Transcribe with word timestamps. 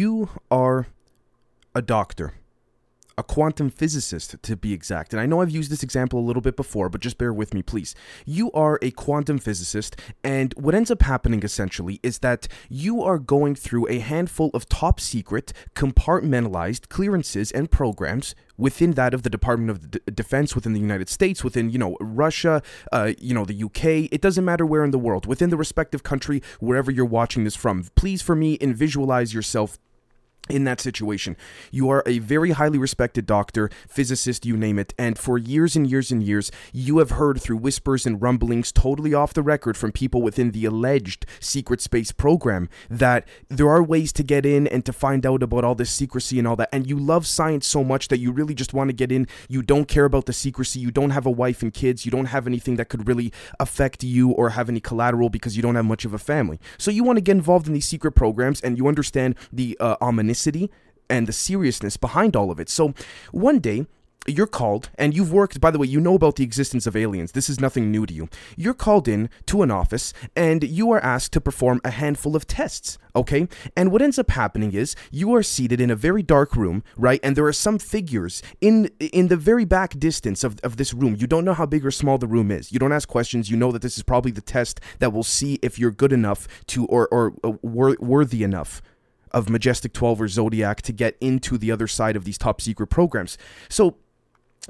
You 0.00 0.28
are 0.48 0.86
a 1.74 1.82
doctor, 1.82 2.34
a 3.16 3.24
quantum 3.24 3.68
physicist 3.68 4.40
to 4.40 4.56
be 4.56 4.72
exact. 4.72 5.12
And 5.12 5.20
I 5.20 5.26
know 5.26 5.40
I've 5.40 5.50
used 5.50 5.72
this 5.72 5.82
example 5.82 6.20
a 6.20 6.22
little 6.22 6.40
bit 6.40 6.54
before, 6.54 6.88
but 6.88 7.00
just 7.00 7.18
bear 7.18 7.32
with 7.32 7.52
me, 7.52 7.62
please. 7.62 7.96
You 8.24 8.52
are 8.52 8.78
a 8.80 8.92
quantum 8.92 9.38
physicist, 9.38 9.96
and 10.22 10.54
what 10.56 10.76
ends 10.76 10.92
up 10.92 11.02
happening 11.02 11.42
essentially 11.42 11.98
is 12.04 12.20
that 12.20 12.46
you 12.68 13.02
are 13.02 13.18
going 13.18 13.56
through 13.56 13.88
a 13.88 13.98
handful 13.98 14.52
of 14.54 14.68
top 14.68 15.00
secret, 15.00 15.52
compartmentalized 15.74 16.88
clearances 16.88 17.50
and 17.50 17.68
programs 17.68 18.36
within 18.56 18.92
that 18.92 19.14
of 19.14 19.24
the 19.24 19.30
Department 19.30 19.70
of 19.70 19.90
D- 19.90 20.00
Defense 20.14 20.54
within 20.54 20.74
the 20.74 20.80
United 20.80 21.08
States, 21.08 21.42
within 21.42 21.70
you 21.70 21.78
know 21.78 21.96
Russia, 22.00 22.62
uh, 22.92 23.14
you 23.18 23.34
know 23.34 23.44
the 23.44 23.64
UK. 23.64 24.08
It 24.12 24.20
doesn't 24.20 24.44
matter 24.44 24.64
where 24.64 24.84
in 24.84 24.92
the 24.92 24.98
world, 24.98 25.26
within 25.26 25.50
the 25.50 25.56
respective 25.56 26.04
country, 26.04 26.40
wherever 26.60 26.88
you're 26.88 27.04
watching 27.04 27.42
this 27.42 27.56
from. 27.56 27.88
Please, 27.96 28.22
for 28.22 28.36
me, 28.36 28.58
and 28.60 28.76
visualize 28.76 29.34
yourself 29.34 29.76
in 30.48 30.64
that 30.64 30.80
situation. 30.80 31.36
You 31.70 31.90
are 31.90 32.02
a 32.06 32.18
very 32.18 32.52
highly 32.52 32.78
respected 32.78 33.26
doctor, 33.26 33.70
physicist, 33.88 34.46
you 34.46 34.56
name 34.56 34.78
it, 34.78 34.94
and 34.98 35.18
for 35.18 35.38
years 35.38 35.76
and 35.76 35.88
years 35.88 36.10
and 36.10 36.22
years, 36.22 36.50
you 36.72 36.98
have 36.98 37.10
heard 37.10 37.40
through 37.40 37.58
whispers 37.58 38.06
and 38.06 38.20
rumblings 38.20 38.72
totally 38.72 39.14
off 39.14 39.34
the 39.34 39.42
record 39.42 39.76
from 39.76 39.92
people 39.92 40.22
within 40.22 40.50
the 40.50 40.64
alleged 40.64 41.26
secret 41.40 41.80
space 41.80 42.12
program 42.12 42.68
that 42.88 43.26
there 43.48 43.68
are 43.68 43.82
ways 43.82 44.12
to 44.12 44.22
get 44.22 44.44
in 44.46 44.66
and 44.66 44.84
to 44.84 44.92
find 44.92 45.26
out 45.26 45.42
about 45.42 45.64
all 45.64 45.74
this 45.74 45.90
secrecy 45.90 46.38
and 46.38 46.46
all 46.46 46.56
that. 46.56 46.68
And 46.72 46.88
you 46.88 46.98
love 46.98 47.26
science 47.26 47.66
so 47.66 47.84
much 47.84 48.08
that 48.08 48.18
you 48.18 48.32
really 48.32 48.54
just 48.54 48.74
want 48.74 48.88
to 48.88 48.94
get 48.94 49.12
in. 49.12 49.26
You 49.48 49.62
don't 49.62 49.86
care 49.86 50.04
about 50.04 50.26
the 50.26 50.32
secrecy. 50.32 50.80
You 50.80 50.90
don't 50.90 51.10
have 51.10 51.26
a 51.26 51.30
wife 51.30 51.62
and 51.62 51.72
kids. 51.72 52.04
You 52.04 52.10
don't 52.10 52.26
have 52.26 52.46
anything 52.46 52.76
that 52.76 52.88
could 52.88 53.06
really 53.08 53.32
affect 53.60 54.02
you 54.02 54.30
or 54.30 54.50
have 54.50 54.68
any 54.68 54.80
collateral 54.80 55.30
because 55.30 55.56
you 55.56 55.62
don't 55.62 55.74
have 55.74 55.84
much 55.84 56.04
of 56.04 56.14
a 56.14 56.18
family. 56.18 56.60
So 56.78 56.90
you 56.90 57.04
want 57.04 57.16
to 57.16 57.20
get 57.20 57.32
involved 57.32 57.66
in 57.66 57.72
these 57.72 57.86
secret 57.86 58.12
programs 58.12 58.60
and 58.60 58.76
you 58.76 58.86
understand 58.88 59.34
the 59.52 59.76
uh, 59.80 59.96
ominous 60.00 60.37
and 61.10 61.26
the 61.26 61.32
seriousness 61.32 61.96
behind 61.96 62.36
all 62.36 62.50
of 62.50 62.60
it. 62.60 62.68
So 62.68 62.94
one 63.32 63.58
day, 63.58 63.86
you're 64.26 64.46
called, 64.46 64.90
and 64.98 65.16
you've 65.16 65.32
worked, 65.32 65.60
by 65.60 65.70
the 65.70 65.78
way, 65.78 65.86
you 65.86 66.00
know 66.00 66.14
about 66.14 66.36
the 66.36 66.44
existence 66.44 66.86
of 66.86 66.94
aliens. 66.94 67.32
This 67.32 67.48
is 67.48 67.60
nothing 67.60 67.90
new 67.90 68.04
to 68.04 68.12
you. 68.12 68.28
You're 68.56 68.74
called 68.74 69.08
in 69.08 69.30
to 69.46 69.62
an 69.62 69.70
office, 69.70 70.12
and 70.36 70.62
you 70.62 70.90
are 70.92 71.00
asked 71.00 71.32
to 71.32 71.40
perform 71.40 71.80
a 71.82 71.90
handful 71.90 72.36
of 72.36 72.46
tests, 72.46 72.98
okay? 73.16 73.48
And 73.76 73.90
what 73.90 74.02
ends 74.02 74.18
up 74.18 74.30
happening 74.30 74.72
is 74.72 74.94
you 75.10 75.34
are 75.34 75.42
seated 75.42 75.80
in 75.80 75.90
a 75.90 75.96
very 75.96 76.22
dark 76.22 76.56
room, 76.56 76.84
right? 76.96 77.20
And 77.22 77.36
there 77.36 77.46
are 77.46 77.52
some 77.52 77.78
figures 77.78 78.42
in 78.60 78.90
in 79.00 79.28
the 79.28 79.36
very 79.36 79.64
back 79.64 79.98
distance 79.98 80.44
of, 80.44 80.58
of 80.62 80.76
this 80.76 80.92
room. 80.92 81.16
You 81.18 81.26
don't 81.26 81.44
know 81.44 81.54
how 81.54 81.66
big 81.66 81.86
or 81.86 81.90
small 81.90 82.18
the 82.18 82.26
room 82.26 82.50
is. 82.50 82.70
You 82.70 82.78
don't 82.78 82.92
ask 82.92 83.08
questions. 83.08 83.50
You 83.50 83.56
know 83.56 83.72
that 83.72 83.82
this 83.82 83.96
is 83.96 84.02
probably 84.02 84.32
the 84.32 84.42
test 84.42 84.80
that 84.98 85.12
will 85.12 85.24
see 85.24 85.58
if 85.62 85.78
you're 85.78 85.90
good 85.90 86.12
enough 86.12 86.46
to, 86.66 86.84
or, 86.86 87.08
or 87.08 87.32
uh, 87.42 87.52
wor- 87.62 87.96
worthy 87.98 88.42
enough 88.42 88.82
of 89.32 89.48
Majestic 89.48 89.92
12 89.92 90.22
or 90.22 90.28
Zodiac 90.28 90.82
to 90.82 90.92
get 90.92 91.16
into 91.20 91.58
the 91.58 91.70
other 91.70 91.86
side 91.86 92.16
of 92.16 92.24
these 92.24 92.38
top 92.38 92.60
secret 92.60 92.88
programs. 92.88 93.38
So 93.68 93.96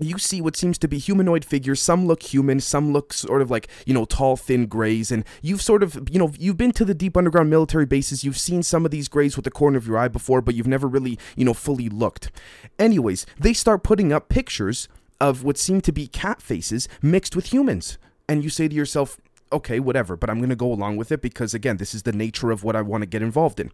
you 0.00 0.18
see 0.18 0.40
what 0.40 0.56
seems 0.56 0.78
to 0.78 0.88
be 0.88 0.98
humanoid 0.98 1.44
figures. 1.44 1.82
Some 1.82 2.06
look 2.06 2.22
human, 2.22 2.60
some 2.60 2.92
look 2.92 3.12
sort 3.12 3.42
of 3.42 3.50
like, 3.50 3.68
you 3.84 3.94
know, 3.94 4.04
tall, 4.04 4.36
thin 4.36 4.66
grays. 4.66 5.10
And 5.10 5.24
you've 5.42 5.62
sort 5.62 5.82
of, 5.82 6.08
you 6.10 6.18
know, 6.18 6.32
you've 6.38 6.56
been 6.56 6.72
to 6.72 6.84
the 6.84 6.94
deep 6.94 7.16
underground 7.16 7.50
military 7.50 7.86
bases. 7.86 8.22
You've 8.22 8.38
seen 8.38 8.62
some 8.62 8.84
of 8.84 8.90
these 8.90 9.08
grays 9.08 9.36
with 9.36 9.44
the 9.44 9.50
corner 9.50 9.78
of 9.78 9.86
your 9.86 9.98
eye 9.98 10.08
before, 10.08 10.40
but 10.40 10.54
you've 10.54 10.66
never 10.66 10.86
really, 10.86 11.18
you 11.36 11.44
know, 11.44 11.54
fully 11.54 11.88
looked. 11.88 12.30
Anyways, 12.78 13.26
they 13.38 13.52
start 13.52 13.82
putting 13.82 14.12
up 14.12 14.28
pictures 14.28 14.88
of 15.20 15.42
what 15.42 15.58
seem 15.58 15.80
to 15.80 15.92
be 15.92 16.06
cat 16.06 16.40
faces 16.40 16.88
mixed 17.02 17.34
with 17.34 17.52
humans. 17.52 17.98
And 18.28 18.44
you 18.44 18.50
say 18.50 18.68
to 18.68 18.74
yourself, 18.74 19.18
okay, 19.50 19.80
whatever, 19.80 20.16
but 20.16 20.30
I'm 20.30 20.38
going 20.38 20.50
to 20.50 20.56
go 20.56 20.72
along 20.72 20.96
with 20.96 21.10
it 21.10 21.22
because, 21.22 21.54
again, 21.54 21.78
this 21.78 21.94
is 21.94 22.02
the 22.02 22.12
nature 22.12 22.50
of 22.50 22.62
what 22.62 22.76
I 22.76 22.82
want 22.82 23.02
to 23.02 23.06
get 23.06 23.22
involved 23.22 23.58
in. 23.58 23.72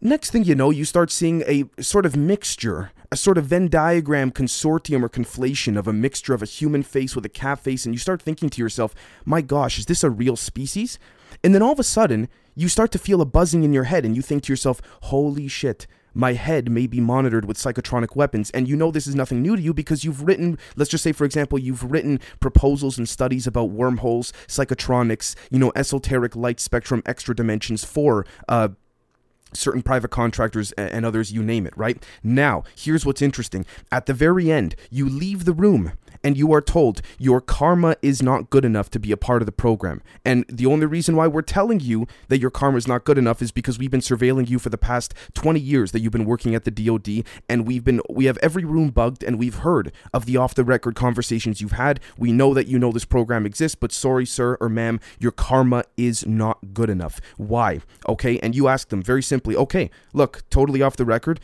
Next 0.00 0.30
thing 0.30 0.44
you 0.44 0.54
know, 0.54 0.70
you 0.70 0.84
start 0.84 1.10
seeing 1.10 1.42
a 1.46 1.64
sort 1.80 2.06
of 2.06 2.16
mixture, 2.16 2.90
a 3.10 3.16
sort 3.16 3.38
of 3.38 3.46
Venn 3.46 3.68
diagram 3.68 4.32
consortium 4.32 5.02
or 5.02 5.08
conflation 5.08 5.78
of 5.78 5.86
a 5.86 5.92
mixture 5.92 6.34
of 6.34 6.42
a 6.42 6.46
human 6.46 6.82
face 6.82 7.14
with 7.14 7.24
a 7.24 7.28
cat 7.28 7.60
face, 7.60 7.84
and 7.84 7.94
you 7.94 7.98
start 7.98 8.22
thinking 8.22 8.48
to 8.50 8.60
yourself, 8.60 8.94
my 9.24 9.40
gosh, 9.40 9.78
is 9.78 9.86
this 9.86 10.02
a 10.02 10.10
real 10.10 10.36
species? 10.36 10.98
And 11.44 11.54
then 11.54 11.62
all 11.62 11.72
of 11.72 11.78
a 11.78 11.84
sudden, 11.84 12.28
you 12.54 12.68
start 12.68 12.90
to 12.92 12.98
feel 12.98 13.20
a 13.20 13.26
buzzing 13.26 13.64
in 13.64 13.72
your 13.72 13.84
head, 13.84 14.04
and 14.04 14.16
you 14.16 14.22
think 14.22 14.44
to 14.44 14.52
yourself, 14.52 14.80
holy 15.02 15.46
shit, 15.46 15.86
my 16.14 16.32
head 16.34 16.70
may 16.70 16.86
be 16.86 17.00
monitored 17.00 17.44
with 17.44 17.56
psychotronic 17.56 18.14
weapons. 18.16 18.50
And 18.50 18.68
you 18.68 18.76
know 18.76 18.90
this 18.90 19.06
is 19.06 19.14
nothing 19.14 19.40
new 19.42 19.56
to 19.56 19.62
you 19.62 19.72
because 19.72 20.04
you've 20.04 20.22
written, 20.22 20.58
let's 20.76 20.90
just 20.90 21.04
say, 21.04 21.12
for 21.12 21.24
example, 21.24 21.58
you've 21.58 21.90
written 21.90 22.20
proposals 22.40 22.98
and 22.98 23.08
studies 23.08 23.46
about 23.46 23.70
wormholes, 23.70 24.32
psychotronics, 24.46 25.34
you 25.50 25.58
know, 25.58 25.72
esoteric 25.74 26.36
light 26.36 26.60
spectrum, 26.60 27.02
extra 27.06 27.34
dimensions 27.34 27.84
for 27.84 28.26
uh, 28.48 28.68
certain 29.52 29.82
private 29.82 30.10
contractors 30.10 30.72
and 30.72 31.04
others, 31.04 31.32
you 31.32 31.42
name 31.42 31.66
it, 31.66 31.76
right? 31.76 32.02
Now, 32.22 32.64
here's 32.76 33.06
what's 33.06 33.22
interesting. 33.22 33.64
At 33.90 34.06
the 34.06 34.14
very 34.14 34.50
end, 34.50 34.74
you 34.90 35.08
leave 35.08 35.44
the 35.44 35.52
room 35.52 35.92
and 36.24 36.36
you 36.36 36.52
are 36.52 36.60
told 36.60 37.02
your 37.18 37.40
karma 37.40 37.96
is 38.02 38.22
not 38.22 38.50
good 38.50 38.64
enough 38.64 38.90
to 38.90 38.98
be 38.98 39.12
a 39.12 39.16
part 39.16 39.42
of 39.42 39.46
the 39.46 39.52
program. 39.52 40.02
And 40.24 40.44
the 40.48 40.66
only 40.66 40.86
reason 40.86 41.16
why 41.16 41.26
we're 41.26 41.42
telling 41.42 41.80
you 41.80 42.06
that 42.28 42.38
your 42.38 42.50
karma 42.50 42.78
is 42.78 42.88
not 42.88 43.04
good 43.04 43.18
enough 43.18 43.42
is 43.42 43.52
because 43.52 43.78
we've 43.78 43.90
been 43.90 44.00
surveilling 44.00 44.48
you 44.48 44.58
for 44.58 44.68
the 44.68 44.78
past 44.78 45.14
20 45.34 45.60
years 45.60 45.92
that 45.92 46.00
you've 46.00 46.12
been 46.12 46.24
working 46.24 46.54
at 46.54 46.64
the 46.64 46.70
DoD 46.70 47.24
and 47.48 47.66
we've 47.66 47.84
been 47.84 48.00
we 48.08 48.26
have 48.26 48.38
every 48.38 48.64
room 48.64 48.90
bugged 48.90 49.22
and 49.22 49.38
we've 49.38 49.56
heard 49.56 49.92
of 50.12 50.26
the 50.26 50.36
off 50.36 50.54
the 50.54 50.64
record 50.64 50.94
conversations 50.94 51.60
you've 51.60 51.72
had. 51.72 52.00
We 52.16 52.32
know 52.32 52.54
that 52.54 52.66
you 52.66 52.78
know 52.78 52.92
this 52.92 53.04
program 53.04 53.46
exists, 53.46 53.74
but 53.74 53.92
sorry 53.92 54.26
sir 54.26 54.56
or 54.60 54.68
ma'am, 54.68 55.00
your 55.18 55.32
karma 55.32 55.84
is 55.96 56.26
not 56.26 56.74
good 56.74 56.90
enough. 56.90 57.20
Why? 57.36 57.80
Okay? 58.08 58.38
And 58.38 58.54
you 58.54 58.68
ask 58.68 58.88
them 58.88 59.02
very 59.02 59.22
simply, 59.22 59.56
"Okay, 59.56 59.90
look, 60.12 60.42
totally 60.50 60.82
off 60.82 60.96
the 60.96 61.04
record. 61.04 61.40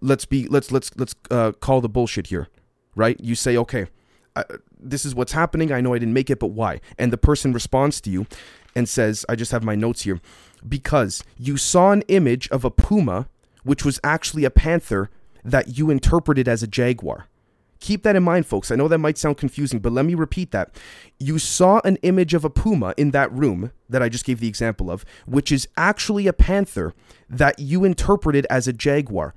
Let's 0.00 0.24
be 0.24 0.46
let's 0.48 0.70
let's 0.72 0.90
let's 0.96 1.14
uh, 1.30 1.52
call 1.52 1.80
the 1.80 1.88
bullshit 1.88 2.28
here." 2.28 2.48
Right? 2.94 3.18
You 3.20 3.34
say, 3.34 3.56
"Okay, 3.56 3.86
this 4.80 5.04
is 5.04 5.14
what's 5.14 5.32
happening. 5.32 5.72
I 5.72 5.80
know 5.80 5.94
I 5.94 5.98
didn't 5.98 6.14
make 6.14 6.30
it, 6.30 6.38
but 6.38 6.48
why? 6.48 6.80
And 6.98 7.12
the 7.12 7.18
person 7.18 7.52
responds 7.52 8.00
to 8.02 8.10
you 8.10 8.26
and 8.74 8.88
says, 8.88 9.24
I 9.28 9.36
just 9.36 9.52
have 9.52 9.64
my 9.64 9.74
notes 9.74 10.02
here. 10.02 10.20
Because 10.66 11.24
you 11.36 11.56
saw 11.56 11.90
an 11.92 12.02
image 12.08 12.48
of 12.50 12.64
a 12.64 12.70
puma, 12.70 13.28
which 13.64 13.84
was 13.84 14.00
actually 14.02 14.44
a 14.44 14.50
panther 14.50 15.10
that 15.44 15.76
you 15.76 15.90
interpreted 15.90 16.48
as 16.48 16.62
a 16.62 16.66
jaguar. 16.66 17.26
Keep 17.80 18.04
that 18.04 18.14
in 18.14 18.22
mind, 18.22 18.46
folks. 18.46 18.70
I 18.70 18.76
know 18.76 18.86
that 18.86 18.98
might 18.98 19.18
sound 19.18 19.38
confusing, 19.38 19.80
but 19.80 19.92
let 19.92 20.04
me 20.04 20.14
repeat 20.14 20.52
that. 20.52 20.76
You 21.18 21.40
saw 21.40 21.80
an 21.84 21.96
image 22.02 22.32
of 22.32 22.44
a 22.44 22.50
puma 22.50 22.94
in 22.96 23.10
that 23.10 23.32
room 23.32 23.72
that 23.88 24.00
I 24.00 24.08
just 24.08 24.24
gave 24.24 24.38
the 24.38 24.46
example 24.46 24.88
of, 24.88 25.04
which 25.26 25.50
is 25.50 25.66
actually 25.76 26.28
a 26.28 26.32
panther 26.32 26.94
that 27.28 27.58
you 27.58 27.84
interpreted 27.84 28.46
as 28.48 28.68
a 28.68 28.72
jaguar. 28.72 29.34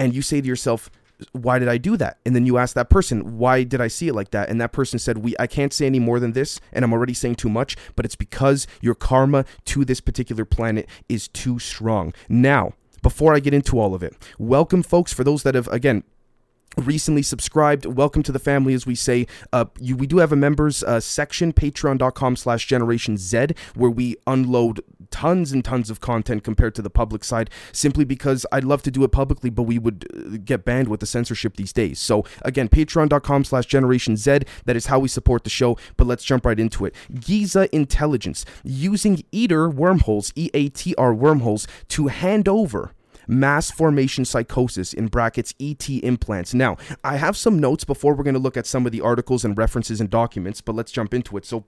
And 0.00 0.12
you 0.12 0.20
say 0.20 0.40
to 0.40 0.48
yourself, 0.48 0.90
why 1.32 1.58
did 1.58 1.68
I 1.68 1.78
do 1.78 1.96
that? 1.96 2.18
And 2.24 2.34
then 2.34 2.46
you 2.46 2.58
ask 2.58 2.74
that 2.74 2.90
person, 2.90 3.38
why 3.38 3.62
did 3.64 3.80
I 3.80 3.88
see 3.88 4.08
it 4.08 4.14
like 4.14 4.30
that? 4.30 4.48
And 4.48 4.60
that 4.60 4.72
person 4.72 4.98
said, 4.98 5.18
we 5.18 5.34
I 5.38 5.46
can't 5.46 5.72
say 5.72 5.86
any 5.86 5.98
more 5.98 6.20
than 6.20 6.32
this, 6.32 6.60
and 6.72 6.84
I'm 6.84 6.92
already 6.92 7.14
saying 7.14 7.36
too 7.36 7.48
much, 7.48 7.76
but 7.96 8.04
it's 8.04 8.16
because 8.16 8.66
your 8.80 8.94
karma 8.94 9.44
to 9.66 9.84
this 9.84 10.00
particular 10.00 10.44
planet 10.44 10.88
is 11.08 11.28
too 11.28 11.58
strong. 11.58 12.12
Now, 12.28 12.74
before 13.02 13.34
I 13.34 13.40
get 13.40 13.54
into 13.54 13.78
all 13.78 13.94
of 13.94 14.02
it, 14.02 14.14
welcome 14.38 14.82
folks 14.82 15.12
for 15.12 15.24
those 15.24 15.42
that 15.42 15.54
have 15.54 15.68
again 15.68 16.04
recently 16.76 17.22
subscribed 17.22 17.84
welcome 17.84 18.22
to 18.22 18.30
the 18.30 18.38
family 18.38 18.74
as 18.74 18.86
we 18.86 18.94
say 18.94 19.26
uh, 19.52 19.64
you, 19.80 19.96
we 19.96 20.06
do 20.06 20.18
have 20.18 20.30
a 20.30 20.36
members 20.36 20.84
uh, 20.84 21.00
section 21.00 21.52
patreon.com 21.52 22.36
slash 22.36 22.66
generation 22.66 23.16
z 23.16 23.46
where 23.74 23.90
we 23.90 24.16
unload 24.26 24.80
tons 25.10 25.52
and 25.52 25.64
tons 25.64 25.90
of 25.90 26.00
content 26.00 26.44
compared 26.44 26.74
to 26.74 26.82
the 26.82 26.90
public 26.90 27.24
side 27.24 27.50
simply 27.72 28.04
because 28.04 28.46
i'd 28.52 28.64
love 28.64 28.82
to 28.82 28.90
do 28.90 29.04
it 29.04 29.12
publicly 29.12 29.50
but 29.50 29.62
we 29.64 29.78
would 29.78 30.06
uh, 30.14 30.38
get 30.44 30.64
banned 30.64 30.88
with 30.88 31.00
the 31.00 31.06
censorship 31.06 31.56
these 31.56 31.72
days 31.72 31.98
so 31.98 32.24
again 32.42 32.68
patreon.com 32.68 33.44
slash 33.44 33.66
generation 33.66 34.16
z 34.16 34.40
that 34.64 34.76
is 34.76 34.86
how 34.86 34.98
we 34.98 35.08
support 35.08 35.44
the 35.44 35.50
show 35.50 35.76
but 35.96 36.06
let's 36.06 36.24
jump 36.24 36.46
right 36.46 36.60
into 36.60 36.84
it 36.84 36.94
giza 37.18 37.74
intelligence 37.74 38.44
using 38.64 39.18
EATR 39.32 39.72
wormholes 39.72 40.32
e-a-t-r 40.36 41.14
wormholes 41.14 41.66
to 41.88 42.08
hand 42.08 42.48
over 42.48 42.92
mass 43.26 43.70
formation 43.70 44.24
psychosis 44.24 44.92
in 44.92 45.06
brackets 45.06 45.54
ET 45.60 45.88
implants. 45.88 46.52
Now, 46.52 46.76
I 47.04 47.16
have 47.16 47.36
some 47.36 47.58
notes 47.58 47.84
before 47.84 48.14
we're 48.14 48.24
going 48.24 48.34
to 48.34 48.40
look 48.40 48.56
at 48.56 48.66
some 48.66 48.86
of 48.86 48.92
the 48.92 49.00
articles 49.00 49.44
and 49.44 49.56
references 49.56 50.00
and 50.00 50.10
documents, 50.10 50.60
but 50.60 50.74
let's 50.74 50.90
jump 50.90 51.14
into 51.14 51.36
it. 51.36 51.44
So 51.44 51.64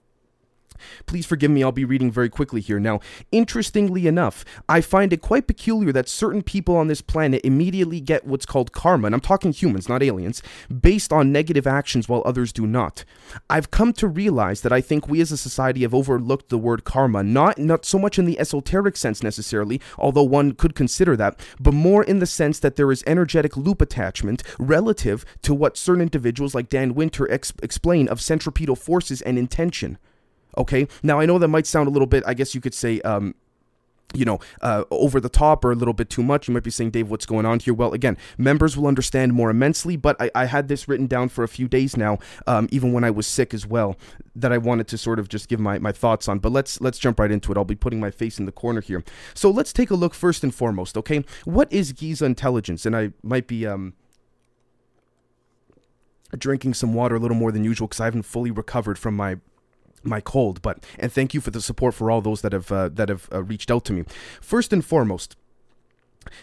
Please 1.06 1.26
forgive 1.26 1.50
me, 1.50 1.62
I'll 1.62 1.72
be 1.72 1.84
reading 1.84 2.10
very 2.10 2.28
quickly 2.28 2.60
here. 2.60 2.80
Now, 2.80 3.00
interestingly 3.30 4.06
enough, 4.06 4.44
I 4.68 4.80
find 4.80 5.12
it 5.12 5.22
quite 5.22 5.46
peculiar 5.46 5.92
that 5.92 6.08
certain 6.08 6.42
people 6.42 6.76
on 6.76 6.88
this 6.88 7.00
planet 7.00 7.40
immediately 7.44 8.00
get 8.00 8.26
what's 8.26 8.46
called 8.46 8.72
karma, 8.72 9.06
and 9.06 9.14
I'm 9.14 9.20
talking 9.20 9.52
humans, 9.52 9.88
not 9.88 10.02
aliens, 10.02 10.42
based 10.80 11.12
on 11.12 11.32
negative 11.32 11.66
actions 11.66 12.08
while 12.08 12.22
others 12.24 12.52
do 12.52 12.66
not. 12.66 13.04
I've 13.48 13.70
come 13.70 13.92
to 13.94 14.08
realize 14.08 14.60
that 14.62 14.72
I 14.72 14.80
think 14.80 15.08
we 15.08 15.20
as 15.20 15.32
a 15.32 15.36
society 15.36 15.82
have 15.82 15.94
overlooked 15.94 16.48
the 16.48 16.58
word 16.58 16.84
karma, 16.84 17.22
not, 17.22 17.58
not 17.58 17.84
so 17.84 17.98
much 17.98 18.18
in 18.18 18.24
the 18.24 18.38
esoteric 18.38 18.96
sense 18.96 19.22
necessarily, 19.22 19.80
although 19.98 20.22
one 20.22 20.52
could 20.52 20.74
consider 20.74 21.16
that, 21.16 21.38
but 21.60 21.74
more 21.74 22.04
in 22.04 22.18
the 22.18 22.26
sense 22.26 22.58
that 22.58 22.76
there 22.76 22.90
is 22.90 23.04
energetic 23.06 23.56
loop 23.56 23.80
attachment 23.80 24.42
relative 24.58 25.24
to 25.42 25.54
what 25.54 25.76
certain 25.76 26.02
individuals 26.02 26.54
like 26.54 26.68
Dan 26.68 26.94
Winter 26.94 27.30
ex- 27.30 27.52
explain 27.62 28.08
of 28.08 28.20
centripetal 28.20 28.76
forces 28.76 29.22
and 29.22 29.38
intention. 29.38 29.98
Okay. 30.56 30.86
Now 31.02 31.20
I 31.20 31.26
know 31.26 31.38
that 31.38 31.48
might 31.48 31.66
sound 31.66 31.88
a 31.88 31.90
little 31.90 32.06
bit, 32.06 32.22
I 32.26 32.34
guess 32.34 32.54
you 32.54 32.60
could 32.60 32.74
say, 32.74 33.00
um, 33.02 33.34
you 34.14 34.24
know, 34.24 34.38
uh, 34.60 34.84
over 34.90 35.20
the 35.20 35.28
top 35.28 35.64
or 35.64 35.72
a 35.72 35.74
little 35.74 35.94
bit 35.94 36.10
too 36.10 36.22
much. 36.22 36.48
You 36.48 36.54
might 36.54 36.62
be 36.62 36.70
saying, 36.70 36.90
Dave, 36.90 37.10
what's 37.10 37.26
going 37.26 37.46
on 37.46 37.60
here? 37.60 37.74
Well, 37.74 37.92
again, 37.94 38.16
members 38.36 38.76
will 38.76 38.86
understand 38.86 39.32
more 39.32 39.50
immensely, 39.50 39.96
but 39.96 40.20
I, 40.20 40.30
I 40.34 40.44
had 40.46 40.68
this 40.68 40.86
written 40.86 41.06
down 41.06 41.28
for 41.28 41.44
a 41.44 41.48
few 41.48 41.68
days 41.68 41.96
now, 41.96 42.18
um, 42.46 42.68
even 42.70 42.92
when 42.92 43.04
I 43.04 43.10
was 43.10 43.26
sick 43.26 43.54
as 43.54 43.66
well, 43.66 43.96
that 44.36 44.52
I 44.52 44.58
wanted 44.58 44.88
to 44.88 44.98
sort 44.98 45.18
of 45.18 45.28
just 45.28 45.48
give 45.48 45.60
my, 45.60 45.78
my 45.78 45.92
thoughts 45.92 46.28
on. 46.28 46.38
But 46.40 46.52
let's 46.52 46.80
let's 46.80 46.98
jump 46.98 47.18
right 47.20 47.30
into 47.30 47.52
it. 47.52 47.58
I'll 47.58 47.64
be 47.64 47.74
putting 47.74 48.00
my 48.00 48.10
face 48.10 48.38
in 48.38 48.46
the 48.46 48.52
corner 48.52 48.80
here. 48.80 49.02
So 49.34 49.50
let's 49.50 49.72
take 49.72 49.90
a 49.90 49.94
look 49.94 50.14
first 50.14 50.44
and 50.44 50.54
foremost, 50.54 50.96
okay? 50.98 51.24
What 51.44 51.72
is 51.72 51.92
Giza 51.92 52.26
intelligence? 52.26 52.84
And 52.84 52.94
I 52.94 53.12
might 53.22 53.46
be 53.46 53.66
um, 53.66 53.94
drinking 56.36 56.74
some 56.74 56.94
water 56.94 57.16
a 57.16 57.18
little 57.18 57.36
more 57.36 57.52
than 57.52 57.64
usual 57.64 57.88
because 57.88 58.00
I 58.00 58.04
haven't 58.06 58.24
fully 58.24 58.50
recovered 58.50 58.98
from 58.98 59.16
my 59.16 59.36
my 60.04 60.20
cold 60.20 60.60
but 60.62 60.84
and 60.98 61.12
thank 61.12 61.34
you 61.34 61.40
for 61.40 61.50
the 61.50 61.60
support 61.60 61.94
for 61.94 62.10
all 62.10 62.20
those 62.20 62.42
that 62.42 62.52
have 62.52 62.70
uh, 62.72 62.88
that 62.88 63.08
have 63.08 63.28
uh, 63.32 63.42
reached 63.42 63.70
out 63.70 63.84
to 63.84 63.92
me 63.92 64.04
first 64.40 64.72
and 64.72 64.84
foremost 64.84 65.36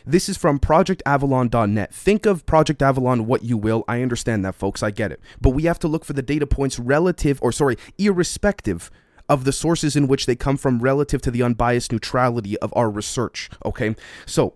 this 0.05 0.27
is 0.27 0.37
from 0.37 0.59
projectavalon.net. 0.59 1.93
Think 1.93 2.25
of 2.25 2.45
Project 2.45 2.81
Avalon 2.81 3.25
what 3.25 3.43
you 3.43 3.57
will. 3.57 3.83
I 3.87 4.01
understand 4.01 4.43
that, 4.45 4.55
folks. 4.55 4.83
I 4.83 4.91
get 4.91 5.11
it. 5.11 5.21
But 5.39 5.51
we 5.51 5.63
have 5.63 5.79
to 5.79 5.87
look 5.87 6.05
for 6.05 6.13
the 6.13 6.21
data 6.21 6.47
points 6.47 6.79
relative, 6.79 7.39
or 7.41 7.51
sorry, 7.51 7.77
irrespective 7.97 8.91
of 9.27 9.43
the 9.43 9.53
sources 9.53 9.95
in 9.95 10.07
which 10.07 10.25
they 10.25 10.35
come 10.35 10.57
from 10.57 10.79
relative 10.79 11.21
to 11.21 11.31
the 11.31 11.43
unbiased 11.43 11.91
neutrality 11.91 12.57
of 12.57 12.73
our 12.75 12.89
research. 12.89 13.49
Okay? 13.63 13.95
So, 14.25 14.55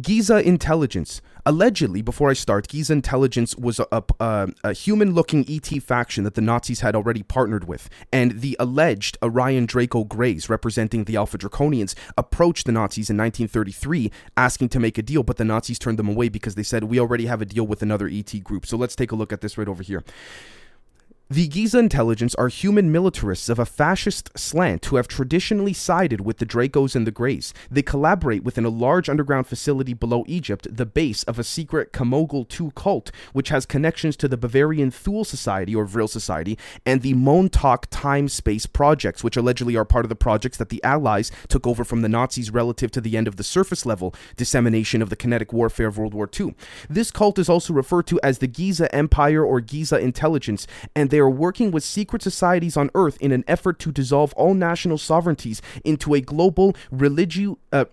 Giza 0.00 0.46
Intelligence 0.46 1.22
Allegedly, 1.48 2.02
before 2.02 2.28
I 2.28 2.32
start, 2.32 2.66
Giza 2.66 2.92
Intelligence 2.92 3.54
was 3.54 3.78
a, 3.78 4.02
a, 4.18 4.48
a 4.64 4.72
human 4.72 5.14
looking 5.14 5.46
ET 5.48 5.80
faction 5.80 6.24
that 6.24 6.34
the 6.34 6.40
Nazis 6.40 6.80
had 6.80 6.96
already 6.96 7.22
partnered 7.22 7.68
with, 7.68 7.88
and 8.12 8.40
the 8.40 8.56
alleged 8.58 9.16
Orion 9.22 9.64
Draco 9.64 10.02
Greys, 10.02 10.50
representing 10.50 11.04
the 11.04 11.14
Alpha 11.14 11.38
Draconians, 11.38 11.94
approached 12.18 12.66
the 12.66 12.72
Nazis 12.72 13.10
in 13.10 13.16
1933 13.16 14.10
asking 14.36 14.70
to 14.70 14.80
make 14.80 14.98
a 14.98 15.02
deal, 15.02 15.22
but 15.22 15.36
the 15.36 15.44
Nazis 15.44 15.78
turned 15.78 16.00
them 16.00 16.08
away 16.08 16.28
because 16.28 16.56
they 16.56 16.64
said, 16.64 16.82
We 16.82 16.98
already 16.98 17.26
have 17.26 17.40
a 17.40 17.46
deal 17.46 17.64
with 17.64 17.80
another 17.80 18.08
ET 18.08 18.42
group. 18.42 18.66
So 18.66 18.76
let's 18.76 18.96
take 18.96 19.12
a 19.12 19.16
look 19.16 19.32
at 19.32 19.40
this 19.40 19.56
right 19.56 19.68
over 19.68 19.84
here. 19.84 20.02
The 21.28 21.48
Giza 21.48 21.80
intelligence 21.80 22.36
are 22.36 22.46
human 22.46 22.92
militarists 22.92 23.48
of 23.48 23.58
a 23.58 23.66
fascist 23.66 24.30
slant 24.38 24.84
who 24.84 24.94
have 24.94 25.08
traditionally 25.08 25.72
sided 25.72 26.20
with 26.20 26.38
the 26.38 26.46
Dracos 26.46 26.94
and 26.94 27.04
the 27.04 27.10
Greys. 27.10 27.52
They 27.68 27.82
collaborate 27.82 28.44
within 28.44 28.64
a 28.64 28.68
large 28.68 29.08
underground 29.08 29.48
facility 29.48 29.92
below 29.92 30.22
Egypt, 30.28 30.68
the 30.70 30.86
base 30.86 31.24
of 31.24 31.40
a 31.40 31.42
secret 31.42 31.92
Kamogl 31.92 32.46
II 32.48 32.70
cult, 32.76 33.10
which 33.32 33.48
has 33.48 33.66
connections 33.66 34.16
to 34.18 34.28
the 34.28 34.36
Bavarian 34.36 34.92
Thule 34.92 35.24
Society 35.24 35.74
or 35.74 35.84
Vril 35.84 36.06
Society 36.06 36.56
and 36.86 37.02
the 37.02 37.14
Montauk 37.14 37.88
Time 37.90 38.28
Space 38.28 38.66
projects, 38.66 39.24
which 39.24 39.36
allegedly 39.36 39.76
are 39.76 39.84
part 39.84 40.04
of 40.04 40.10
the 40.10 40.14
projects 40.14 40.58
that 40.58 40.68
the 40.68 40.82
Allies 40.84 41.32
took 41.48 41.66
over 41.66 41.82
from 41.82 42.02
the 42.02 42.08
Nazis 42.08 42.52
relative 42.52 42.92
to 42.92 43.00
the 43.00 43.16
end 43.16 43.26
of 43.26 43.34
the 43.34 43.42
surface 43.42 43.84
level 43.84 44.14
dissemination 44.36 45.02
of 45.02 45.10
the 45.10 45.16
kinetic 45.16 45.52
warfare 45.52 45.88
of 45.88 45.98
World 45.98 46.14
War 46.14 46.30
II. 46.38 46.54
This 46.88 47.10
cult 47.10 47.36
is 47.40 47.48
also 47.48 47.74
referred 47.74 48.06
to 48.06 48.20
as 48.22 48.38
the 48.38 48.46
Giza 48.46 48.94
Empire 48.94 49.44
or 49.44 49.60
Giza 49.60 49.98
Intelligence, 49.98 50.68
and 50.94 51.10
they 51.16 51.20
are 51.20 51.30
working 51.30 51.70
with 51.70 51.82
secret 51.82 52.20
societies 52.20 52.76
on 52.76 52.90
Earth 52.94 53.16
in 53.22 53.32
an 53.32 53.42
effort 53.48 53.78
to 53.78 53.90
dissolve 53.90 54.34
all 54.34 54.52
national 54.52 54.98
sovereignties 54.98 55.62
into 55.82 56.12
a 56.12 56.20
global 56.20 56.76
religio. 56.90 57.56
Uh, 57.72 57.86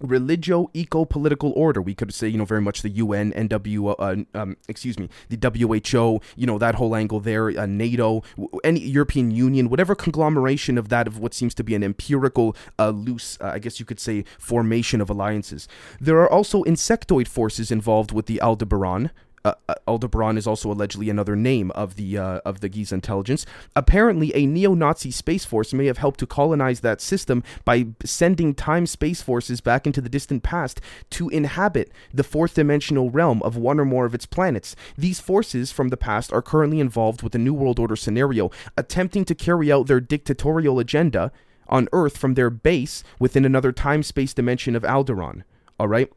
religio 0.00 0.70
eco 0.72 1.04
political 1.04 1.52
order 1.54 1.82
we 1.82 1.94
could 1.94 2.12
say 2.14 2.26
you 2.26 2.38
know 2.38 2.46
very 2.46 2.62
much 2.62 2.80
the 2.80 2.88
UN 2.88 3.32
NW 3.32 3.94
uh, 3.98 4.38
um, 4.40 4.56
excuse 4.66 4.98
me 4.98 5.10
the 5.28 5.36
WHO 5.36 6.22
you 6.36 6.46
know 6.46 6.56
that 6.56 6.76
whole 6.76 6.96
angle 6.96 7.20
there 7.20 7.50
uh, 7.50 7.66
NATO 7.66 8.22
any 8.64 8.80
European 8.80 9.30
Union 9.30 9.68
whatever 9.68 9.94
conglomeration 9.94 10.78
of 10.78 10.88
that 10.88 11.06
of 11.06 11.18
what 11.18 11.34
seems 11.34 11.54
to 11.56 11.62
be 11.62 11.74
an 11.74 11.84
empirical 11.84 12.56
uh, 12.78 12.88
loose 12.88 13.36
uh, 13.42 13.48
I 13.48 13.58
guess 13.58 13.78
you 13.78 13.84
could 13.84 14.00
say 14.00 14.24
formation 14.38 15.02
of 15.02 15.10
alliances 15.10 15.68
there 16.00 16.18
are 16.20 16.32
also 16.32 16.64
insectoid 16.64 17.28
forces 17.28 17.70
involved 17.70 18.10
with 18.10 18.24
the 18.24 18.40
Aldebaran 18.40 19.10
uh, 19.44 19.54
uh, 19.68 19.74
Aldebaran 19.88 20.36
is 20.36 20.46
also 20.46 20.70
allegedly 20.70 21.08
another 21.08 21.34
name 21.34 21.70
of 21.72 21.96
the 21.96 22.18
uh, 22.18 22.40
of 22.44 22.60
the 22.60 22.68
Giza 22.68 22.94
intelligence. 22.94 23.46
Apparently, 23.74 24.34
a 24.34 24.46
neo-Nazi 24.46 25.10
space 25.10 25.44
force 25.44 25.72
may 25.72 25.86
have 25.86 25.98
helped 25.98 26.20
to 26.20 26.26
colonize 26.26 26.80
that 26.80 27.00
system 27.00 27.42
by 27.64 27.86
sending 28.04 28.54
time 28.54 28.86
space 28.86 29.22
forces 29.22 29.60
back 29.60 29.86
into 29.86 30.00
the 30.00 30.08
distant 30.08 30.42
past 30.42 30.80
to 31.10 31.28
inhabit 31.30 31.90
the 32.12 32.24
fourth 32.24 32.54
dimensional 32.54 33.10
realm 33.10 33.42
of 33.42 33.56
one 33.56 33.80
or 33.80 33.84
more 33.84 34.04
of 34.04 34.14
its 34.14 34.26
planets. 34.26 34.76
These 34.96 35.20
forces 35.20 35.72
from 35.72 35.88
the 35.88 35.96
past 35.96 36.32
are 36.32 36.42
currently 36.42 36.80
involved 36.80 37.22
with 37.22 37.32
the 37.32 37.38
New 37.38 37.54
World 37.54 37.78
Order 37.78 37.96
scenario, 37.96 38.50
attempting 38.76 39.24
to 39.24 39.34
carry 39.34 39.72
out 39.72 39.86
their 39.86 40.00
dictatorial 40.00 40.78
agenda 40.78 41.32
on 41.68 41.88
Earth 41.92 42.18
from 42.18 42.34
their 42.34 42.50
base 42.50 43.02
within 43.18 43.44
another 43.44 43.72
time-space 43.72 44.34
dimension 44.34 44.76
of 44.76 44.82
Alderaan. 44.82 45.44
All 45.78 45.88
right. 45.88 46.12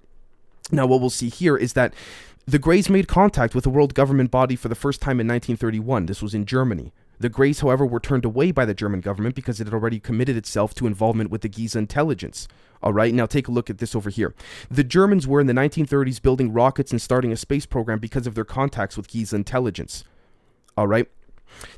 Now, 0.72 0.88
what 0.88 1.00
we'll 1.00 1.10
see 1.10 1.30
here 1.30 1.56
is 1.56 1.74
that 1.74 1.94
the 2.46 2.60
Greys 2.60 2.90
made 2.90 3.08
contact 3.08 3.56
with 3.56 3.66
a 3.66 3.70
world 3.70 3.94
government 3.94 4.30
body 4.30 4.56
for 4.56 4.68
the 4.68 4.76
first 4.76 5.02
time 5.02 5.20
in 5.20 5.28
1931. 5.28 6.08
This 6.08 6.22
was 6.22 6.34
in 6.34 6.46
Germany. 6.46 6.92
The 7.20 7.30
Greys, 7.30 7.62
however, 7.62 7.86
were 7.86 8.02
turned 8.02 8.26
away 8.26 8.52
by 8.52 8.66
the 8.66 8.74
German 8.74 9.00
government 9.00 9.34
because 9.34 9.62
it 9.62 9.68
had 9.68 9.74
already 9.74 10.00
committed 10.00 10.36
itself 10.36 10.74
to 10.76 10.88
involvement 10.88 11.30
with 11.30 11.42
the 11.42 11.48
Giza 11.48 11.80
intelligence. 11.80 12.50
All 12.82 12.92
right, 12.92 13.14
now 13.14 13.26
take 13.26 13.48
a 13.48 13.52
look 13.52 13.70
at 13.70 13.78
this 13.78 13.96
over 13.96 14.10
here. 14.10 14.34
The 14.70 14.84
Germans 14.84 15.26
were 15.26 15.40
in 15.40 15.48
the 15.48 15.54
1930s 15.54 16.22
building 16.22 16.52
rockets 16.52 16.92
and 16.92 17.02
starting 17.02 17.32
a 17.32 17.38
space 17.38 17.66
program 17.66 18.00
because 18.00 18.28
of 18.28 18.36
their 18.36 18.44
contacts 18.44 18.98
with 18.98 19.08
Giza 19.08 19.38
intelligence. 19.38 20.04
All 20.76 20.88
right, 20.88 21.08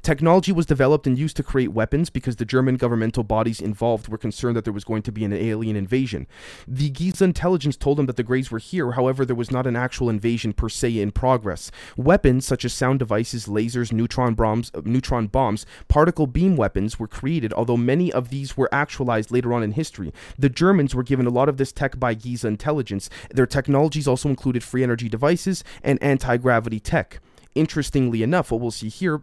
Technology 0.02 0.52
was 0.52 0.66
developed 0.66 1.08
and 1.08 1.18
used 1.18 1.36
to 1.38 1.44
create 1.44 1.72
weapons 1.74 2.10
because 2.10 2.36
the 2.36 2.46
German 2.46 2.78
governmental 2.78 3.24
bodies 3.24 3.60
involved 3.60 4.08
were 4.08 4.18
concerned 4.18 4.56
that 4.56 4.64
there 4.64 4.74
was 4.74 4.84
going 4.84 5.02
to 5.04 5.12
be 5.12 5.26
an 5.26 5.34
alien 5.34 5.76
invasion. 5.76 6.28
The 6.68 6.90
Giza 6.90 7.24
intelligence 7.24 7.78
told 7.78 7.98
them 7.98 8.06
that 8.06 8.16
the 8.16 8.24
Greys 8.24 8.52
were 8.52 8.60
here, 8.60 8.92
however, 8.92 9.26
there 9.26 9.36
was 9.36 9.52
not 9.52 9.68
an 9.68 9.76
actual 9.76 10.10
invasion 10.10 10.54
per 10.54 10.70
se 10.70 11.00
in 11.00 11.12
progress. 11.12 11.72
Weapons 11.98 12.46
such 12.46 12.66
as 12.66 12.74
sound 12.74 13.00
devices, 13.00 13.48
lasers, 13.48 13.92
neutron 13.92 14.34
bombs, 14.34 14.72
uh, 14.74 14.82
neutron 14.86 15.28
bombs, 15.28 15.66
particle 15.88 16.28
beam 16.28 16.56
weapons 16.56 17.00
were 17.00 17.08
created, 17.08 17.54
although 17.54 17.78
many 17.78 18.12
of 18.12 18.30
these 18.30 18.56
were 18.56 18.70
actualized 18.72 19.32
later 19.32 19.54
on 19.54 19.64
in 19.64 19.72
history. 19.72 20.14
The 20.38 20.50
Germans 20.50 20.96
were 20.96 21.04
given 21.04 21.26
a 21.26 21.32
lot 21.32 21.50
of 21.50 21.58
this 21.58 21.72
tech 21.72 22.00
by 22.00 22.14
Giza 22.14 22.48
intelligence. 22.48 23.10
Their 23.34 23.48
technologies 23.48 24.08
also 24.08 24.30
included 24.30 24.64
free 24.64 24.84
energy 24.84 25.10
devices 25.10 25.64
and 25.84 26.02
anti 26.02 26.38
gravity 26.38 26.80
tech. 26.80 27.20
Interestingly 27.56 28.22
enough, 28.22 28.52
what 28.52 28.62
we'll 28.62 28.72
see 28.72 28.90
here 28.90 29.22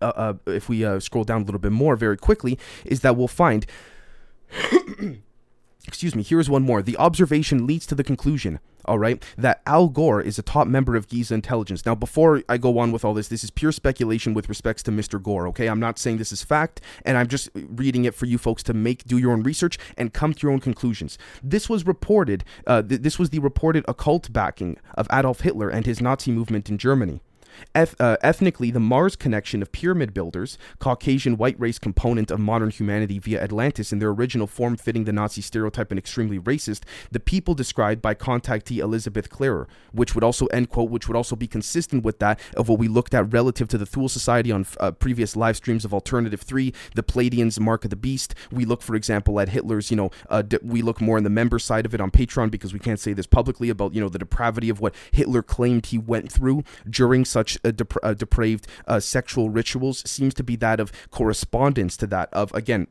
uh, 0.00 0.04
uh, 0.04 0.34
if 0.46 0.68
we 0.68 0.84
uh, 0.84 1.00
scroll 1.00 1.24
down 1.24 1.42
a 1.42 1.44
little 1.44 1.60
bit 1.60 1.72
more 1.72 1.96
very 1.96 2.16
quickly, 2.16 2.58
is 2.84 3.00
that 3.00 3.16
we'll 3.16 3.28
find. 3.28 3.66
excuse 5.86 6.14
me, 6.14 6.22
here's 6.22 6.48
one 6.48 6.62
more. 6.62 6.82
The 6.82 6.96
observation 6.96 7.66
leads 7.66 7.86
to 7.86 7.94
the 7.94 8.04
conclusion, 8.04 8.58
all 8.84 8.98
right, 8.98 9.22
that 9.36 9.60
Al 9.66 9.88
Gore 9.88 10.20
is 10.20 10.38
a 10.38 10.42
top 10.42 10.66
member 10.66 10.96
of 10.96 11.08
Giza 11.08 11.34
intelligence. 11.34 11.84
Now, 11.84 11.94
before 11.94 12.42
I 12.48 12.56
go 12.56 12.78
on 12.78 12.90
with 12.90 13.04
all 13.04 13.14
this, 13.14 13.28
this 13.28 13.44
is 13.44 13.50
pure 13.50 13.72
speculation 13.72 14.34
with 14.34 14.48
respects 14.48 14.82
to 14.84 14.90
Mr. 14.90 15.22
Gore, 15.22 15.46
okay? 15.48 15.68
I'm 15.68 15.80
not 15.80 15.98
saying 15.98 16.18
this 16.18 16.32
is 16.32 16.42
fact, 16.42 16.80
and 17.04 17.18
I'm 17.18 17.28
just 17.28 17.50
reading 17.54 18.04
it 18.04 18.14
for 18.14 18.26
you 18.26 18.38
folks 18.38 18.62
to 18.64 18.74
make, 18.74 19.04
do 19.04 19.18
your 19.18 19.32
own 19.32 19.42
research 19.42 19.78
and 19.96 20.12
come 20.12 20.32
to 20.32 20.40
your 20.42 20.52
own 20.52 20.60
conclusions. 20.60 21.18
This 21.42 21.68
was 21.68 21.86
reported, 21.86 22.44
uh, 22.66 22.82
th- 22.82 23.02
this 23.02 23.18
was 23.18 23.30
the 23.30 23.38
reported 23.38 23.84
occult 23.86 24.32
backing 24.32 24.78
of 24.94 25.06
Adolf 25.12 25.40
Hitler 25.40 25.68
and 25.68 25.86
his 25.86 26.00
Nazi 26.00 26.32
movement 26.32 26.70
in 26.70 26.78
Germany. 26.78 27.20
Eth- 27.74 28.00
uh, 28.00 28.16
ethnically, 28.22 28.70
the 28.70 28.80
Mars 28.80 29.16
connection 29.16 29.62
of 29.62 29.72
pyramid 29.72 30.14
builders, 30.14 30.58
Caucasian 30.78 31.36
white 31.36 31.58
race 31.58 31.78
component 31.78 32.30
of 32.30 32.40
modern 32.40 32.70
humanity 32.70 33.18
via 33.18 33.42
Atlantis 33.42 33.92
in 33.92 33.98
their 33.98 34.10
original 34.10 34.46
form 34.46 34.76
fitting 34.76 35.04
the 35.04 35.12
Nazi 35.12 35.40
stereotype 35.40 35.90
and 35.90 35.98
extremely 35.98 36.38
racist, 36.38 36.82
the 37.10 37.20
people 37.20 37.54
described 37.54 38.00
by 38.00 38.14
contactee 38.14 38.78
Elizabeth 38.78 39.28
Klarer, 39.30 39.66
which 39.92 40.14
would 40.14 40.24
also, 40.24 40.46
end 40.46 40.70
quote, 40.70 40.90
which 40.90 41.08
would 41.08 41.16
also 41.16 41.36
be 41.36 41.46
consistent 41.46 42.04
with 42.04 42.18
that 42.18 42.40
of 42.56 42.68
what 42.68 42.78
we 42.78 42.88
looked 42.88 43.14
at 43.14 43.32
relative 43.32 43.68
to 43.68 43.78
the 43.78 43.86
Thule 43.86 44.08
Society 44.08 44.50
on 44.50 44.66
uh, 44.80 44.90
previous 44.92 45.36
live 45.36 45.56
streams 45.56 45.84
of 45.84 45.92
Alternative 45.92 46.40
3, 46.40 46.72
the 46.94 47.02
Pleiadians, 47.02 47.60
Mark 47.60 47.84
of 47.84 47.90
the 47.90 47.96
Beast. 47.96 48.34
We 48.50 48.64
look, 48.64 48.82
for 48.82 48.94
example, 48.94 49.40
at 49.40 49.50
Hitler's, 49.50 49.90
you 49.90 49.96
know, 49.96 50.10
uh, 50.30 50.42
we 50.62 50.82
look 50.82 51.00
more 51.00 51.16
on 51.16 51.24
the 51.24 51.30
member 51.30 51.58
side 51.58 51.86
of 51.86 51.94
it 51.94 52.00
on 52.00 52.10
Patreon 52.10 52.50
because 52.50 52.72
we 52.72 52.78
can't 52.78 53.00
say 53.00 53.12
this 53.12 53.26
publicly 53.26 53.68
about, 53.68 53.94
you 53.94 54.00
know, 54.00 54.08
the 54.08 54.18
depravity 54.18 54.70
of 54.70 54.80
what 54.80 54.94
Hitler 55.12 55.42
claimed 55.42 55.86
he 55.86 55.98
went 55.98 56.30
through 56.32 56.64
during 56.88 57.24
such 57.24 57.43
such 57.44 57.58
uh, 57.64 57.70
dep- 57.70 58.02
uh, 58.02 58.14
depraved 58.14 58.66
uh, 58.86 59.00
sexual 59.00 59.50
rituals 59.50 60.08
seems 60.08 60.34
to 60.34 60.42
be 60.42 60.56
that 60.56 60.80
of 60.80 60.92
correspondence 61.10 61.96
to 61.98 62.06
that 62.06 62.28
of 62.32 62.52
again 62.54 62.86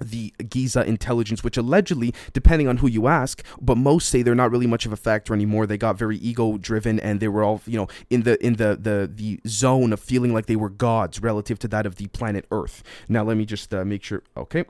the 0.00 0.32
Giza 0.48 0.84
intelligence, 0.84 1.42
which 1.42 1.56
allegedly, 1.56 2.14
depending 2.32 2.68
on 2.68 2.76
who 2.76 2.86
you 2.86 3.08
ask, 3.08 3.42
but 3.60 3.76
most 3.76 4.08
say 4.08 4.22
they're 4.22 4.36
not 4.36 4.52
really 4.52 4.68
much 4.68 4.86
of 4.86 4.92
a 4.92 4.96
factor 4.96 5.34
anymore. 5.34 5.66
They 5.66 5.76
got 5.76 5.98
very 5.98 6.18
ego 6.18 6.56
driven, 6.56 7.00
and 7.00 7.18
they 7.18 7.26
were 7.26 7.42
all, 7.42 7.60
you 7.66 7.76
know, 7.76 7.88
in 8.08 8.22
the 8.22 8.44
in 8.44 8.54
the 8.54 8.78
the 8.80 9.10
the 9.12 9.40
zone 9.48 9.92
of 9.92 9.98
feeling 9.98 10.32
like 10.32 10.46
they 10.46 10.54
were 10.54 10.68
gods 10.68 11.20
relative 11.20 11.58
to 11.58 11.68
that 11.68 11.84
of 11.84 11.96
the 11.96 12.06
planet 12.08 12.46
Earth. 12.52 12.84
Now, 13.08 13.24
let 13.24 13.36
me 13.36 13.44
just 13.44 13.74
uh, 13.74 13.84
make 13.84 14.04
sure. 14.04 14.22
Okay. 14.36 14.66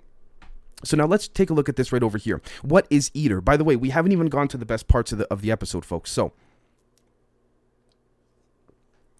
So 0.82 0.96
now 0.96 1.06
let's 1.06 1.28
take 1.28 1.50
a 1.50 1.54
look 1.54 1.68
at 1.68 1.76
this 1.76 1.92
right 1.92 2.02
over 2.02 2.16
here. 2.16 2.40
What 2.62 2.86
is 2.88 3.10
EATR? 3.10 3.44
By 3.44 3.58
the 3.58 3.64
way, 3.64 3.76
we 3.76 3.90
haven't 3.90 4.12
even 4.12 4.28
gone 4.28 4.48
to 4.48 4.56
the 4.56 4.64
best 4.64 4.88
parts 4.88 5.12
of 5.12 5.18
the 5.18 5.26
of 5.30 5.42
the 5.42 5.50
episode, 5.50 5.84
folks. 5.84 6.10
So 6.10 6.32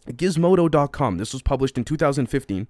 Gizmodo.com. 0.09 1.19
This 1.19 1.33
was 1.33 1.43
published 1.43 1.79
in 1.79 1.85
2015. 1.85 2.67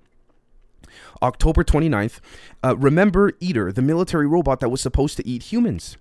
October 1.23 1.65
29th. 1.65 2.21
Uh, 2.63 2.77
remember 2.77 3.33
EATR, 3.33 3.75
the 3.75 3.83
military 3.83 4.27
robot 4.27 4.61
that 4.61 4.71
was 4.71 4.81
supposed 4.81 5.17
to 5.17 5.27
eat 5.27 5.45
humans. 5.45 5.97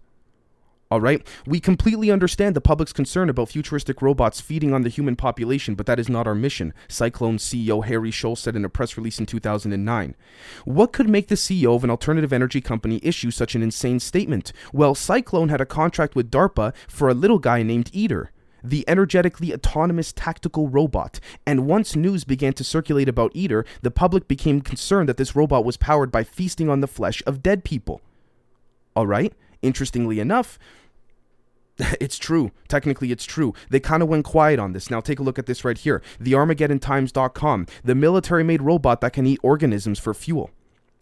All 0.89 1.01
right. 1.01 1.27
We 1.45 1.59
completely 1.59 2.09
understand 2.09 2.55
the 2.55 2.61
public's 2.61 2.93
concern 2.93 3.29
about 3.29 3.49
futuristic 3.49 4.01
robots 4.01 4.39
feeding 4.39 4.73
on 4.73 4.83
the 4.83 4.89
human 4.89 5.17
population, 5.17 5.75
but 5.75 5.85
that 5.85 5.99
is 5.99 6.07
not 6.07 6.27
our 6.27 6.35
mission, 6.35 6.73
Cyclone 6.87 7.37
CEO 7.37 7.83
Harry 7.83 8.09
Schultz 8.09 8.41
said 8.41 8.55
in 8.55 8.63
a 8.63 8.69
press 8.69 8.95
release 8.95 9.19
in 9.19 9.25
2009. 9.25 10.15
What 10.63 10.93
could 10.93 11.09
make 11.09 11.27
the 11.27 11.35
CEO 11.35 11.75
of 11.75 11.83
an 11.83 11.89
alternative 11.89 12.31
energy 12.31 12.61
company 12.61 13.01
issue 13.03 13.31
such 13.31 13.53
an 13.53 13.61
insane 13.61 13.99
statement? 13.99 14.53
Well, 14.71 14.95
Cyclone 14.95 15.49
had 15.49 15.59
a 15.59 15.65
contract 15.65 16.15
with 16.15 16.31
DARPA 16.31 16.73
for 16.87 17.09
a 17.09 17.13
little 17.13 17.39
guy 17.39 17.63
named 17.63 17.91
EATR 17.91 18.29
the 18.69 18.83
energetically 18.87 19.53
autonomous 19.53 20.11
tactical 20.13 20.67
robot. 20.67 21.19
And 21.45 21.67
once 21.67 21.95
news 21.95 22.23
began 22.23 22.53
to 22.53 22.63
circulate 22.63 23.09
about 23.09 23.33
EATR, 23.33 23.65
the 23.81 23.91
public 23.91 24.27
became 24.27 24.61
concerned 24.61 25.09
that 25.09 25.17
this 25.17 25.35
robot 25.35 25.65
was 25.65 25.77
powered 25.77 26.11
by 26.11 26.23
feasting 26.23 26.69
on 26.69 26.81
the 26.81 26.87
flesh 26.87 27.23
of 27.25 27.43
dead 27.43 27.63
people. 27.63 28.01
All 28.95 29.07
right? 29.07 29.33
Interestingly 29.61 30.19
enough, 30.19 30.59
it's 32.01 32.17
true. 32.17 32.51
Technically, 32.67 33.11
it's 33.11 33.25
true. 33.25 33.53
They 33.69 33.79
kind 33.79 34.03
of 34.03 34.09
went 34.09 34.25
quiet 34.25 34.59
on 34.59 34.73
this. 34.73 34.89
Now, 34.89 34.99
take 34.99 35.19
a 35.19 35.23
look 35.23 35.39
at 35.39 35.45
this 35.45 35.63
right 35.63 35.77
here. 35.77 36.01
The 36.19 36.33
ArmageddonTimes.com, 36.33 37.67
the 37.83 37.95
military 37.95 38.43
made 38.43 38.61
robot 38.61 39.01
that 39.01 39.13
can 39.13 39.25
eat 39.25 39.39
organisms 39.43 39.99
for 39.99 40.13
fuel. 40.13 40.51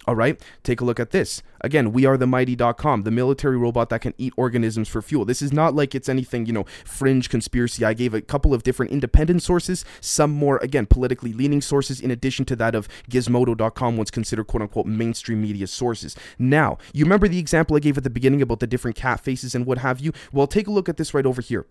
All 0.07 0.15
right, 0.15 0.39
take 0.63 0.81
a 0.81 0.85
look 0.85 0.99
at 0.99 1.11
this. 1.11 1.41
Again, 1.61 1.91
we 1.91 2.05
are 2.05 2.15
the 2.15 2.27
mighty.com, 2.27 3.01
the 3.01 3.11
military 3.11 3.57
robot 3.57 3.89
that 3.89 4.01
can 4.01 4.13
eat 4.17 4.33
organisms 4.37 4.87
for 4.87 5.01
fuel. 5.01 5.25
This 5.25 5.41
is 5.41 5.51
not 5.51 5.73
like 5.73 5.95
it's 5.95 6.07
anything, 6.07 6.45
you 6.45 6.53
know, 6.53 6.65
fringe 6.85 7.27
conspiracy. 7.27 7.83
I 7.83 7.93
gave 7.93 8.13
a 8.13 8.21
couple 8.21 8.53
of 8.53 8.61
different 8.61 8.91
independent 8.91 9.41
sources, 9.41 9.83
some 10.01 10.31
more, 10.31 10.57
again, 10.57 10.85
politically 10.85 11.33
leaning 11.33 11.61
sources, 11.61 11.99
in 11.99 12.11
addition 12.11 12.45
to 12.45 12.55
that 12.57 12.75
of 12.75 12.87
gizmodo.com, 13.09 13.97
once 13.97 14.11
considered 14.11 14.45
quote 14.45 14.61
unquote 14.61 14.85
mainstream 14.85 15.41
media 15.41 15.65
sources. 15.65 16.15
Now, 16.37 16.77
you 16.93 17.03
remember 17.03 17.27
the 17.27 17.39
example 17.39 17.75
I 17.75 17.79
gave 17.79 17.97
at 17.97 18.03
the 18.03 18.09
beginning 18.11 18.43
about 18.43 18.59
the 18.59 18.67
different 18.67 18.95
cat 18.95 19.21
faces 19.21 19.55
and 19.55 19.65
what 19.65 19.79
have 19.79 19.99
you? 19.99 20.13
Well, 20.31 20.45
take 20.45 20.67
a 20.67 20.71
look 20.71 20.87
at 20.87 20.97
this 20.97 21.13
right 21.13 21.25
over 21.25 21.41
here 21.41 21.65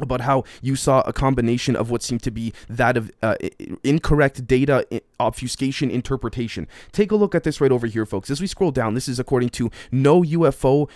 about 0.00 0.20
how 0.22 0.44
you 0.62 0.76
saw 0.76 1.00
a 1.02 1.12
combination 1.12 1.76
of 1.76 1.90
what 1.90 2.02
seemed 2.02 2.22
to 2.22 2.30
be 2.30 2.52
that 2.68 2.96
of 2.96 3.10
uh, 3.22 3.36
incorrect 3.82 4.46
data 4.46 4.86
obfuscation 5.18 5.90
interpretation. 5.90 6.68
Take 6.92 7.10
a 7.10 7.16
look 7.16 7.34
at 7.34 7.42
this 7.44 7.60
right 7.60 7.72
over 7.72 7.86
here, 7.86 8.06
folks. 8.06 8.30
As 8.30 8.40
we 8.40 8.46
scroll 8.46 8.70
down, 8.70 8.94
this 8.94 9.08
is 9.08 9.18
according 9.18 9.48
to 9.50 9.70
noufors.com. 9.92 10.88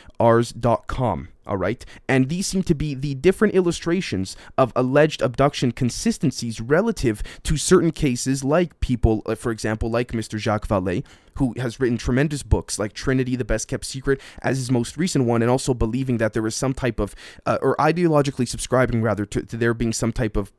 All 1.46 1.56
right. 1.56 1.84
And 2.08 2.28
these 2.28 2.46
seem 2.46 2.62
to 2.64 2.74
be 2.74 2.94
the 2.94 3.14
different 3.14 3.54
illustrations 3.54 4.36
of 4.58 4.72
alleged 4.76 5.22
abduction 5.22 5.72
consistencies 5.72 6.60
relative 6.60 7.22
to 7.44 7.56
certain 7.56 7.92
cases, 7.92 8.44
like 8.44 8.78
people, 8.80 9.22
uh, 9.26 9.34
for 9.34 9.50
example, 9.50 9.90
like 9.90 10.12
Mr. 10.12 10.38
Jacques 10.38 10.68
Vallée, 10.68 11.04
who 11.34 11.54
has 11.56 11.80
written 11.80 11.96
tremendous 11.96 12.42
books 12.42 12.78
like 12.78 12.92
Trinity, 12.92 13.36
the 13.36 13.44
Best 13.44 13.68
Kept 13.68 13.86
Secret, 13.86 14.20
as 14.42 14.58
his 14.58 14.70
most 14.70 14.98
recent 14.98 15.24
one, 15.24 15.40
and 15.40 15.50
also 15.50 15.72
believing 15.72 16.18
that 16.18 16.34
there 16.34 16.46
is 16.46 16.54
some 16.54 16.74
type 16.74 17.00
of, 17.00 17.14
uh, 17.46 17.58
or 17.62 17.74
ideologically 17.76 18.46
subscribing 18.46 19.00
rather 19.00 19.24
to, 19.24 19.42
to 19.42 19.56
there 19.56 19.72
being 19.72 19.94
some 19.94 20.12
type 20.12 20.36
of 20.36 20.52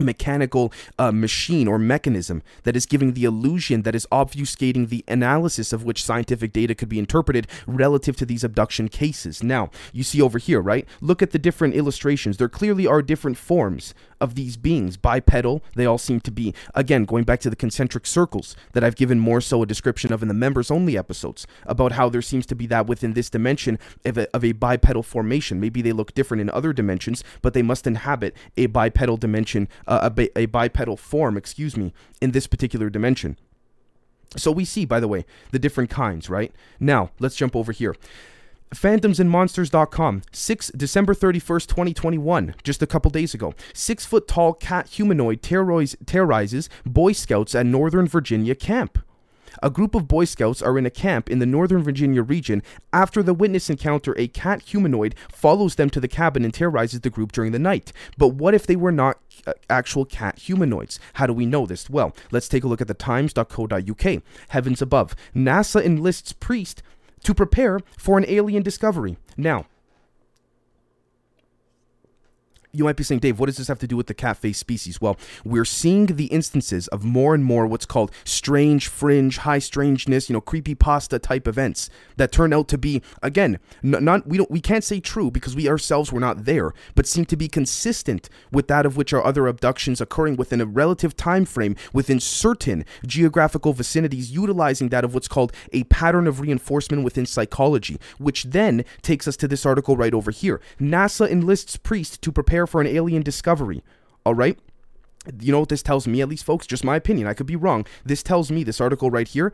mechanical 0.00 0.72
uh, 0.98 1.12
machine 1.12 1.68
or 1.68 1.78
mechanism 1.78 2.42
that 2.62 2.76
is 2.76 2.86
giving 2.86 3.14
the 3.14 3.24
illusion 3.24 3.82
that 3.82 3.94
is 3.94 4.06
obfuscating 4.12 4.88
the 4.88 5.04
analysis 5.08 5.72
of 5.72 5.84
which 5.84 6.04
scientific 6.04 6.52
data 6.52 6.74
could 6.74 6.88
be 6.88 6.98
interpreted 6.98 7.46
relative 7.66 8.16
to 8.16 8.26
these 8.26 8.44
abduction 8.44 8.88
cases. 8.88 9.42
Now, 9.42 9.70
you 9.92 10.02
see 10.02 10.20
over 10.20 10.38
here, 10.38 10.60
right? 10.60 10.86
Look 11.00 11.22
at 11.22 11.30
the 11.30 11.38
different 11.38 11.74
illustrations. 11.74 12.36
There 12.36 12.48
clearly 12.48 12.86
are 12.86 13.02
different 13.02 13.36
forms 13.36 13.94
of 14.20 14.34
these 14.34 14.56
beings. 14.56 14.96
Bipedal, 14.96 15.62
they 15.74 15.86
all 15.86 15.98
seem 15.98 16.20
to 16.20 16.30
be, 16.30 16.54
again, 16.74 17.04
going 17.04 17.24
back 17.24 17.40
to 17.40 17.50
the 17.50 17.56
concentric 17.56 18.06
circles 18.06 18.56
that 18.72 18.84
I've 18.84 18.96
given 18.96 19.18
more 19.18 19.40
so 19.40 19.62
a 19.62 19.66
description 19.66 20.12
of 20.12 20.22
in 20.22 20.28
the 20.28 20.34
members 20.34 20.70
only 20.70 20.96
episodes 20.96 21.46
about 21.64 21.92
how 21.92 22.08
there 22.08 22.22
seems 22.22 22.46
to 22.46 22.54
be 22.54 22.66
that 22.66 22.86
within 22.86 23.12
this 23.12 23.30
dimension 23.30 23.78
of 24.04 24.18
a, 24.18 24.28
of 24.34 24.44
a 24.44 24.52
bipedal 24.52 25.02
formation. 25.02 25.60
Maybe 25.60 25.82
they 25.82 25.92
look 25.92 26.14
different 26.14 26.40
in 26.40 26.50
other 26.50 26.72
dimensions, 26.72 27.24
but 27.42 27.54
they 27.54 27.62
must 27.62 27.86
inhabit 27.86 28.34
a 28.56 28.66
bipedal 28.66 29.16
dimension 29.16 29.68
uh, 29.86 30.10
a, 30.16 30.38
a 30.38 30.46
bipedal 30.46 30.96
form, 30.96 31.36
excuse 31.36 31.76
me, 31.76 31.92
in 32.20 32.32
this 32.32 32.46
particular 32.46 32.90
dimension. 32.90 33.38
So 34.36 34.52
we 34.52 34.64
see, 34.64 34.84
by 34.84 35.00
the 35.00 35.08
way, 35.08 35.24
the 35.52 35.58
different 35.58 35.90
kinds, 35.90 36.28
right? 36.28 36.52
Now, 36.78 37.10
let's 37.18 37.36
jump 37.36 37.56
over 37.56 37.72
here. 37.72 37.96
Phantomsandmonsters.com, 38.74 40.22
6 40.30 40.68
December 40.76 41.14
31st, 41.14 41.66
2021, 41.66 42.54
just 42.62 42.82
a 42.82 42.86
couple 42.86 43.10
days 43.10 43.34
ago. 43.34 43.54
Six 43.72 44.04
foot 44.04 44.28
tall 44.28 44.52
cat 44.52 44.88
humanoid 44.88 45.42
terrorizes 45.42 46.68
Boy 46.84 47.12
Scouts 47.12 47.54
at 47.54 47.66
Northern 47.66 48.06
Virginia 48.06 48.54
camp. 48.54 48.98
A 49.62 49.70
group 49.70 49.94
of 49.94 50.06
Boy 50.06 50.24
Scouts 50.24 50.62
are 50.62 50.78
in 50.78 50.86
a 50.86 50.90
camp 50.90 51.28
in 51.28 51.38
the 51.38 51.46
Northern 51.46 51.82
Virginia 51.82 52.22
region 52.22 52.62
after 52.92 53.22
the 53.22 53.34
witness 53.34 53.68
encounter 53.68 54.14
a 54.16 54.28
cat 54.28 54.62
humanoid 54.62 55.14
follows 55.32 55.74
them 55.74 55.90
to 55.90 56.00
the 56.00 56.08
cabin 56.08 56.44
and 56.44 56.54
terrorizes 56.54 57.00
the 57.00 57.10
group 57.10 57.32
during 57.32 57.52
the 57.52 57.58
night. 57.58 57.92
But 58.16 58.28
what 58.28 58.54
if 58.54 58.66
they 58.66 58.76
were 58.76 58.92
not 58.92 59.18
uh, 59.46 59.54
actual 59.68 60.04
cat 60.04 60.38
humanoids? 60.38 61.00
How 61.14 61.26
do 61.26 61.32
we 61.32 61.46
know 61.46 61.66
this? 61.66 61.90
Well, 61.90 62.14
let's 62.30 62.48
take 62.48 62.64
a 62.64 62.68
look 62.68 62.80
at 62.80 62.88
the 62.88 62.94
times.co.uk. 62.94 64.22
Heavens 64.48 64.82
above. 64.82 65.16
NASA 65.34 65.82
enlists 65.82 66.32
priest 66.32 66.82
to 67.24 67.34
prepare 67.34 67.80
for 67.96 68.18
an 68.18 68.24
alien 68.28 68.62
discovery. 68.62 69.16
Now, 69.36 69.66
you 72.72 72.84
might 72.84 72.96
be 72.96 73.04
saying, 73.04 73.20
Dave, 73.20 73.38
what 73.38 73.46
does 73.46 73.56
this 73.56 73.68
have 73.68 73.78
to 73.78 73.86
do 73.86 73.96
with 73.96 74.06
the 74.06 74.14
cat 74.14 74.36
face 74.36 74.58
species? 74.58 75.00
Well, 75.00 75.16
we're 75.44 75.64
seeing 75.64 76.06
the 76.06 76.26
instances 76.26 76.88
of 76.88 77.04
more 77.04 77.34
and 77.34 77.44
more 77.44 77.66
what's 77.66 77.86
called 77.86 78.12
strange, 78.24 78.88
fringe, 78.88 79.38
high 79.38 79.58
strangeness, 79.58 80.28
you 80.28 80.34
know, 80.34 80.40
creepy 80.40 80.74
pasta 80.74 81.18
type 81.18 81.48
events 81.48 81.90
that 82.16 82.32
turn 82.32 82.52
out 82.52 82.68
to 82.68 82.78
be, 82.78 83.02
again, 83.22 83.58
not 83.82 84.26
we 84.26 84.38
don't 84.38 84.50
we 84.50 84.60
can't 84.60 84.84
say 84.84 85.00
true 85.00 85.30
because 85.30 85.56
we 85.56 85.68
ourselves 85.68 86.12
were 86.12 86.20
not 86.20 86.44
there, 86.44 86.72
but 86.94 87.06
seem 87.06 87.24
to 87.26 87.36
be 87.36 87.48
consistent 87.48 88.28
with 88.52 88.68
that 88.68 88.86
of 88.86 88.96
which 88.96 89.12
are 89.12 89.24
other 89.24 89.46
abductions 89.46 90.00
occurring 90.00 90.36
within 90.36 90.60
a 90.60 90.66
relative 90.66 91.16
time 91.16 91.44
frame 91.44 91.74
within 91.92 92.20
certain 92.20 92.84
geographical 93.06 93.72
vicinities, 93.72 94.30
utilizing 94.30 94.90
that 94.90 95.04
of 95.04 95.14
what's 95.14 95.28
called 95.28 95.52
a 95.72 95.84
pattern 95.84 96.26
of 96.26 96.40
reinforcement 96.40 97.02
within 97.02 97.26
psychology, 97.26 97.98
which 98.18 98.44
then 98.44 98.84
takes 99.02 99.26
us 99.26 99.36
to 99.36 99.48
this 99.48 99.66
article 99.66 99.96
right 99.96 100.14
over 100.14 100.30
here. 100.30 100.60
NASA 100.80 101.28
enlists 101.28 101.76
priest 101.76 102.22
to 102.22 102.30
prepare 102.30 102.66
for 102.68 102.80
an 102.80 102.86
alien 102.86 103.22
discovery. 103.22 103.82
All 104.24 104.34
right? 104.34 104.58
You 105.40 105.52
know 105.52 105.60
what 105.60 105.68
this 105.68 105.82
tells 105.82 106.06
me, 106.06 106.20
at 106.20 106.28
least, 106.28 106.44
folks? 106.44 106.66
Just 106.66 106.84
my 106.84 106.96
opinion. 106.96 107.26
I 107.26 107.34
could 107.34 107.46
be 107.46 107.56
wrong. 107.56 107.86
This 108.04 108.22
tells 108.22 108.50
me, 108.50 108.62
this 108.62 108.80
article 108.80 109.10
right 109.10 109.28
here, 109.28 109.52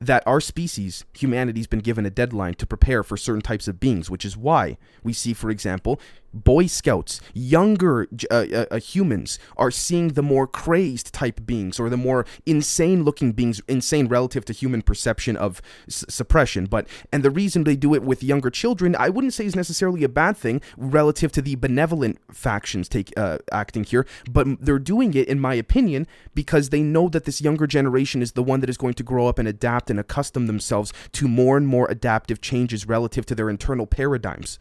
that 0.00 0.22
our 0.26 0.40
species, 0.40 1.04
humanity's 1.12 1.66
been 1.66 1.80
given 1.80 2.06
a 2.06 2.10
deadline 2.10 2.54
to 2.54 2.66
prepare 2.66 3.02
for 3.02 3.18
certain 3.18 3.42
types 3.42 3.68
of 3.68 3.78
beings, 3.78 4.08
which 4.08 4.24
is 4.24 4.36
why 4.36 4.78
we 5.02 5.12
see, 5.12 5.34
for 5.34 5.50
example, 5.50 6.00
Boy 6.32 6.66
Scouts, 6.66 7.20
younger 7.34 8.06
uh, 8.30 8.46
uh, 8.52 8.66
uh, 8.70 8.78
humans 8.78 9.38
are 9.56 9.70
seeing 9.70 10.08
the 10.08 10.22
more 10.22 10.46
crazed 10.46 11.12
type 11.12 11.44
beings 11.44 11.80
or 11.80 11.88
the 11.88 11.96
more 11.96 12.24
insane 12.46 13.02
looking 13.02 13.32
beings, 13.32 13.60
insane 13.66 14.06
relative 14.06 14.44
to 14.44 14.52
human 14.52 14.80
perception 14.80 15.36
of 15.36 15.60
s- 15.88 16.04
suppression. 16.08 16.66
But 16.66 16.86
and 17.12 17.24
the 17.24 17.30
reason 17.30 17.64
they 17.64 17.74
do 17.74 17.94
it 17.94 18.02
with 18.02 18.22
younger 18.22 18.48
children, 18.48 18.94
I 18.96 19.08
wouldn't 19.08 19.34
say 19.34 19.44
is 19.44 19.56
necessarily 19.56 20.04
a 20.04 20.08
bad 20.08 20.36
thing 20.36 20.62
relative 20.76 21.32
to 21.32 21.42
the 21.42 21.56
benevolent 21.56 22.18
factions 22.32 22.88
take 22.88 23.12
uh, 23.16 23.38
acting 23.50 23.82
here. 23.82 24.06
But 24.30 24.46
they're 24.64 24.78
doing 24.78 25.14
it, 25.14 25.26
in 25.28 25.40
my 25.40 25.54
opinion, 25.54 26.06
because 26.34 26.70
they 26.70 26.82
know 26.82 27.08
that 27.08 27.24
this 27.24 27.40
younger 27.40 27.66
generation 27.66 28.22
is 28.22 28.32
the 28.32 28.42
one 28.42 28.60
that 28.60 28.70
is 28.70 28.76
going 28.76 28.94
to 28.94 29.02
grow 29.02 29.26
up 29.26 29.40
and 29.40 29.48
adapt 29.48 29.89
and 29.90 30.00
accustom 30.00 30.46
themselves 30.46 30.92
to 31.12 31.28
more 31.28 31.56
and 31.56 31.66
more 31.66 31.88
adaptive 31.90 32.40
changes 32.40 32.86
relative 32.86 33.26
to 33.26 33.34
their 33.34 33.50
internal 33.50 33.86
paradigms. 33.86 34.58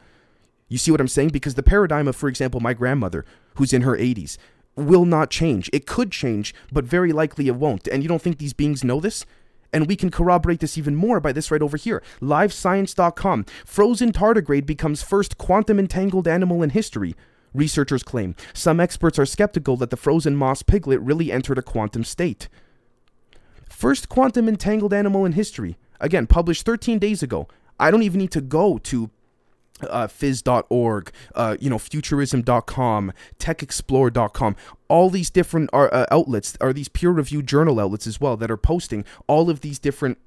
You 0.68 0.78
see 0.78 0.92
what 0.92 1.02
I'm 1.02 1.08
saying? 1.08 1.30
Because 1.30 1.56
the 1.56 1.64
paradigm 1.64 2.08
of, 2.08 2.16
for 2.16 2.30
example, 2.30 2.60
my 2.60 2.74
grandmother, 2.74 3.26
who's 3.56 3.74
in 3.74 3.82
her 3.82 3.98
80s, 3.98 4.38
will 4.76 5.06
not 5.06 5.30
change. 5.30 5.70
It 5.74 5.88
could 5.88 6.12
change, 6.12 6.54
but 6.72 6.86
very 6.86 7.12
likely 7.12 7.48
it 7.48 7.56
won't. 7.56 7.88
And 7.88 8.04
you 8.04 8.10
don't 8.10 8.22
think 8.22 8.38
these 8.38 8.54
beings 8.54 8.84
know 8.84 9.00
this? 9.00 9.26
And 9.72 9.88
we 9.88 9.96
can 9.96 10.10
corroborate 10.10 10.62
this 10.62 10.78
even 10.78 10.96
more 10.96 11.20
by 11.20 11.32
this 11.32 11.52
right 11.52 11.62
over 11.62 11.78
here. 11.78 12.02
LiveScience.com. 12.22 13.46
Frozen 13.66 14.12
tardigrade 14.14 14.66
becomes 14.66 15.04
first 15.04 15.38
quantum 15.38 15.80
entangled 15.80 16.28
animal 16.28 16.64
in 16.64 16.72
history. 16.72 17.16
Researchers 17.54 18.04
claim. 18.04 18.36
Some 18.54 18.80
experts 18.80 19.20
are 19.20 19.26
skeptical 19.26 19.76
that 19.78 19.90
the 19.90 19.98
frozen 19.98 20.36
moss 20.36 20.62
piglet 20.64 21.02
really 21.02 21.32
entered 21.32 21.58
a 21.58 21.64
quantum 21.64 22.04
state. 22.04 22.48
First 23.70 24.10
quantum 24.10 24.50
entangled 24.50 24.94
animal 24.94 25.26
in 25.26 25.34
history. 25.34 25.78
Again, 26.00 26.28
published 26.28 26.66
13 26.66 27.00
days 27.00 27.24
ago. 27.24 27.48
I 27.80 27.92
don't 27.92 28.04
even 28.04 28.20
need 28.20 28.32
to 28.32 28.42
go 28.42 28.78
to 28.80 29.10
uh, 29.82 30.08
uh, 31.36 31.58
you 31.60 31.70
know, 31.70 31.78
futurism.com, 31.78 33.14
techexplore.com, 33.40 34.56
all 34.88 35.10
these 35.10 35.30
different 35.30 35.70
uh, 35.72 35.78
uh, 35.78 36.06
outlets 36.12 36.58
are 36.60 36.74
these 36.74 36.90
peer-reviewed 36.90 37.48
journal 37.48 37.80
outlets 37.80 38.08
as 38.08 38.20
well 38.20 38.36
that 38.38 38.52
are 38.52 38.58
posting 38.58 39.06
all 39.28 39.50
of 39.50 39.62
these 39.62 39.80
different 39.80 40.18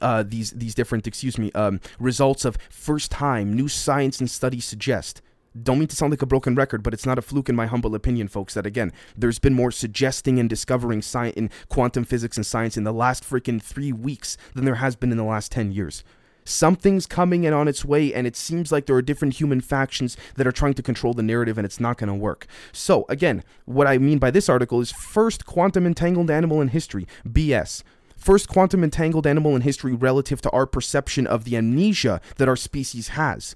uh, 0.00 0.22
these 0.22 0.52
these 0.52 0.74
different 0.74 1.06
excuse 1.06 1.36
me 1.36 1.52
um, 1.52 1.78
results 1.98 2.46
of 2.46 2.56
first 2.70 3.10
time 3.10 3.52
new 3.52 3.68
science 3.68 4.20
and 4.20 4.30
studies 4.30 4.64
suggest 4.64 5.20
Don't 5.60 5.78
mean 5.78 5.88
to 5.88 5.96
sound 5.96 6.12
like 6.12 6.22
a 6.22 6.26
broken 6.26 6.54
record, 6.54 6.82
but 6.82 6.94
it's 6.94 7.04
not 7.04 7.18
a 7.18 7.22
fluke 7.22 7.48
in 7.48 7.56
my 7.56 7.66
humble 7.66 7.94
opinion, 7.94 8.28
folks, 8.28 8.54
that 8.54 8.66
again, 8.66 8.90
there's 9.16 9.38
been 9.38 9.54
more 9.54 9.70
suggesting 9.70 10.38
and 10.38 10.48
discovering 10.48 11.02
science 11.02 11.36
in 11.36 11.50
quantum 11.68 12.04
physics 12.04 12.36
and 12.36 12.46
science 12.46 12.76
in 12.76 12.84
the 12.84 12.92
last 12.92 13.22
freaking 13.22 13.60
three 13.60 13.92
weeks 13.92 14.38
than 14.54 14.64
there 14.64 14.76
has 14.76 14.96
been 14.96 15.10
in 15.10 15.18
the 15.18 15.24
last 15.24 15.52
10 15.52 15.72
years. 15.72 16.04
Something's 16.44 17.06
coming 17.06 17.46
and 17.46 17.54
on 17.54 17.68
its 17.68 17.84
way, 17.84 18.12
and 18.12 18.26
it 18.26 18.34
seems 18.34 18.72
like 18.72 18.86
there 18.86 18.96
are 18.96 19.02
different 19.02 19.34
human 19.34 19.60
factions 19.60 20.16
that 20.36 20.46
are 20.46 20.52
trying 20.52 20.74
to 20.74 20.82
control 20.82 21.14
the 21.14 21.22
narrative, 21.22 21.58
and 21.58 21.64
it's 21.64 21.78
not 21.78 21.98
going 21.98 22.08
to 22.08 22.14
work. 22.14 22.46
So, 22.72 23.04
again, 23.08 23.44
what 23.64 23.86
I 23.86 23.98
mean 23.98 24.18
by 24.18 24.30
this 24.30 24.48
article 24.48 24.80
is 24.80 24.90
first 24.90 25.46
quantum 25.46 25.86
entangled 25.86 26.30
animal 26.30 26.60
in 26.60 26.68
history, 26.68 27.06
BS. 27.28 27.82
First 28.16 28.48
quantum 28.48 28.82
entangled 28.82 29.26
animal 29.26 29.54
in 29.54 29.62
history 29.62 29.94
relative 29.94 30.40
to 30.42 30.50
our 30.50 30.66
perception 30.66 31.26
of 31.26 31.44
the 31.44 31.56
amnesia 31.56 32.20
that 32.38 32.48
our 32.48 32.56
species 32.56 33.08
has. 33.08 33.54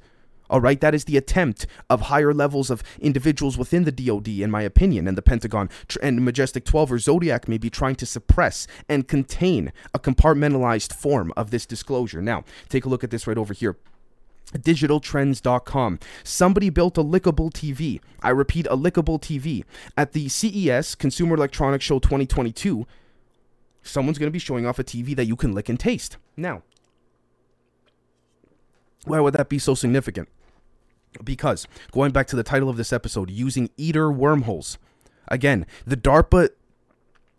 All 0.49 0.61
right, 0.61 0.81
that 0.81 0.95
is 0.95 1.05
the 1.05 1.17
attempt 1.17 1.67
of 1.91 2.03
higher 2.03 2.33
levels 2.33 2.71
of 2.71 2.83
individuals 3.01 3.59
within 3.59 3.85
the 3.85 3.93
DoD, 3.93 4.29
in 4.29 4.51
my 4.51 4.63
opinion, 4.63 5.09
and 5.09 5.17
the 5.17 5.23
Pentagon 5.23 5.69
and 6.03 6.25
Majestic 6.25 6.65
12 6.65 6.93
or 6.93 6.99
Zodiac 6.99 7.49
may 7.49 7.59
be 7.59 7.71
trying 7.71 7.97
to 7.97 8.07
suppress 8.07 8.67
and 8.89 9.09
contain 9.09 9.73
a 9.95 9.99
compartmentalized 9.99 10.93
form 10.93 11.33
of 11.37 11.51
this 11.51 11.67
disclosure. 11.67 12.23
Now, 12.23 12.45
take 12.69 12.85
a 12.85 12.89
look 12.89 13.05
at 13.05 13.11
this 13.11 13.27
right 13.27 13.39
over 13.39 13.55
here 13.55 13.77
digitaltrends.com. 14.53 15.99
Somebody 16.23 16.71
built 16.71 16.99
a 16.99 17.03
lickable 17.03 17.51
TV. 17.51 18.01
I 18.23 18.31
repeat, 18.31 18.67
a 18.67 18.77
lickable 18.77 19.21
TV. 19.21 19.65
At 19.97 20.13
the 20.13 20.29
CES 20.29 20.95
Consumer 20.95 21.35
Electronics 21.35 21.85
Show 21.85 21.99
2022, 21.99 22.87
someone's 23.83 24.19
going 24.19 24.29
to 24.29 24.33
be 24.33 24.39
showing 24.39 24.67
off 24.67 24.79
a 24.79 24.85
TV 24.85 25.17
that 25.17 25.27
you 25.27 25.37
can 25.37 25.53
lick 25.53 25.69
and 25.69 25.79
taste. 25.79 26.17
Now, 26.37 26.63
why 29.05 29.21
would 29.21 29.35
that 29.35 29.49
be 29.49 29.59
so 29.59 29.75
significant? 29.75 30.29
Because, 31.25 31.67
going 31.93 32.13
back 32.13 32.27
to 32.29 32.37
the 32.37 32.43
title 32.43 32.69
of 32.69 32.77
this 32.77 32.93
episode, 32.93 33.31
using 33.31 33.69
EATR 33.79 34.15
wormholes. 34.15 34.79
Again, 35.29 35.67
the 35.87 35.97
DARPA 35.97 36.51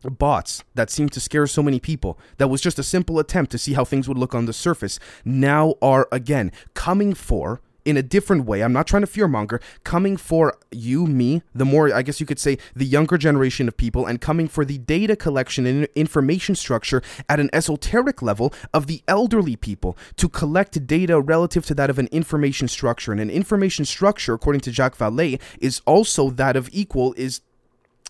bots 0.04 0.64
that 0.76 0.90
seemed 0.90 1.12
to 1.14 1.20
scare 1.20 1.48
so 1.48 1.64
many 1.64 1.80
people, 1.80 2.20
that 2.38 2.48
was 2.48 2.62
just 2.62 2.80
a 2.80 2.84
simple 2.84 3.20
attempt 3.20 3.52
to 3.52 3.58
see 3.58 3.74
how 3.74 3.86
things 3.86 4.08
would 4.08 4.18
look 4.18 4.36
on 4.36 4.46
the 4.46 4.54
surface, 4.54 5.00
now 5.26 5.76
are 5.82 6.08
again 6.12 6.52
coming 6.74 7.14
for 7.14 7.62
in 7.88 7.96
a 7.96 8.04
different 8.04 8.46
way. 8.46 8.62
I'm 8.62 8.74
not 8.74 8.86
trying 8.86 9.06
to 9.06 9.08
fearmonger, 9.08 9.62
coming 9.86 10.18
for 10.18 10.58
you, 10.72 11.08
me, 11.08 11.42
the 11.56 11.64
more, 11.64 11.94
I 11.96 12.02
guess 12.02 12.20
you 12.20 12.26
could 12.26 12.38
say, 12.38 12.58
the 12.76 12.86
younger 12.86 13.18
generation 13.18 13.70
of 13.70 13.78
people, 13.78 14.06
and 14.06 14.20
coming 14.20 14.50
for 14.50 14.66
the 14.66 14.78
data 14.78 15.16
collection 15.16 15.66
and 15.66 15.88
information 15.96 16.54
structure 16.54 17.02
at 17.30 17.40
an 17.40 17.50
esoteric 17.54 18.22
level 18.22 18.54
of 18.74 18.88
the 18.88 19.02
elderly 19.08 19.56
people 19.56 19.98
to 20.18 20.28
collect 20.28 20.86
data 20.86 21.22
relative 21.22 21.66
to 21.68 21.74
that 21.76 21.90
of 21.90 21.98
an 21.98 22.08
information 22.12 22.68
structure. 22.68 23.14
And 23.14 23.22
an 23.22 23.30
information 23.30 23.86
structure, 23.86 24.34
according 24.34 24.62
to 24.62 24.72
Jacques 24.72 24.98
Vallée, 24.98 25.40
is 25.62 25.82
also 25.86 26.30
that 26.32 26.58
of 26.58 26.70
equal, 26.74 27.14
is 27.14 27.40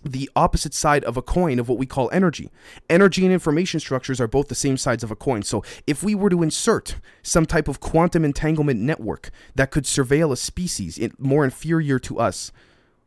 the 0.04 0.30
opposite 0.36 0.74
side 0.74 1.04
of 1.04 1.18
a 1.18 1.22
coin 1.22 1.60
of 1.60 1.68
what 1.70 1.77
we 1.77 1.86
call 1.86 2.10
energy. 2.12 2.50
Energy 2.89 3.24
and 3.24 3.34
information 3.34 3.80
structures 3.80 4.22
are 4.22 4.27
both 4.27 4.48
the 4.48 4.56
same 4.56 4.77
sides 4.77 5.04
of 5.04 5.12
a 5.12 5.16
coin. 5.16 5.44
So, 5.44 5.63
if 5.86 6.04
we 6.04 6.16
were 6.16 6.30
to 6.30 6.44
insert 6.44 6.98
some 7.24 7.46
type 7.46 7.68
of 7.68 7.80
quantum 7.80 8.24
entanglement 8.24 8.80
network 8.80 9.30
that 9.56 9.72
could 9.72 9.86
surveil 9.86 10.32
a 10.32 10.38
species 10.38 11.00
more 11.18 11.44
inferior 11.44 12.00
to 12.00 12.20
us, 12.20 12.51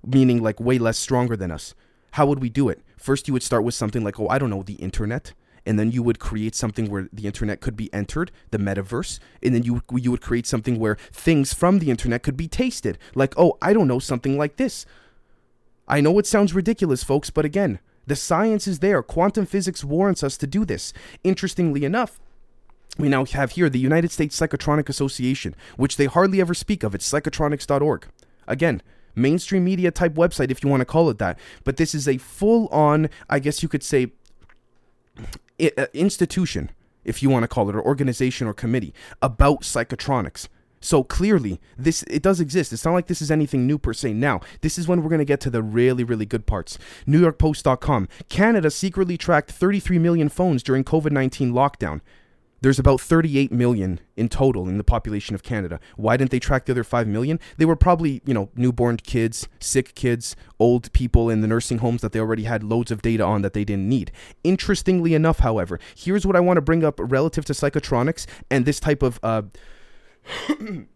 meaning 0.05 0.43
like 0.43 0.61
way 0.61 0.79
less 0.79 0.99
stronger 0.99 1.37
than 1.37 1.51
us, 1.51 1.75
how 2.13 2.27
would 2.27 2.41
we 2.41 2.49
do 2.49 2.69
it? 2.69 2.83
First, 2.97 3.29
you 3.29 3.35
would 3.35 3.43
start 3.43 3.65
with 3.65 3.75
something 3.75 4.05
like, 4.05 4.19
oh, 4.19 4.29
I 4.29 4.39
don't 4.39 4.51
know, 4.51 4.63
the 4.63 4.75
internet. 4.75 5.33
And 5.67 5.79
then 5.79 5.91
you 5.93 6.03
would 6.03 6.19
create 6.19 6.55
something 6.55 6.91
where 6.91 7.09
the 7.13 7.27
internet 7.27 7.61
could 7.61 7.77
be 7.77 7.93
entered, 7.93 8.33
the 8.51 8.59
metaverse. 8.59 9.21
And 9.43 9.55
then 9.55 9.63
you, 9.63 9.83
you 9.95 10.11
would 10.11 10.23
create 10.23 10.47
something 10.47 10.79
where 10.79 10.97
things 11.13 11.53
from 11.53 11.79
the 11.79 11.91
internet 11.91 12.23
could 12.23 12.37
be 12.37 12.49
tasted. 12.49 12.99
Like, 13.15 13.35
oh, 13.37 13.59
I 13.61 13.75
don't 13.75 13.87
know, 13.87 13.99
something 13.99 14.39
like 14.39 14.57
this 14.57 14.87
I 15.91 16.01
know 16.01 16.21
it 16.21 16.27
sounds 16.27 16.55
ridiculous, 16.55 17.03
folks, 17.03 17.31
but 17.31 17.45
again, 17.45 17.81
the 18.07 18.15
science 18.15 18.69
is 18.69 18.79
there. 18.79 19.03
Quantum 19.03 19.45
physics 19.45 19.83
warrants 19.83 20.23
us 20.23 20.37
to 20.37 20.47
do 20.47 20.65
this. 20.65 20.93
Interestingly 21.25 21.85
enough, 21.85 22.21
we 22.97 23.09
now 23.09 23.25
have 23.25 23.53
here 23.53 23.69
the 23.69 23.81
United 23.81 24.13
States 24.13 24.39
Psychotronic 24.39 24.89
Association, 24.89 25.57
which 25.77 25.97
they 25.97 26.07
hardly 26.07 26.41
ever 26.41 26.55
speak 26.55 26.85
of. 26.85 26.95
It's 26.95 27.11
psychotronics.org. 27.11 28.07
Again, 28.47 28.83
mainstream 29.17 29.65
media 29.65 29.91
type 29.91 30.15
website, 30.15 30.53
if 30.53 30.63
you 30.63 30.71
want 30.71 30.81
to 30.81 30.85
call 30.85 31.11
it 31.11 31.19
that. 31.19 31.37
But 31.65 31.77
this 31.77 31.93
is 31.93 32.07
a 32.07 32.19
full 32.19 32.69
on, 32.69 33.11
I 33.29 33.41
guess 33.41 33.61
you 33.61 33.69
could 33.69 33.83
say, 33.83 34.13
uh, 35.61 35.87
institution, 35.93 36.71
if 37.05 37.21
you 37.21 37.31
want 37.31 37.43
to 37.43 37.49
call 37.49 37.69
it, 37.69 37.75
or 37.75 37.83
organization 37.83 38.47
or 38.47 38.55
committee 38.55 38.95
about 39.21 39.63
psychotronics. 39.63 40.47
So 40.81 41.05
clearly, 41.05 41.61
this 41.77 42.03
it 42.05 42.23
does 42.23 42.41
exist. 42.41 42.73
It's 42.73 42.85
not 42.85 42.95
like 42.95 43.07
this 43.07 43.21
is 43.21 43.31
anything 43.31 43.67
new 43.67 43.79
per 43.79 43.93
se. 43.93 44.15
Now, 44.15 44.41
this 44.63 44.79
is 44.79 44.89
when 44.89 45.03
we're 45.03 45.11
going 45.11 45.19
to 45.19 45.25
get 45.27 45.41
to 45.41 45.51
the 45.51 45.63
really, 45.63 46.05
really 46.05 46.27
good 46.27 46.47
parts. 46.47 46.79
NewYorkPost.com. 47.07 48.09
Canada 48.29 48.71
secretly 48.71 49.19
tracked 49.19 49.51
33 49.51 49.99
million 49.99 50.29
phones 50.29 50.63
during 50.63 50.85
COVID-19 50.85 51.53
lockdown. 51.53 52.01
There's 52.63 52.79
about 52.79 53.01
38 53.01 53.51
million 53.51 54.01
in 54.17 54.29
total 54.29 54.69
in 54.69 54.77
the 54.77 54.85
population 54.85 55.35
of 55.35 55.43
Canada. 55.43 55.81
Why 55.97 56.19
didn't 56.19 56.31
they 56.31 56.39
track 56.39 56.67
the 56.67 56.73
other 56.73 56.85
5 56.85 57.07
million? 57.07 57.41
They 57.57 57.65
were 57.65 57.77
probably, 57.77 58.21
you 58.27 58.35
know, 58.35 58.51
newborn 58.55 58.99
kids, 58.99 59.49
sick 59.61 59.95
kids, 59.95 60.37
old 60.59 60.93
people 60.93 61.31
in 61.31 61.41
the 61.41 61.47
nursing 61.47 61.79
homes 61.79 62.03
that 62.03 62.13
they 62.13 62.21
already 62.21 62.43
had 62.43 62.63
loads 62.63 62.91
of 62.91 63.01
data 63.01 63.25
on 63.25 63.41
that 63.43 63.55
they 63.55 63.65
didn't 63.65 63.89
need. 63.89 64.13
Interestingly 64.45 65.15
enough, 65.15 65.39
however, 65.39 65.81
here's 65.97 66.27
what 66.27 66.37
I 66.37 66.41
want 66.41 66.59
to 66.59 66.63
bring 66.63 66.85
up 66.85 67.01
relative 67.03 67.47
to 67.47 67.55
psychotronics 67.55 68.27
and 68.51 68.67
this 68.67 68.79
type 68.79 69.03
of 69.03 69.19
uh, 69.23 69.43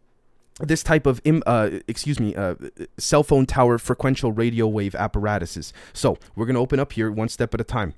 this 0.61 0.83
type 0.83 1.07
of 1.07 1.21
uh, 1.47 1.71
excuse 1.89 2.21
me 2.21 2.35
uh, 2.35 2.55
cell 2.99 3.23
phone 3.23 3.47
tower 3.47 3.79
frequential 3.79 4.33
radio 4.33 4.67
wave 4.67 4.95
apparatuses. 4.95 5.73
So 5.93 6.19
we're 6.35 6.47
going 6.47 6.55
to 6.55 6.61
open 6.61 6.81
up 6.81 6.93
here 6.93 7.11
one 7.11 7.29
step 7.29 7.55
at 7.55 7.61
a 7.61 7.65
time 7.65 7.95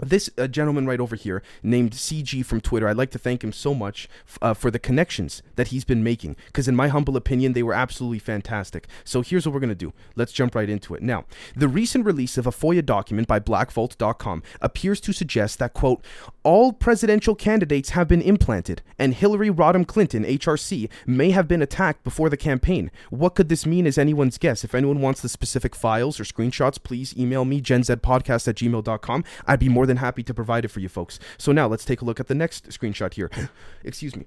this 0.00 0.28
uh, 0.36 0.46
gentleman 0.46 0.86
right 0.86 1.00
over 1.00 1.16
here 1.16 1.42
named 1.62 1.92
CG 1.92 2.44
from 2.44 2.60
Twitter, 2.60 2.88
I'd 2.88 2.96
like 2.96 3.10
to 3.12 3.18
thank 3.18 3.42
him 3.42 3.52
so 3.52 3.74
much 3.74 4.08
uh, 4.42 4.52
for 4.54 4.70
the 4.70 4.78
connections 4.78 5.42
that 5.54 5.68
he's 5.68 5.84
been 5.84 6.02
making 6.02 6.36
because, 6.46 6.68
in 6.68 6.76
my 6.76 6.88
humble 6.88 7.16
opinion, 7.16 7.54
they 7.54 7.62
were 7.62 7.72
absolutely 7.72 8.18
fantastic. 8.18 8.86
So, 9.04 9.22
here's 9.22 9.46
what 9.46 9.54
we're 9.54 9.60
going 9.60 9.70
to 9.70 9.74
do. 9.74 9.92
Let's 10.14 10.32
jump 10.32 10.54
right 10.54 10.68
into 10.68 10.94
it. 10.94 11.02
Now, 11.02 11.24
the 11.54 11.68
recent 11.68 12.04
release 12.04 12.36
of 12.36 12.46
a 12.46 12.50
FOIA 12.50 12.84
document 12.84 13.26
by 13.26 13.40
blackvault.com 13.40 14.42
appears 14.60 15.00
to 15.00 15.12
suggest 15.12 15.58
that, 15.58 15.72
quote, 15.72 16.04
all 16.42 16.72
presidential 16.72 17.34
candidates 17.34 17.90
have 17.90 18.06
been 18.06 18.22
implanted, 18.22 18.82
and 18.98 19.14
Hillary 19.14 19.50
Rodham 19.50 19.86
Clinton, 19.86 20.24
HRC, 20.24 20.90
may 21.06 21.30
have 21.30 21.48
been 21.48 21.62
attacked 21.62 22.04
before 22.04 22.28
the 22.28 22.36
campaign. 22.36 22.90
What 23.10 23.34
could 23.34 23.48
this 23.48 23.66
mean 23.66 23.86
is 23.86 23.98
anyone's 23.98 24.38
guess. 24.38 24.62
If 24.62 24.74
anyone 24.74 25.00
wants 25.00 25.22
the 25.22 25.28
specific 25.28 25.74
files 25.74 26.20
or 26.20 26.24
screenshots, 26.24 26.82
please 26.82 27.16
email 27.16 27.44
me, 27.44 27.60
genzpodcast 27.60 28.46
at 28.48 28.56
gmail.com. 28.56 29.24
I'd 29.46 29.58
be 29.58 29.68
more 29.68 29.85
more 29.86 29.94
than 29.94 29.98
happy 29.98 30.24
to 30.24 30.34
provide 30.34 30.64
it 30.64 30.68
for 30.68 30.80
you 30.80 30.88
folks. 30.88 31.20
So 31.38 31.52
now 31.52 31.68
let's 31.68 31.84
take 31.84 32.00
a 32.00 32.04
look 32.04 32.18
at 32.18 32.26
the 32.26 32.34
next 32.34 32.68
screenshot 32.70 33.14
here. 33.14 33.30
Excuse 33.84 34.16
me. 34.16 34.26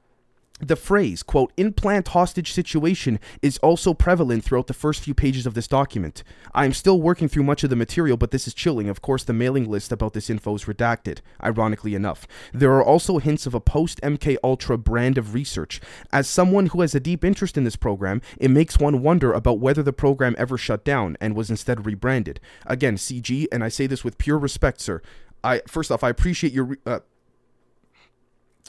the 0.60 0.76
phrase, 0.76 1.22
quote, 1.22 1.52
implant 1.58 2.08
hostage 2.08 2.52
situation 2.52 3.20
is 3.42 3.58
also 3.58 3.92
prevalent 3.92 4.42
throughout 4.42 4.68
the 4.68 4.74
first 4.74 5.02
few 5.02 5.12
pages 5.12 5.46
of 5.46 5.52
this 5.52 5.68
document. 5.68 6.22
I 6.54 6.64
am 6.64 6.72
still 6.72 7.00
working 7.00 7.28
through 7.28 7.42
much 7.42 7.62
of 7.62 7.68
the 7.68 7.76
material, 7.76 8.16
but 8.16 8.30
this 8.30 8.46
is 8.46 8.54
chilling. 8.54 8.88
Of 8.88 9.02
course, 9.02 9.22
the 9.22 9.34
mailing 9.34 9.68
list 9.68 9.92
about 9.92 10.14
this 10.14 10.30
info 10.30 10.54
is 10.54 10.64
redacted, 10.64 11.18
ironically 11.42 11.94
enough. 11.94 12.26
There 12.54 12.72
are 12.72 12.84
also 12.84 13.18
hints 13.18 13.44
of 13.46 13.54
a 13.54 13.60
post 13.60 14.00
MK 14.02 14.36
Ultra 14.42 14.78
brand 14.78 15.18
of 15.18 15.34
research. 15.34 15.80
As 16.10 16.26
someone 16.26 16.66
who 16.66 16.80
has 16.80 16.94
a 16.94 17.00
deep 17.00 17.22
interest 17.22 17.58
in 17.58 17.64
this 17.64 17.76
program, 17.76 18.22
it 18.38 18.50
makes 18.50 18.78
one 18.78 19.02
wonder 19.02 19.32
about 19.32 19.58
whether 19.58 19.82
the 19.82 19.92
program 19.92 20.34
ever 20.38 20.56
shut 20.56 20.84
down 20.84 21.18
and 21.20 21.36
was 21.36 21.50
instead 21.50 21.84
rebranded. 21.84 22.40
Again, 22.64 22.96
CG, 22.96 23.46
and 23.52 23.62
I 23.62 23.68
say 23.68 23.86
this 23.86 24.04
with 24.04 24.16
pure 24.16 24.38
respect, 24.38 24.80
sir. 24.80 25.02
I 25.44 25.60
first 25.68 25.92
off, 25.92 26.02
I 26.02 26.08
appreciate 26.08 26.52
your 26.52 26.78
uh, 26.86 27.00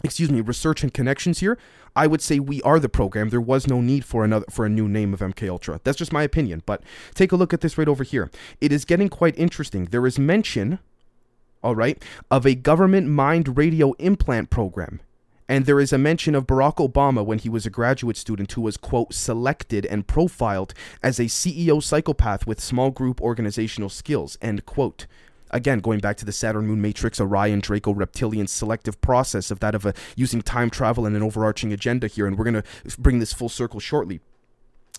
excuse 0.04 0.32
me, 0.32 0.42
research 0.42 0.84
and 0.84 0.94
connections 0.94 1.40
here, 1.40 1.58
I 1.96 2.08
would 2.08 2.22
say 2.22 2.40
we 2.40 2.62
are 2.62 2.80
the 2.80 2.90
program. 2.90 3.30
There 3.30 3.42
was 3.42 3.68
no 3.68 3.82
need 3.82 4.06
for 4.06 4.24
another 4.24 4.46
for 4.50 4.66
a 4.66 4.70
new 4.70 4.88
name 4.88 5.14
of 5.14 5.20
MK 5.20 5.50
Ultra. 5.50 5.80
That's 5.84 5.98
just 5.98 6.14
my 6.14 6.24
opinion, 6.24 6.64
but 6.66 6.84
take 7.16 7.32
a 7.32 7.36
look 7.36 7.54
at 7.54 7.62
this 7.62 7.78
right 7.78 7.88
over 7.88 8.04
here. 8.04 8.30
It 8.62 8.72
is 8.72 8.86
getting 8.86 9.10
quite 9.10 9.38
interesting. 9.38 9.86
There 9.86 10.06
is 10.06 10.20
mention, 10.20 10.80
all 11.64 11.76
right, 11.76 12.02
of 12.30 12.46
a 12.46 12.56
government 12.56 13.08
mind 13.08 13.58
radio 13.58 13.94
implant 13.94 14.50
program. 14.50 15.00
And 15.50 15.66
there 15.66 15.80
is 15.80 15.94
a 15.94 15.98
mention 15.98 16.36
of 16.36 16.46
Barack 16.46 16.76
Obama 16.76 17.26
when 17.26 17.40
he 17.40 17.48
was 17.48 17.66
a 17.66 17.70
graduate 17.70 18.18
student 18.18 18.52
who 18.52 18.62
was, 18.62 18.76
quote, 18.76 19.14
selected 19.14 19.86
and 19.86 20.06
profiled 20.06 20.74
as 21.02 21.20
a 21.20 21.26
CEO 21.26 21.82
psychopath 21.82 22.46
with 22.46 22.60
small 22.60 22.92
group 22.92 23.22
organizational 23.22 23.90
skills, 23.90 24.38
end 24.42 24.66
quote. 24.66 25.08
Again, 25.52 25.80
going 25.80 26.00
back 26.00 26.18
to 26.18 26.26
the 26.26 26.32
Saturn 26.32 26.68
Moon 26.68 26.82
Matrix, 26.82 27.20
Orion, 27.22 27.60
Draco, 27.60 27.94
Reptilian 27.94 28.48
selective 28.48 29.00
process 29.02 29.52
of 29.52 29.60
that 29.60 29.76
of 29.76 29.86
a, 29.86 29.94
using 30.16 30.42
time 30.42 30.70
travel 30.70 31.06
and 31.06 31.16
an 31.16 31.24
overarching 31.24 31.72
agenda 31.74 32.08
here, 32.08 32.28
and 32.28 32.38
we're 32.38 32.46
going 32.46 32.62
to 32.62 32.98
bring 32.98 33.20
this 33.20 33.34
full 33.34 33.50
circle 33.50 33.80
shortly. 33.80 34.20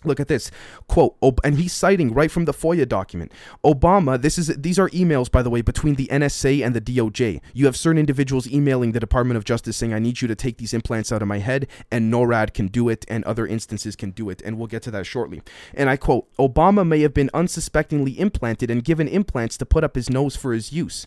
Look 0.04 0.20
at 0.20 0.28
this 0.28 0.50
quote, 0.86 1.16
and 1.44 1.58
he's 1.58 1.72
citing 1.72 2.12
right 2.12 2.30
from 2.30 2.44
the 2.44 2.52
FOIA 2.52 2.88
document. 2.88 3.32
Obama, 3.64 4.20
this 4.20 4.38
is 4.38 4.48
these 4.48 4.78
are 4.78 4.88
emails, 4.90 5.30
by 5.30 5.42
the 5.42 5.50
way, 5.50 5.60
between 5.60 5.96
the 5.96 6.06
NSA 6.06 6.64
and 6.64 6.74
the 6.74 6.80
DOJ. 6.80 7.40
You 7.52 7.66
have 7.66 7.76
certain 7.76 7.98
individuals 7.98 8.50
emailing 8.50 8.92
the 8.92 9.00
Department 9.00 9.36
of 9.36 9.44
Justice 9.44 9.76
saying, 9.76 9.92
"I 9.92 9.98
need 9.98 10.20
you 10.22 10.28
to 10.28 10.34
take 10.34 10.58
these 10.58 10.74
implants 10.74 11.12
out 11.12 11.22
of 11.22 11.28
my 11.28 11.38
head," 11.38 11.66
and 11.90 12.12
NORAD 12.12 12.54
can 12.54 12.68
do 12.68 12.88
it, 12.88 13.04
and 13.08 13.24
other 13.24 13.46
instances 13.46 13.96
can 13.96 14.10
do 14.10 14.30
it, 14.30 14.42
and 14.44 14.58
we'll 14.58 14.66
get 14.66 14.82
to 14.82 14.90
that 14.92 15.06
shortly. 15.06 15.42
And 15.74 15.90
I 15.90 15.96
quote: 15.96 16.26
Obama 16.38 16.86
may 16.86 17.00
have 17.00 17.14
been 17.14 17.30
unsuspectingly 17.34 18.18
implanted 18.18 18.70
and 18.70 18.84
given 18.84 19.08
implants 19.08 19.56
to 19.58 19.66
put 19.66 19.84
up 19.84 19.94
his 19.96 20.10
nose 20.10 20.36
for 20.36 20.52
his 20.52 20.72
use 20.72 21.06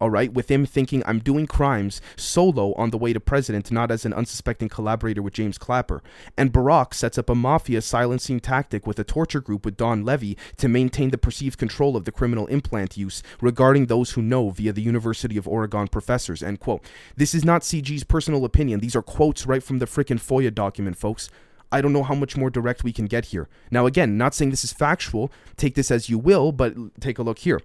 all 0.00 0.10
right, 0.10 0.32
with 0.32 0.50
him 0.50 0.66
thinking 0.66 1.02
I'm 1.06 1.18
doing 1.18 1.46
crimes 1.46 2.00
solo 2.16 2.74
on 2.74 2.90
the 2.90 2.98
way 2.98 3.12
to 3.12 3.20
president, 3.20 3.70
not 3.70 3.90
as 3.90 4.04
an 4.04 4.12
unsuspecting 4.12 4.68
collaborator 4.68 5.22
with 5.22 5.34
James 5.34 5.58
Clapper. 5.58 6.02
And 6.36 6.52
Barack 6.52 6.94
sets 6.94 7.18
up 7.18 7.30
a 7.30 7.34
mafia 7.34 7.82
silencing 7.82 8.40
tactic 8.40 8.86
with 8.86 8.98
a 8.98 9.04
torture 9.04 9.40
group 9.40 9.64
with 9.64 9.76
Don 9.76 10.04
Levy 10.04 10.36
to 10.56 10.68
maintain 10.68 11.10
the 11.10 11.18
perceived 11.18 11.58
control 11.58 11.96
of 11.96 12.04
the 12.04 12.12
criminal 12.12 12.46
implant 12.48 12.96
use 12.96 13.22
regarding 13.40 13.86
those 13.86 14.12
who 14.12 14.22
know 14.22 14.50
via 14.50 14.72
the 14.72 14.82
University 14.82 15.36
of 15.36 15.48
Oregon 15.48 15.88
professors. 15.88 16.42
End 16.42 16.60
quote. 16.60 16.84
This 17.16 17.34
is 17.34 17.44
not 17.44 17.62
CG's 17.62 18.04
personal 18.04 18.44
opinion. 18.44 18.80
These 18.80 18.96
are 18.96 19.02
quotes 19.02 19.46
right 19.46 19.62
from 19.62 19.78
the 19.78 19.86
frickin' 19.86 20.20
FOIA 20.20 20.54
document, 20.54 20.96
folks. 20.96 21.28
I 21.72 21.80
don't 21.80 21.92
know 21.92 22.04
how 22.04 22.14
much 22.14 22.36
more 22.36 22.50
direct 22.50 22.84
we 22.84 22.92
can 22.92 23.06
get 23.06 23.26
here. 23.26 23.48
Now, 23.70 23.86
again, 23.86 24.16
not 24.16 24.34
saying 24.34 24.50
this 24.50 24.62
is 24.64 24.72
factual. 24.72 25.32
Take 25.56 25.74
this 25.74 25.90
as 25.90 26.08
you 26.08 26.18
will, 26.18 26.52
but 26.52 26.74
take 27.00 27.18
a 27.18 27.22
look 27.22 27.40
here. 27.40 27.60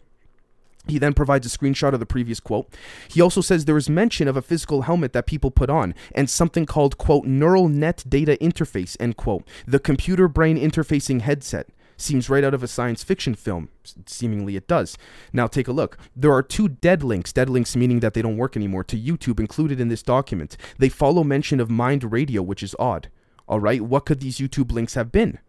He 0.90 0.98
then 0.98 1.14
provides 1.14 1.46
a 1.46 1.58
screenshot 1.58 1.94
of 1.94 2.00
the 2.00 2.06
previous 2.06 2.40
quote. 2.40 2.74
He 3.08 3.22
also 3.22 3.42
says 3.42 3.66
there 3.66 3.78
is 3.78 3.90
mention 3.90 4.28
of 4.28 4.38
a 4.38 4.42
physical 4.42 4.84
helmet 4.84 5.14
that 5.14 5.28
people 5.28 5.52
put 5.52 5.70
on 5.70 5.94
and 6.14 6.30
something 6.30 6.66
called, 6.66 6.98
quote, 6.98 7.26
neural 7.26 7.70
net 7.70 8.04
data 8.08 8.38
interface, 8.42 8.98
end 9.00 9.18
quote, 9.18 9.48
the 9.68 9.80
computer 9.80 10.28
brain 10.28 10.58
interfacing 10.58 11.22
headset. 11.22 11.68
Seems 11.98 12.30
right 12.30 12.46
out 12.46 12.54
of 12.54 12.64
a 12.64 12.68
science 12.68 13.04
fiction 13.04 13.36
film. 13.36 13.68
Seemingly 14.06 14.56
it 14.56 14.70
does. 14.70 14.98
Now 15.34 15.48
take 15.48 15.68
a 15.68 15.74
look. 15.74 15.98
There 16.16 16.32
are 16.32 16.42
two 16.42 16.70
dead 16.70 17.04
links, 17.04 17.34
dead 17.34 17.50
links 17.50 17.76
meaning 17.76 18.00
that 18.00 18.14
they 18.14 18.22
don't 18.22 18.38
work 18.38 18.56
anymore, 18.56 18.86
to 18.86 18.98
YouTube 18.98 19.38
included 19.38 19.82
in 19.82 19.90
this 19.90 20.02
document. 20.02 20.56
They 20.78 20.88
follow 20.88 21.26
mention 21.26 21.60
of 21.60 21.70
Mind 21.70 22.10
Radio, 22.10 22.42
which 22.42 22.64
is 22.64 22.76
odd. 22.80 23.10
All 23.50 23.60
right, 23.60 23.82
what 23.82 24.06
could 24.06 24.22
these 24.22 24.38
YouTube 24.38 24.72
links 24.72 24.94
have 24.94 25.12
been? 25.12 25.40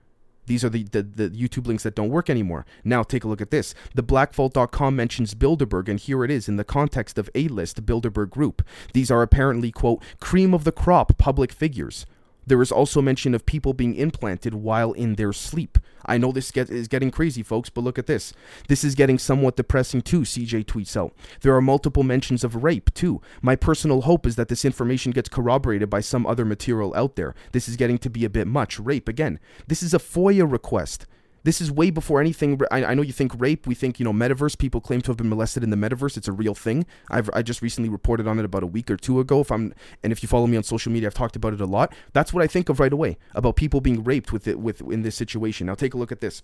These 0.50 0.64
are 0.64 0.68
the, 0.68 0.82
the, 0.82 1.04
the, 1.04 1.30
YouTube 1.30 1.68
links 1.68 1.84
that 1.84 1.94
don't 1.94 2.08
work 2.08 2.28
anymore. 2.28 2.66
Now 2.82 3.04
take 3.04 3.22
a 3.22 3.28
look 3.28 3.40
at 3.40 3.52
this. 3.52 3.72
The 3.94 4.02
blackvault.com 4.02 4.96
mentions 4.96 5.36
Bilderberg, 5.36 5.88
and 5.88 6.00
here 6.00 6.24
it 6.24 6.30
is 6.32 6.48
in 6.48 6.56
the 6.56 6.64
context 6.64 7.18
of 7.18 7.30
A-list 7.36 7.86
Bilderberg 7.86 8.30
Group. 8.30 8.66
These 8.92 9.12
are 9.12 9.22
apparently, 9.22 9.70
quote, 9.70 10.02
cream 10.18 10.52
of 10.52 10.64
the 10.64 10.72
crop 10.72 11.16
public 11.18 11.52
figures. 11.52 12.04
There 12.46 12.62
is 12.62 12.72
also 12.72 13.02
mention 13.02 13.34
of 13.34 13.46
people 13.46 13.74
being 13.74 13.94
implanted 13.94 14.54
while 14.54 14.92
in 14.92 15.14
their 15.14 15.32
sleep. 15.32 15.78
I 16.06 16.18
know 16.18 16.32
this 16.32 16.50
get, 16.50 16.70
is 16.70 16.88
getting 16.88 17.10
crazy, 17.10 17.42
folks, 17.42 17.70
but 17.70 17.84
look 17.84 17.98
at 17.98 18.06
this. 18.06 18.32
This 18.68 18.84
is 18.84 18.94
getting 18.94 19.18
somewhat 19.18 19.56
depressing 19.56 20.02
too, 20.02 20.20
CG 20.20 20.64
tweets 20.64 20.96
out. 20.96 21.14
There 21.42 21.54
are 21.54 21.60
multiple 21.60 22.02
mentions 22.02 22.42
of 22.42 22.62
rape 22.62 22.92
too. 22.94 23.20
My 23.42 23.56
personal 23.56 24.02
hope 24.02 24.26
is 24.26 24.36
that 24.36 24.48
this 24.48 24.64
information 24.64 25.12
gets 25.12 25.28
corroborated 25.28 25.90
by 25.90 26.00
some 26.00 26.26
other 26.26 26.44
material 26.44 26.94
out 26.96 27.16
there. 27.16 27.34
This 27.52 27.68
is 27.68 27.76
getting 27.76 27.98
to 27.98 28.10
be 28.10 28.24
a 28.24 28.30
bit 28.30 28.46
much. 28.46 28.78
Rape, 28.80 29.08
again. 29.08 29.38
This 29.66 29.82
is 29.82 29.94
a 29.94 29.98
FOIA 29.98 30.50
request. 30.50 31.06
This 31.42 31.60
is 31.60 31.70
way 31.70 31.90
before 31.90 32.20
anything. 32.20 32.60
I, 32.70 32.84
I, 32.84 32.94
know 32.94 33.02
you 33.02 33.12
think 33.12 33.32
rape. 33.40 33.66
We 33.66 33.74
think 33.74 33.98
you 33.98 34.04
know 34.04 34.12
metaverse. 34.12 34.58
People 34.58 34.80
claim 34.80 35.00
to 35.02 35.10
have 35.10 35.16
been 35.16 35.28
molested 35.28 35.62
in 35.62 35.70
the 35.70 35.76
metaverse. 35.76 36.16
It's 36.16 36.28
a 36.28 36.32
real 36.32 36.54
thing. 36.54 36.86
I've 37.08 37.30
I 37.32 37.42
just 37.42 37.62
recently 37.62 37.88
reported 37.88 38.26
on 38.26 38.38
it 38.38 38.44
about 38.44 38.62
a 38.62 38.66
week 38.66 38.90
or 38.90 38.96
two 38.96 39.20
ago. 39.20 39.40
If 39.40 39.50
I'm 39.50 39.74
and 40.02 40.12
if 40.12 40.22
you 40.22 40.28
follow 40.28 40.46
me 40.46 40.56
on 40.56 40.62
social 40.62 40.92
media, 40.92 41.08
I've 41.08 41.14
talked 41.14 41.36
about 41.36 41.54
it 41.54 41.60
a 41.60 41.66
lot. 41.66 41.94
That's 42.12 42.32
what 42.32 42.42
I 42.42 42.46
think 42.46 42.68
of 42.68 42.80
right 42.80 42.92
away 42.92 43.18
about 43.34 43.56
people 43.56 43.80
being 43.80 44.04
raped 44.04 44.32
with 44.32 44.46
it 44.46 44.60
with 44.60 44.80
in 44.82 45.02
this 45.02 45.14
situation. 45.14 45.66
Now 45.66 45.74
take 45.74 45.94
a 45.94 45.98
look 45.98 46.12
at 46.12 46.20
this. 46.20 46.42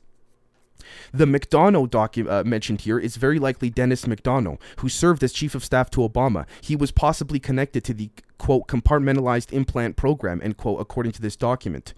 The 1.12 1.24
McDonough 1.24 1.88
docu- 1.88 2.30
uh, 2.30 2.44
mentioned 2.44 2.82
here 2.82 2.98
is 2.98 3.16
very 3.16 3.38
likely 3.38 3.70
Dennis 3.70 4.04
McDonough, 4.04 4.60
who 4.78 4.88
served 4.88 5.22
as 5.22 5.32
chief 5.32 5.54
of 5.54 5.64
staff 5.64 5.90
to 5.90 6.00
Obama. 6.00 6.46
He 6.60 6.76
was 6.76 6.90
possibly 6.90 7.38
connected 7.38 7.82
to 7.84 7.94
the 7.94 8.10
quote 8.38 8.68
compartmentalized 8.68 9.52
implant 9.52 9.96
program 9.96 10.40
end 10.42 10.56
quote 10.56 10.80
according 10.80 11.12
to 11.12 11.22
this 11.22 11.36
document. 11.36 11.94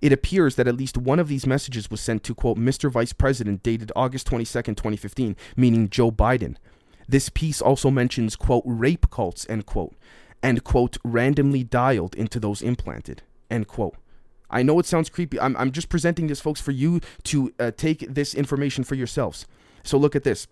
It 0.00 0.12
appears 0.12 0.56
that 0.56 0.68
at 0.68 0.76
least 0.76 0.96
one 0.96 1.18
of 1.18 1.28
these 1.28 1.46
messages 1.46 1.90
was 1.90 2.00
sent 2.00 2.22
to, 2.24 2.34
quote, 2.34 2.58
Mr. 2.58 2.90
Vice 2.90 3.12
President, 3.12 3.62
dated 3.62 3.92
August 3.96 4.28
22nd, 4.28 4.76
2015, 4.76 5.36
meaning 5.56 5.88
Joe 5.88 6.10
Biden. 6.10 6.56
This 7.08 7.28
piece 7.28 7.60
also 7.60 7.90
mentions, 7.90 8.36
quote, 8.36 8.64
rape 8.66 9.10
cults, 9.10 9.46
end 9.48 9.66
quote, 9.66 9.94
and, 10.42 10.64
quote, 10.64 10.96
randomly 11.04 11.64
dialed 11.64 12.14
into 12.14 12.40
those 12.40 12.62
implanted, 12.62 13.22
end 13.50 13.68
quote. 13.68 13.96
I 14.50 14.62
know 14.62 14.78
it 14.78 14.86
sounds 14.86 15.08
creepy. 15.08 15.40
I'm, 15.40 15.56
I'm 15.56 15.72
just 15.72 15.88
presenting 15.88 16.28
this, 16.28 16.40
folks, 16.40 16.60
for 16.60 16.70
you 16.70 17.00
to 17.24 17.52
uh, 17.58 17.70
take 17.76 18.00
this 18.08 18.34
information 18.34 18.84
for 18.84 18.94
yourselves. 18.94 19.46
So 19.82 19.98
look 19.98 20.16
at 20.16 20.24
this. 20.24 20.46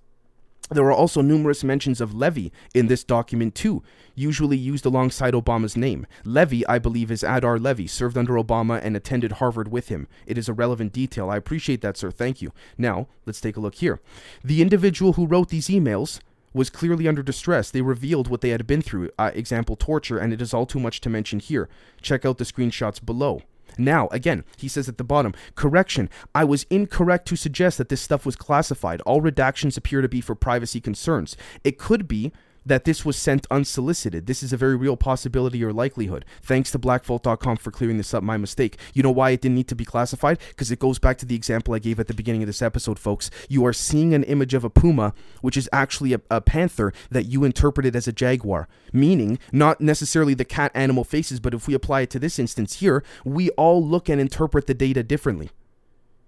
There 0.70 0.84
are 0.84 0.92
also 0.92 1.20
numerous 1.20 1.62
mentions 1.62 2.00
of 2.00 2.14
Levy 2.14 2.50
in 2.72 2.86
this 2.86 3.04
document 3.04 3.54
too, 3.54 3.82
usually 4.14 4.56
used 4.56 4.86
alongside 4.86 5.34
Obama's 5.34 5.76
name. 5.76 6.06
Levy, 6.24 6.66
I 6.66 6.78
believe, 6.78 7.10
is 7.10 7.22
Adar 7.22 7.58
Levy, 7.58 7.86
served 7.86 8.16
under 8.16 8.32
Obama 8.34 8.80
and 8.82 8.96
attended 8.96 9.32
Harvard 9.32 9.68
with 9.68 9.88
him. 9.88 10.08
It 10.26 10.38
is 10.38 10.48
a 10.48 10.54
relevant 10.54 10.92
detail. 10.92 11.28
I 11.28 11.36
appreciate 11.36 11.82
that, 11.82 11.98
sir. 11.98 12.10
Thank 12.10 12.40
you. 12.40 12.52
Now, 12.78 13.08
let's 13.26 13.42
take 13.42 13.58
a 13.58 13.60
look 13.60 13.76
here. 13.76 14.00
The 14.42 14.62
individual 14.62 15.12
who 15.12 15.26
wrote 15.26 15.50
these 15.50 15.68
emails 15.68 16.20
was 16.54 16.70
clearly 16.70 17.06
under 17.06 17.22
distress. 17.22 17.70
They 17.70 17.82
revealed 17.82 18.28
what 18.28 18.40
they 18.40 18.50
had 18.50 18.66
been 18.66 18.80
through, 18.80 19.10
uh, 19.18 19.32
example, 19.34 19.76
torture, 19.76 20.18
and 20.18 20.32
it 20.32 20.40
is 20.40 20.54
all 20.54 20.66
too 20.66 20.80
much 20.80 21.00
to 21.02 21.10
mention 21.10 21.40
here. 21.40 21.68
Check 22.00 22.24
out 22.24 22.38
the 22.38 22.44
screenshots 22.44 23.04
below. 23.04 23.42
Now, 23.78 24.08
again, 24.08 24.44
he 24.56 24.68
says 24.68 24.88
at 24.88 24.98
the 24.98 25.04
bottom, 25.04 25.34
correction, 25.54 26.08
I 26.34 26.44
was 26.44 26.66
incorrect 26.70 27.26
to 27.28 27.36
suggest 27.36 27.78
that 27.78 27.88
this 27.88 28.00
stuff 28.00 28.26
was 28.26 28.36
classified. 28.36 29.00
All 29.02 29.22
redactions 29.22 29.76
appear 29.76 30.00
to 30.00 30.08
be 30.08 30.20
for 30.20 30.34
privacy 30.34 30.80
concerns. 30.80 31.36
It 31.62 31.78
could 31.78 32.06
be 32.08 32.32
that 32.66 32.84
this 32.84 33.04
was 33.04 33.16
sent 33.16 33.46
unsolicited. 33.50 34.26
This 34.26 34.42
is 34.42 34.52
a 34.52 34.56
very 34.56 34.76
real 34.76 34.96
possibility 34.96 35.62
or 35.64 35.72
likelihood. 35.72 36.24
Thanks 36.42 36.70
to 36.72 36.78
blackvault.com 36.78 37.56
for 37.56 37.70
clearing 37.70 37.98
this 37.98 38.14
up. 38.14 38.22
My 38.22 38.36
mistake. 38.36 38.78
You 38.92 39.02
know 39.02 39.10
why 39.10 39.30
it 39.30 39.40
didn't 39.40 39.56
need 39.56 39.68
to 39.68 39.74
be 39.74 39.84
classified? 39.84 40.38
Because 40.48 40.70
it 40.70 40.78
goes 40.78 40.98
back 40.98 41.18
to 41.18 41.26
the 41.26 41.34
example 41.34 41.74
I 41.74 41.78
gave 41.78 42.00
at 42.00 42.06
the 42.06 42.14
beginning 42.14 42.42
of 42.42 42.46
this 42.46 42.62
episode, 42.62 42.98
folks. 42.98 43.30
You 43.48 43.64
are 43.66 43.72
seeing 43.72 44.14
an 44.14 44.24
image 44.24 44.54
of 44.54 44.64
a 44.64 44.70
puma, 44.70 45.14
which 45.40 45.56
is 45.56 45.68
actually 45.72 46.14
a, 46.14 46.20
a 46.30 46.40
panther 46.40 46.92
that 47.10 47.26
you 47.26 47.44
interpreted 47.44 47.94
as 47.94 48.08
a 48.08 48.12
jaguar, 48.12 48.68
meaning 48.92 49.38
not 49.52 49.80
necessarily 49.80 50.34
the 50.34 50.44
cat 50.44 50.72
animal 50.74 51.04
faces, 51.04 51.40
but 51.40 51.54
if 51.54 51.66
we 51.66 51.74
apply 51.74 52.02
it 52.02 52.10
to 52.10 52.18
this 52.18 52.38
instance 52.38 52.74
here, 52.74 53.02
we 53.24 53.50
all 53.50 53.84
look 53.84 54.08
and 54.08 54.20
interpret 54.20 54.66
the 54.66 54.74
data 54.74 55.02
differently. 55.02 55.50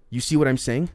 You 0.09 0.21
see 0.21 0.37
what 0.37 0.47
I'm 0.47 0.57
saying? 0.57 0.89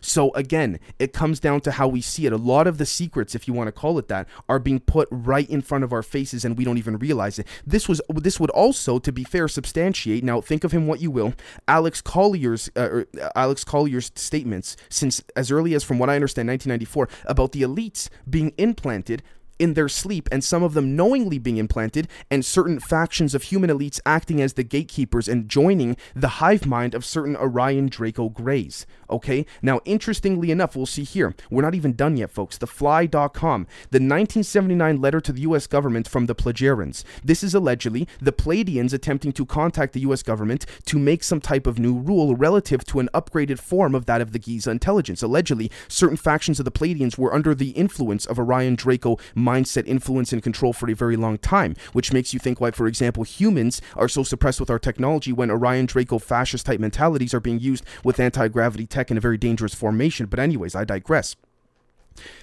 So 0.00 0.32
again, 0.34 0.78
it 0.98 1.12
comes 1.12 1.40
down 1.40 1.60
to 1.62 1.72
how 1.72 1.88
we 1.88 2.00
see 2.00 2.26
it. 2.26 2.32
A 2.32 2.36
lot 2.36 2.66
of 2.66 2.78
the 2.78 2.86
secrets, 2.86 3.34
if 3.34 3.46
you 3.46 3.54
want 3.54 3.68
to 3.68 3.72
call 3.72 3.98
it 3.98 4.08
that, 4.08 4.28
are 4.48 4.58
being 4.58 4.80
put 4.80 5.08
right 5.10 5.48
in 5.48 5.62
front 5.62 5.84
of 5.84 5.92
our 5.92 6.02
faces 6.02 6.44
and 6.44 6.56
we 6.56 6.64
don't 6.64 6.78
even 6.78 6.98
realize 6.98 7.38
it. 7.38 7.46
This 7.66 7.88
was 7.88 8.00
this 8.08 8.40
would 8.40 8.50
also, 8.50 8.98
to 8.98 9.12
be 9.12 9.24
fair, 9.24 9.48
substantiate. 9.48 10.24
Now 10.24 10.40
think 10.40 10.64
of 10.64 10.72
him 10.72 10.86
what 10.86 11.00
you 11.00 11.10
will. 11.10 11.34
Alex 11.68 12.00
Collier's 12.00 12.70
uh, 12.76 13.02
uh 13.20 13.28
Alex 13.34 13.64
Collier's 13.64 14.10
statements 14.14 14.76
since 14.88 15.22
as 15.36 15.50
early 15.50 15.74
as 15.74 15.84
from 15.84 15.98
what 15.98 16.10
I 16.10 16.14
understand 16.14 16.48
1994 16.48 17.08
about 17.26 17.52
the 17.52 17.62
elites 17.62 18.08
being 18.28 18.52
implanted 18.58 19.22
in 19.60 19.74
their 19.74 19.88
sleep, 19.88 20.28
and 20.32 20.42
some 20.42 20.62
of 20.62 20.74
them 20.74 20.96
knowingly 20.96 21.38
being 21.38 21.58
implanted, 21.58 22.08
and 22.30 22.44
certain 22.44 22.80
factions 22.80 23.34
of 23.34 23.44
human 23.44 23.70
elites 23.70 24.00
acting 24.06 24.40
as 24.40 24.54
the 24.54 24.64
gatekeepers 24.64 25.28
and 25.28 25.48
joining 25.48 25.96
the 26.16 26.40
hive 26.40 26.66
mind 26.66 26.94
of 26.94 27.04
certain 27.04 27.36
Orion 27.36 27.88
Draco 27.88 28.28
Greys. 28.28 28.86
Okay? 29.08 29.44
Now, 29.62 29.80
interestingly 29.84 30.50
enough, 30.50 30.74
we'll 30.74 30.86
see 30.86 31.04
here, 31.04 31.34
we're 31.50 31.62
not 31.62 31.74
even 31.74 31.92
done 31.94 32.16
yet, 32.16 32.30
folks. 32.30 32.58
TheFly.com, 32.58 33.66
the 33.90 33.96
1979 33.96 35.00
letter 35.00 35.20
to 35.20 35.32
the 35.32 35.42
U.S. 35.42 35.66
government 35.66 36.08
from 36.08 36.26
the 36.26 36.34
Pleiadians. 36.34 37.04
This 37.22 37.42
is 37.42 37.54
allegedly 37.54 38.08
the 38.20 38.32
Pleiadians 38.32 38.94
attempting 38.94 39.32
to 39.32 39.44
contact 39.44 39.92
the 39.92 40.00
U.S. 40.00 40.22
government 40.22 40.64
to 40.86 40.98
make 40.98 41.22
some 41.22 41.40
type 41.40 41.66
of 41.66 41.78
new 41.78 41.94
rule 41.94 42.34
relative 42.34 42.84
to 42.86 43.00
an 43.00 43.10
upgraded 43.12 43.58
form 43.58 43.94
of 43.94 44.06
that 44.06 44.20
of 44.20 44.32
the 44.32 44.38
Giza 44.38 44.70
intelligence. 44.70 45.22
Allegedly, 45.22 45.70
certain 45.88 46.16
factions 46.16 46.58
of 46.58 46.64
the 46.64 46.70
Pleiadians 46.70 47.18
were 47.18 47.34
under 47.34 47.54
the 47.54 47.70
influence 47.70 48.26
of 48.26 48.38
Orion 48.38 48.74
Draco 48.74 49.18
mindset, 49.50 49.86
influence, 49.86 50.32
and 50.32 50.42
control 50.42 50.72
for 50.72 50.90
a 50.90 50.94
very 50.94 51.16
long 51.16 51.38
time, 51.38 51.74
which 51.92 52.12
makes 52.12 52.32
you 52.32 52.38
think 52.38 52.60
why, 52.60 52.70
for 52.70 52.86
example, 52.86 53.22
humans 53.24 53.80
are 53.96 54.08
so 54.08 54.22
suppressed 54.22 54.60
with 54.60 54.70
our 54.70 54.78
technology 54.78 55.32
when 55.32 55.50
Orion 55.50 55.86
Draco 55.86 56.18
fascist 56.18 56.66
type 56.66 56.80
mentalities 56.80 57.34
are 57.34 57.40
being 57.40 57.60
used 57.60 57.84
with 58.04 58.20
anti 58.20 58.48
gravity 58.48 58.86
tech 58.86 59.10
in 59.10 59.16
a 59.16 59.20
very 59.20 59.38
dangerous 59.38 59.74
formation. 59.74 60.26
But, 60.26 60.38
anyways, 60.38 60.74
I 60.74 60.84
digress. 60.84 61.36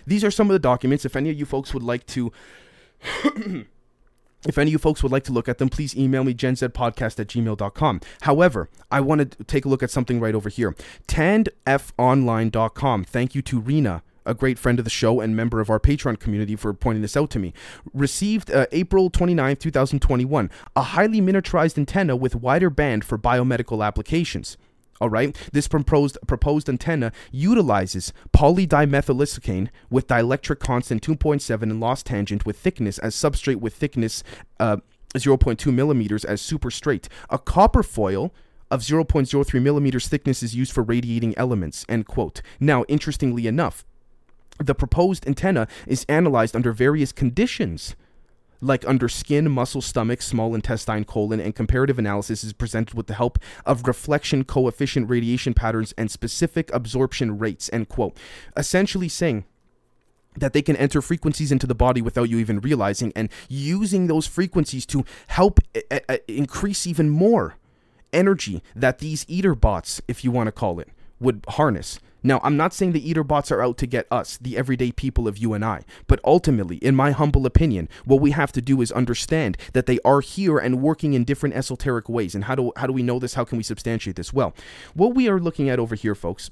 These 0.06 0.24
are 0.24 0.32
some 0.32 0.50
of 0.50 0.54
the 0.54 0.60
documents. 0.60 1.06
If 1.06 1.16
any 1.16 1.30
of 1.30 1.40
you 1.40 1.46
folks 1.46 1.74
would 1.74 1.84
like 1.84 2.06
to. 2.08 2.32
If 4.46 4.58
any 4.58 4.70
of 4.70 4.74
you 4.74 4.78
folks 4.78 5.02
would 5.04 5.12
like 5.12 5.24
to 5.26 5.34
look 5.34 5.50
at 5.50 5.58
them, 5.58 5.68
please 5.68 5.98
email 5.98 6.24
me 6.24 6.34
genzpodcast 6.34 7.20
at 7.20 7.28
gmail.com. 7.28 8.02
However, 8.22 8.70
I 8.92 9.02
want 9.02 9.32
to 9.32 9.44
take 9.44 9.66
a 9.66 9.68
look 9.68 9.82
at 9.84 9.90
something 9.92 10.20
right 10.20 10.36
over 10.36 10.48
here. 10.48 10.76
tandfonline.com. 11.08 13.04
Thank 13.04 13.36
you 13.36 13.42
to 13.42 13.60
Rena 13.60 14.04
a 14.28 14.34
great 14.34 14.60
friend 14.60 14.80
of 14.80 14.86
the 14.86 14.92
show 14.92 15.20
and 15.20 15.36
member 15.36 15.60
of 15.60 15.70
our 15.70 15.80
Patreon 15.80 16.20
community, 16.20 16.56
for 16.56 16.74
pointing 16.74 17.02
this 17.02 17.18
out 17.18 17.30
to 17.32 17.40
me. 17.40 17.54
Received 17.94 18.52
uh, 18.52 18.68
April 18.72 19.10
29, 19.10 19.56
2021, 19.56 20.52
a 20.76 20.82
highly 20.82 21.22
miniaturized 21.22 21.78
antenna 21.78 22.16
with 22.16 22.36
wider 22.36 22.70
band 22.70 23.04
for 23.04 23.18
biomedical 23.18 23.86
applications. 23.86 24.58
All 25.00 25.10
right, 25.10 25.38
this 25.54 25.68
proposed 25.68 26.18
proposed 26.26 26.68
antenna 26.68 27.12
utilizes 27.32 28.14
polydimethylsiloxane 28.34 29.70
with 29.90 30.08
dielectric 30.08 30.60
constant 30.60 31.04
2.7 31.04 31.62
and 31.62 31.80
loss 31.80 32.02
tangent 32.02 32.46
with 32.46 32.58
thickness 32.58 32.98
as 33.00 33.16
substrate 33.16 33.58
with 33.58 33.76
thickness 33.76 34.24
uh, 34.60 34.78
0.2 35.14 35.74
millimeters 35.74 36.26
as 36.26 36.42
superstrate. 36.42 37.08
A 37.30 37.38
copper 37.38 37.84
foil 37.84 38.34
of 38.70 38.82
0.03 38.82 39.62
millimeters 39.62 40.08
thickness 40.08 40.44
is 40.44 40.56
used 40.56 40.74
for 40.74 40.84
radiating 40.84 41.38
elements. 41.38 41.86
End 41.88 42.08
quote. 42.08 42.42
Now, 42.60 42.84
interestingly 42.88 43.48
enough, 43.48 43.86
the 44.58 44.76
proposed 44.76 45.28
antenna 45.28 45.68
is 45.86 46.06
analyzed 46.10 46.56
under 46.56 46.72
various 46.72 47.12
conditions 47.12 47.96
like 48.62 48.88
under 48.88 49.08
skin, 49.08 49.52
muscle, 49.52 49.82
stomach, 49.82 50.22
small 50.22 50.56
intestine, 50.56 51.06
colon, 51.06 51.40
and 51.40 51.56
comparative 51.56 52.00
analysis 52.00 52.44
is 52.44 52.54
presented 52.54 52.96
with 52.96 53.08
the 53.08 53.14
help 53.14 53.38
of 53.66 53.88
reflection 53.88 54.44
coefficient 54.44 55.10
radiation 55.10 55.54
patterns 55.54 55.94
and 55.98 56.10
specific 56.10 56.74
absorption 56.74 57.38
rates, 57.38 57.70
end 57.72 57.90
quote. 57.90 58.18
Essentially 58.56 59.10
saying 59.10 59.46
that 60.36 60.54
they 60.54 60.62
can 60.62 60.76
enter 60.76 61.02
frequencies 61.02 61.52
into 61.52 61.68
the 61.68 61.76
body 61.76 62.02
without 62.02 62.30
you 62.30 62.38
even 62.38 62.60
realizing 62.60 63.12
and 63.16 63.30
using 63.50 64.08
those 64.08 64.28
frequencies 64.28 64.86
to 64.86 65.04
help 65.28 65.60
uh, 65.92 66.00
uh, 66.10 66.18
increase 66.28 66.86
even 66.86 67.10
more 67.10 67.56
energy 68.14 68.62
that 68.76 69.00
these 69.00 69.26
EATR 69.26 69.60
bots, 69.60 70.02
if 70.08 70.24
you 70.24 70.32
want 70.32 70.48
to 70.48 70.52
call 70.52 70.80
it, 70.80 70.90
would 71.20 71.44
harness. 71.50 72.00
Now, 72.24 72.40
I'm 72.44 72.58
not 72.58 72.74
saying 72.74 72.92
the 72.92 73.14
EATR 73.14 73.28
bots 73.28 73.52
are 73.52 73.62
out 73.62 73.78
to 73.78 73.88
get 73.88 74.08
us, 74.12 74.38
the 74.38 74.58
everyday 74.58 74.92
people 74.92 75.28
of 75.28 75.38
you 75.38 75.54
and 75.54 75.64
I, 75.64 75.84
but 76.08 76.20
ultimately, 76.24 76.78
in 76.78 76.96
my 76.96 77.12
humble 77.12 77.46
opinion, 77.46 77.90
what 78.06 78.22
we 78.22 78.32
have 78.32 78.52
to 78.54 78.62
do 78.62 78.82
is 78.82 78.92
understand 78.92 79.58
that 79.74 79.86
they 79.86 80.00
are 80.04 80.22
here 80.22 80.58
and 80.58 80.82
working 80.82 81.14
in 81.14 81.24
different 81.24 81.56
esoteric 81.56 82.10
ways. 82.10 82.36
And 82.36 82.46
how 82.46 82.56
do 82.56 82.72
how 82.76 82.88
do 82.88 82.94
we 82.94 83.04
know 83.04 83.20
this? 83.20 83.36
How 83.36 83.44
can 83.44 83.58
we 83.58 83.64
substantiate 83.64 84.16
this? 84.16 84.34
Well, 84.34 84.54
what 84.94 85.14
we 85.14 85.30
are 85.30 85.40
looking 85.40 85.70
at 85.70 85.80
over 85.80 85.96
here, 85.96 86.16
folks, 86.16 86.50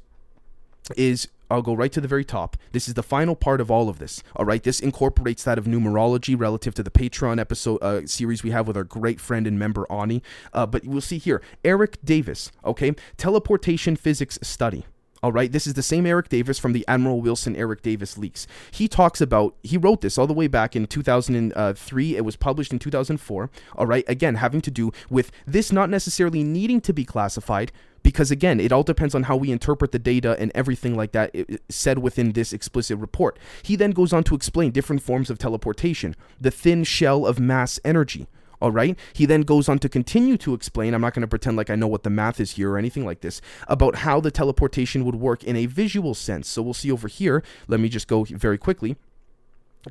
is 0.95 1.27
I'll 1.49 1.61
go 1.61 1.73
right 1.73 1.91
to 1.91 2.01
the 2.01 2.07
very 2.07 2.25
top. 2.25 2.57
This 2.71 2.87
is 2.87 2.95
the 2.95 3.03
final 3.03 3.35
part 3.35 3.61
of 3.61 3.69
all 3.69 3.89
of 3.89 3.99
this. 3.99 4.23
All 4.35 4.45
right, 4.45 4.63
this 4.63 4.79
incorporates 4.79 5.43
that 5.43 5.57
of 5.57 5.65
numerology 5.65 6.39
relative 6.39 6.73
to 6.75 6.83
the 6.83 6.91
Patreon 6.91 7.39
episode 7.39 7.77
uh, 7.83 8.05
series 8.07 8.43
we 8.43 8.51
have 8.51 8.67
with 8.67 8.77
our 8.77 8.83
great 8.83 9.19
friend 9.19 9.45
and 9.45 9.59
member 9.59 9.85
Ani. 9.91 10.23
Uh, 10.53 10.65
but 10.65 10.85
we'll 10.85 11.01
see 11.01 11.17
here, 11.17 11.41
Eric 11.63 11.97
Davis. 12.03 12.51
Okay, 12.63 12.93
teleportation 13.17 13.95
physics 13.95 14.39
study. 14.41 14.85
All 15.25 15.31
right, 15.31 15.51
this 15.51 15.65
is 15.65 15.73
the 15.73 15.81
same 15.81 16.05
Eric 16.05 16.29
Davis 16.29 16.59
from 16.59 16.73
the 16.73 16.85
Admiral 16.87 17.19
Wilson 17.19 17.55
Eric 17.55 17.81
Davis 17.81 18.15
leaks. 18.15 18.45
He 18.69 18.87
talks 18.87 19.19
about, 19.19 19.55
he 19.63 19.75
wrote 19.75 20.01
this 20.01 20.19
all 20.19 20.27
the 20.27 20.33
way 20.33 20.45
back 20.45 20.75
in 20.75 20.85
2003. 20.85 22.15
It 22.15 22.23
was 22.23 22.35
published 22.35 22.71
in 22.71 22.77
2004. 22.77 23.49
All 23.75 23.87
right, 23.87 24.05
again, 24.07 24.35
having 24.35 24.61
to 24.61 24.69
do 24.69 24.91
with 25.09 25.31
this 25.47 25.71
not 25.71 25.89
necessarily 25.89 26.43
needing 26.43 26.79
to 26.81 26.93
be 26.93 27.05
classified, 27.05 27.71
because 28.03 28.29
again, 28.29 28.59
it 28.59 28.71
all 28.71 28.83
depends 28.83 29.15
on 29.15 29.23
how 29.23 29.35
we 29.35 29.51
interpret 29.51 29.91
the 29.91 29.97
data 29.97 30.35
and 30.37 30.51
everything 30.53 30.95
like 30.95 31.11
that 31.13 31.35
said 31.69 31.97
within 31.97 32.33
this 32.33 32.53
explicit 32.53 32.99
report. 32.99 33.39
He 33.63 33.75
then 33.75 33.93
goes 33.93 34.13
on 34.13 34.23
to 34.25 34.35
explain 34.35 34.69
different 34.69 35.01
forms 35.01 35.31
of 35.31 35.39
teleportation, 35.39 36.15
the 36.39 36.51
thin 36.51 36.83
shell 36.83 37.25
of 37.25 37.39
mass 37.39 37.79
energy. 37.83 38.27
All 38.61 38.71
right. 38.71 38.97
He 39.13 39.25
then 39.25 39.41
goes 39.41 39.67
on 39.69 39.79
to 39.79 39.89
continue 39.89 40.37
to 40.37 40.53
explain. 40.53 40.93
I'm 40.93 41.01
not 41.01 41.13
going 41.13 41.21
to 41.21 41.27
pretend 41.27 41.57
like 41.57 41.69
I 41.69 41.75
know 41.75 41.87
what 41.87 42.03
the 42.03 42.09
math 42.09 42.39
is 42.39 42.51
here 42.51 42.71
or 42.71 42.77
anything 42.77 43.05
like 43.05 43.21
this 43.21 43.41
about 43.67 43.97
how 43.97 44.19
the 44.19 44.31
teleportation 44.31 45.05
would 45.05 45.15
work 45.15 45.43
in 45.43 45.55
a 45.55 45.65
visual 45.65 46.13
sense. 46.13 46.47
So 46.47 46.61
we'll 46.61 46.73
see 46.73 46.91
over 46.91 47.07
here. 47.07 47.43
Let 47.67 47.79
me 47.79 47.89
just 47.89 48.07
go 48.07 48.23
very 48.23 48.57
quickly. 48.57 48.95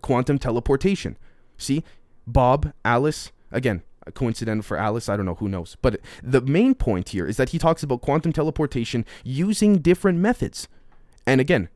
Quantum 0.01 0.39
teleportation. 0.39 1.17
See, 1.57 1.85
Bob, 2.27 2.73
Alice, 2.85 3.31
again, 3.53 3.83
coincidental 4.15 4.63
for 4.63 4.77
Alice, 4.77 5.09
I 5.09 5.17
don't 5.17 5.27
know, 5.27 5.35
who 5.35 5.49
knows. 5.49 5.77
But 5.81 6.01
the 6.23 6.41
main 6.41 6.75
point 6.75 7.11
here 7.11 7.27
is 7.27 7.37
that 7.37 7.51
he 7.51 7.59
talks 7.59 7.83
about 7.83 8.03
quantum 8.03 8.33
teleportation 8.33 9.05
using 9.23 9.79
different 9.79 10.19
methods. 10.19 10.69
And 11.27 11.41
again, 11.41 11.69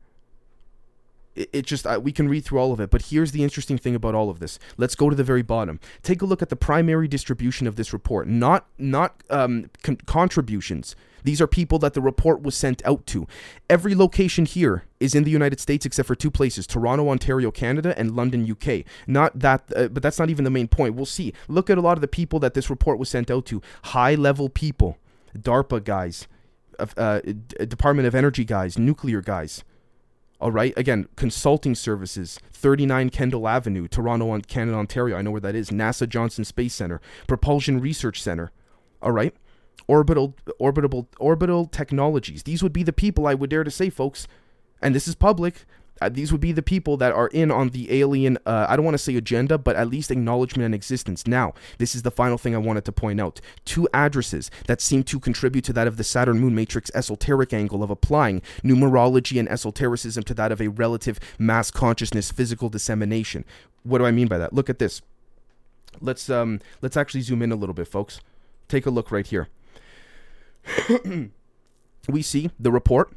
it, 1.53 1.65
just 1.65 1.87
uh, 1.87 1.99
we 2.01 2.11
can 2.11 2.27
read 2.27 2.45
through 2.45 2.59
all 2.59 2.71
of 2.71 2.79
it 2.79 2.89
but 2.89 3.03
here's 3.03 3.31
the 3.31 3.43
interesting 3.43 3.77
thing 3.77 3.95
about 3.95 4.15
all 4.15 4.29
of 4.29 4.39
this 4.39 4.59
let's 4.77 4.95
go 4.95 5.09
to 5.09 5.15
the 5.15 5.23
very 5.23 5.41
bottom 5.41 5.79
take 6.03 6.21
a 6.21 6.25
look 6.25 6.41
at 6.41 6.49
the 6.49 6.55
primary 6.55 7.07
distribution 7.07 7.67
of 7.67 7.75
this 7.75 7.93
report 7.93 8.27
not 8.27 8.67
not 8.77 9.23
um, 9.29 9.69
con- 9.81 9.97
contributions 10.05 10.95
these 11.23 11.41
are 11.41 11.47
people 11.47 11.79
that 11.79 11.93
the 11.93 12.01
report 12.01 12.41
was 12.41 12.55
sent 12.55 12.85
out 12.85 13.05
to. 13.07 13.27
Every 13.69 13.95
location 13.95 14.45
here 14.45 14.83
is 14.99 15.15
in 15.15 15.23
the 15.23 15.31
United 15.31 15.59
States 15.59 15.85
except 15.85 16.07
for 16.07 16.15
two 16.15 16.31
places 16.31 16.67
Toronto, 16.67 17.09
Ontario, 17.09 17.51
Canada, 17.51 17.93
and 17.97 18.15
London, 18.15 18.49
UK. 18.49 18.85
Not 19.07 19.37
that, 19.39 19.71
uh, 19.75 19.87
but 19.87 20.03
that's 20.03 20.19
not 20.19 20.29
even 20.29 20.43
the 20.43 20.49
main 20.49 20.67
point. 20.67 20.95
We'll 20.95 21.05
see. 21.05 21.33
Look 21.47 21.69
at 21.69 21.77
a 21.77 21.81
lot 21.81 21.97
of 21.97 22.01
the 22.01 22.07
people 22.07 22.39
that 22.39 22.53
this 22.53 22.69
report 22.69 22.99
was 22.99 23.09
sent 23.09 23.29
out 23.29 23.45
to 23.47 23.61
high 23.83 24.15
level 24.15 24.49
people, 24.49 24.97
DARPA 25.37 25.83
guys, 25.83 26.27
uh, 26.97 27.19
Department 27.67 28.07
of 28.07 28.15
Energy 28.15 28.45
guys, 28.45 28.77
nuclear 28.77 29.21
guys. 29.21 29.63
All 30.41 30.51
right. 30.51 30.73
Again, 30.77 31.07
consulting 31.15 31.75
services, 31.75 32.39
39 32.53 33.09
Kendall 33.09 33.47
Avenue, 33.47 33.87
Toronto, 33.87 34.29
on 34.29 34.41
Canada, 34.41 34.77
Ontario. 34.77 35.17
I 35.17 35.21
know 35.21 35.31
where 35.31 35.41
that 35.41 35.55
is. 35.55 35.69
NASA 35.69 36.07
Johnson 36.07 36.45
Space 36.45 36.73
Center, 36.73 37.01
Propulsion 37.27 37.79
Research 37.81 38.21
Center. 38.21 38.51
All 39.01 39.11
right. 39.11 39.35
Orbital, 39.87 40.35
orbital, 40.59 41.09
orbital 41.19 41.65
technologies. 41.65 42.43
These 42.43 42.63
would 42.63 42.73
be 42.73 42.83
the 42.83 42.93
people 42.93 43.27
I 43.27 43.33
would 43.33 43.49
dare 43.49 43.63
to 43.63 43.71
say, 43.71 43.89
folks. 43.89 44.27
And 44.81 44.95
this 44.95 45.07
is 45.07 45.15
public 45.15 45.65
these 46.07 46.31
would 46.31 46.39
be 46.39 46.53
the 46.53 46.61
people 46.61 46.95
that 46.97 47.11
are 47.11 47.27
in 47.27 47.51
on 47.51 47.69
the 47.69 47.91
alien 47.91 48.37
uh, 48.45 48.65
i 48.69 48.75
don't 48.75 48.85
want 48.85 48.93
to 48.93 48.99
say 48.99 49.15
agenda 49.15 49.57
but 49.57 49.75
at 49.75 49.89
least 49.89 50.11
acknowledgement 50.11 50.65
and 50.65 50.75
existence. 50.75 51.27
Now 51.27 51.53
this 51.77 51.95
is 51.95 52.03
the 52.03 52.11
final 52.11 52.37
thing 52.37 52.55
i 52.55 52.59
wanted 52.59 52.85
to 52.85 52.91
point 52.91 53.19
out. 53.19 53.41
Two 53.65 53.87
addresses 53.93 54.51
that 54.67 54.81
seem 54.81 55.03
to 55.03 55.19
contribute 55.19 55.63
to 55.65 55.73
that 55.73 55.87
of 55.87 55.97
the 55.97 56.03
saturn 56.03 56.39
moon 56.39 56.55
matrix 56.55 56.91
esoteric 56.93 57.53
angle 57.53 57.83
of 57.83 57.89
applying 57.89 58.41
numerology 58.63 59.39
and 59.39 59.49
esotericism 59.49 60.23
to 60.23 60.33
that 60.35 60.51
of 60.51 60.61
a 60.61 60.67
relative 60.69 61.19
mass 61.37 61.71
consciousness 61.71 62.31
physical 62.31 62.69
dissemination. 62.69 63.43
What 63.83 63.97
do 63.97 64.05
i 64.05 64.11
mean 64.11 64.27
by 64.27 64.37
that? 64.37 64.53
Look 64.53 64.69
at 64.69 64.79
this. 64.79 65.01
Let's 65.99 66.29
um 66.29 66.59
let's 66.81 66.97
actually 66.97 67.21
zoom 67.21 67.41
in 67.41 67.51
a 67.51 67.55
little 67.55 67.75
bit 67.75 67.87
folks. 67.87 68.21
Take 68.67 68.85
a 68.85 68.91
look 68.91 69.11
right 69.11 69.25
here. 69.25 69.47
We 72.07 72.23
see 72.23 72.49
the 72.59 72.71
report 72.71 73.11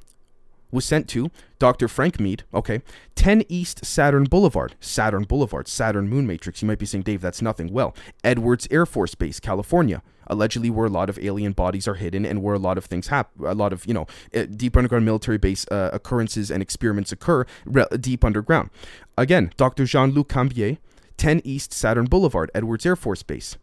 was 0.73 0.85
sent 0.85 1.09
to 1.11 1.31
Dr. 1.59 1.87
Frank 1.87 2.19
Mead, 2.19 2.43
okay, 2.53 2.83
10 3.15 3.45
East 3.49 3.85
Saturn 3.85 4.25
Boulevard, 4.25 4.75
Saturn 4.81 5.23
Boulevard, 5.25 5.69
Saturn 5.69 6.09
Moon 6.09 6.27
Matrix. 6.27 6.63
You 6.63 6.67
might 6.67 6.79
be 6.79 6.87
saying, 6.87 7.03
Dave, 7.03 7.21
that's 7.21 7.43
nothing. 7.43 7.73
Well, 7.73 7.95
Edwards 8.25 8.67
Air 8.71 8.87
Force 8.87 9.15
Base, 9.15 9.39
California, 9.39 10.03
allegedly 10.27 10.71
where 10.71 10.87
a 10.87 10.91
lot 10.91 11.09
of 11.09 11.19
alien 11.19 11.53
bodies 11.53 11.87
are 11.87 11.95
hidden 11.95 12.25
and 12.25 12.43
where 12.43 12.55
a 12.55 12.59
lot 12.59 12.79
of 12.79 12.87
things 12.87 13.09
happen, 13.09 13.47
a 13.47 13.55
lot 13.55 13.73
of, 13.73 13.87
you 13.87 13.95
know, 13.95 14.07
eh, 14.33 14.47
deep 14.47 14.77
underground 14.77 15.05
military 15.05 15.39
base 15.39 15.67
uh, 15.71 15.91
occurrences 15.93 16.51
and 16.51 16.63
experiments 16.63 17.13
occur 17.13 17.45
re- 17.65 17.87
deep 18.01 18.25
underground. 18.25 18.71
Again, 19.17 19.53
Dr. 19.57 19.85
Jean 19.85 20.11
Luc 20.13 20.29
Cambier, 20.29 20.79
10 21.19 21.43
East 21.45 21.73
Saturn 21.73 22.07
Boulevard, 22.07 22.51
Edwards 22.55 22.87
Air 22.87 22.97
Force 22.97 23.23
Base. 23.23 23.57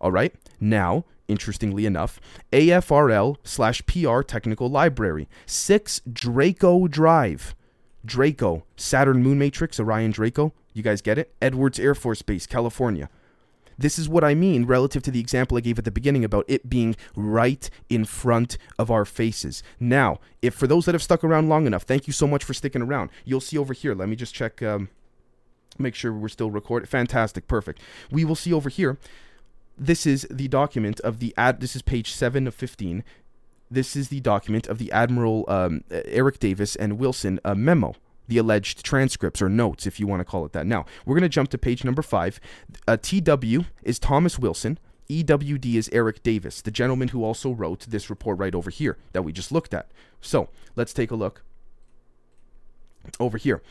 All 0.00 0.10
right, 0.10 0.34
now 0.58 1.04
interestingly 1.28 1.86
enough, 1.86 2.20
AFRL 2.52 3.36
slash 3.42 3.84
PR 3.86 4.22
Technical 4.22 4.68
Library, 4.68 5.28
6 5.46 6.00
Draco 6.12 6.88
Drive. 6.88 7.54
Draco, 8.04 8.64
Saturn 8.76 9.22
Moon 9.22 9.38
Matrix, 9.38 9.80
Orion 9.80 10.12
Draco. 10.12 10.52
You 10.72 10.82
guys 10.82 11.02
get 11.02 11.18
it? 11.18 11.34
Edwards 11.42 11.78
Air 11.80 11.94
Force 11.94 12.22
Base, 12.22 12.46
California. 12.46 13.08
This 13.78 13.98
is 13.98 14.08
what 14.08 14.24
I 14.24 14.34
mean 14.34 14.64
relative 14.64 15.02
to 15.02 15.10
the 15.10 15.20
example 15.20 15.58
I 15.58 15.60
gave 15.60 15.78
at 15.78 15.84
the 15.84 15.90
beginning 15.90 16.24
about 16.24 16.46
it 16.48 16.70
being 16.70 16.96
right 17.14 17.68
in 17.90 18.04
front 18.04 18.56
of 18.78 18.90
our 18.90 19.04
faces. 19.04 19.62
Now, 19.78 20.18
if 20.40 20.54
for 20.54 20.66
those 20.66 20.86
that 20.86 20.94
have 20.94 21.02
stuck 21.02 21.22
around 21.22 21.48
long 21.48 21.66
enough, 21.66 21.82
thank 21.82 22.06
you 22.06 22.12
so 22.12 22.26
much 22.26 22.42
for 22.42 22.54
sticking 22.54 22.82
around. 22.82 23.10
You'll 23.24 23.40
see 23.40 23.58
over 23.58 23.74
here. 23.74 23.94
Let 23.94 24.08
me 24.08 24.16
just 24.16 24.34
check. 24.34 24.62
Um, 24.62 24.88
make 25.78 25.94
sure 25.94 26.12
we're 26.12 26.28
still 26.28 26.50
recording. 26.50 26.86
Fantastic, 26.86 27.48
perfect. 27.48 27.80
We 28.10 28.24
will 28.24 28.34
see 28.34 28.52
over 28.52 28.70
here 28.70 28.98
this 29.78 30.06
is 30.06 30.26
the 30.30 30.48
document 30.48 31.00
of 31.00 31.18
the 31.18 31.34
ad. 31.36 31.60
This 31.60 31.76
is 31.76 31.82
page 31.82 32.12
seven 32.12 32.46
of 32.46 32.54
fifteen. 32.54 33.04
This 33.70 33.96
is 33.96 34.08
the 34.08 34.20
document 34.20 34.66
of 34.68 34.78
the 34.78 34.92
Admiral 34.92 35.44
um, 35.48 35.82
Eric 35.90 36.38
Davis 36.38 36.76
and 36.76 36.98
Wilson 36.98 37.40
uh, 37.44 37.54
memo, 37.54 37.94
the 38.28 38.38
alleged 38.38 38.84
transcripts 38.84 39.42
or 39.42 39.48
notes, 39.48 39.86
if 39.86 39.98
you 39.98 40.06
want 40.06 40.20
to 40.20 40.24
call 40.24 40.44
it 40.44 40.52
that. 40.52 40.66
Now 40.66 40.86
we're 41.04 41.14
going 41.14 41.22
to 41.22 41.28
jump 41.28 41.50
to 41.50 41.58
page 41.58 41.84
number 41.84 42.02
five. 42.02 42.40
Uh, 42.86 42.96
TW 42.96 43.66
is 43.82 43.98
Thomas 43.98 44.38
Wilson. 44.38 44.78
EWD 45.08 45.74
is 45.74 45.88
Eric 45.92 46.22
Davis, 46.22 46.60
the 46.60 46.70
gentleman 46.70 47.08
who 47.08 47.22
also 47.22 47.52
wrote 47.52 47.80
this 47.88 48.10
report 48.10 48.38
right 48.38 48.54
over 48.54 48.70
here 48.70 48.98
that 49.12 49.22
we 49.22 49.32
just 49.32 49.52
looked 49.52 49.72
at. 49.72 49.88
So 50.20 50.48
let's 50.74 50.92
take 50.92 51.10
a 51.10 51.14
look 51.14 51.42
over 53.20 53.38
here. 53.38 53.62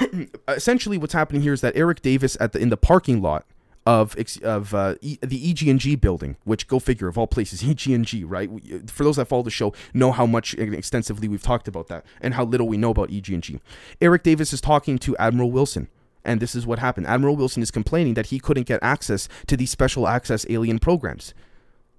Essentially, 0.48 0.98
what's 0.98 1.14
happening 1.14 1.42
here 1.42 1.52
is 1.52 1.60
that 1.60 1.76
Eric 1.76 2.02
Davis 2.02 2.36
at 2.40 2.52
the 2.52 2.58
in 2.58 2.68
the 2.68 2.76
parking 2.76 3.22
lot 3.22 3.46
of 3.88 4.14
of 4.42 4.74
uh, 4.74 4.96
e, 5.00 5.16
the 5.22 5.50
EG&G 5.50 5.96
building, 5.96 6.36
which 6.44 6.68
go 6.68 6.78
figure 6.78 7.08
of 7.08 7.16
all 7.16 7.26
places, 7.26 7.64
EG&G, 7.68 8.22
right? 8.22 8.50
For 8.90 9.02
those 9.02 9.16
that 9.16 9.28
follow 9.28 9.42
the 9.42 9.50
show, 9.50 9.72
know 9.94 10.12
how 10.12 10.26
much 10.26 10.52
extensively 10.54 11.26
we've 11.26 11.42
talked 11.42 11.66
about 11.66 11.88
that 11.88 12.04
and 12.20 12.34
how 12.34 12.44
little 12.44 12.68
we 12.68 12.76
know 12.76 12.90
about 12.90 13.10
EG&G. 13.10 13.58
Eric 14.02 14.22
Davis 14.24 14.52
is 14.52 14.60
talking 14.60 14.98
to 14.98 15.16
Admiral 15.16 15.50
Wilson. 15.50 15.88
And 16.22 16.40
this 16.40 16.54
is 16.54 16.66
what 16.66 16.78
happened. 16.78 17.06
Admiral 17.06 17.36
Wilson 17.36 17.62
is 17.62 17.70
complaining 17.70 18.12
that 18.14 18.26
he 18.26 18.38
couldn't 18.38 18.66
get 18.66 18.80
access 18.82 19.26
to 19.46 19.56
these 19.56 19.70
special 19.70 20.06
access 20.06 20.44
alien 20.50 20.78
programs. 20.78 21.32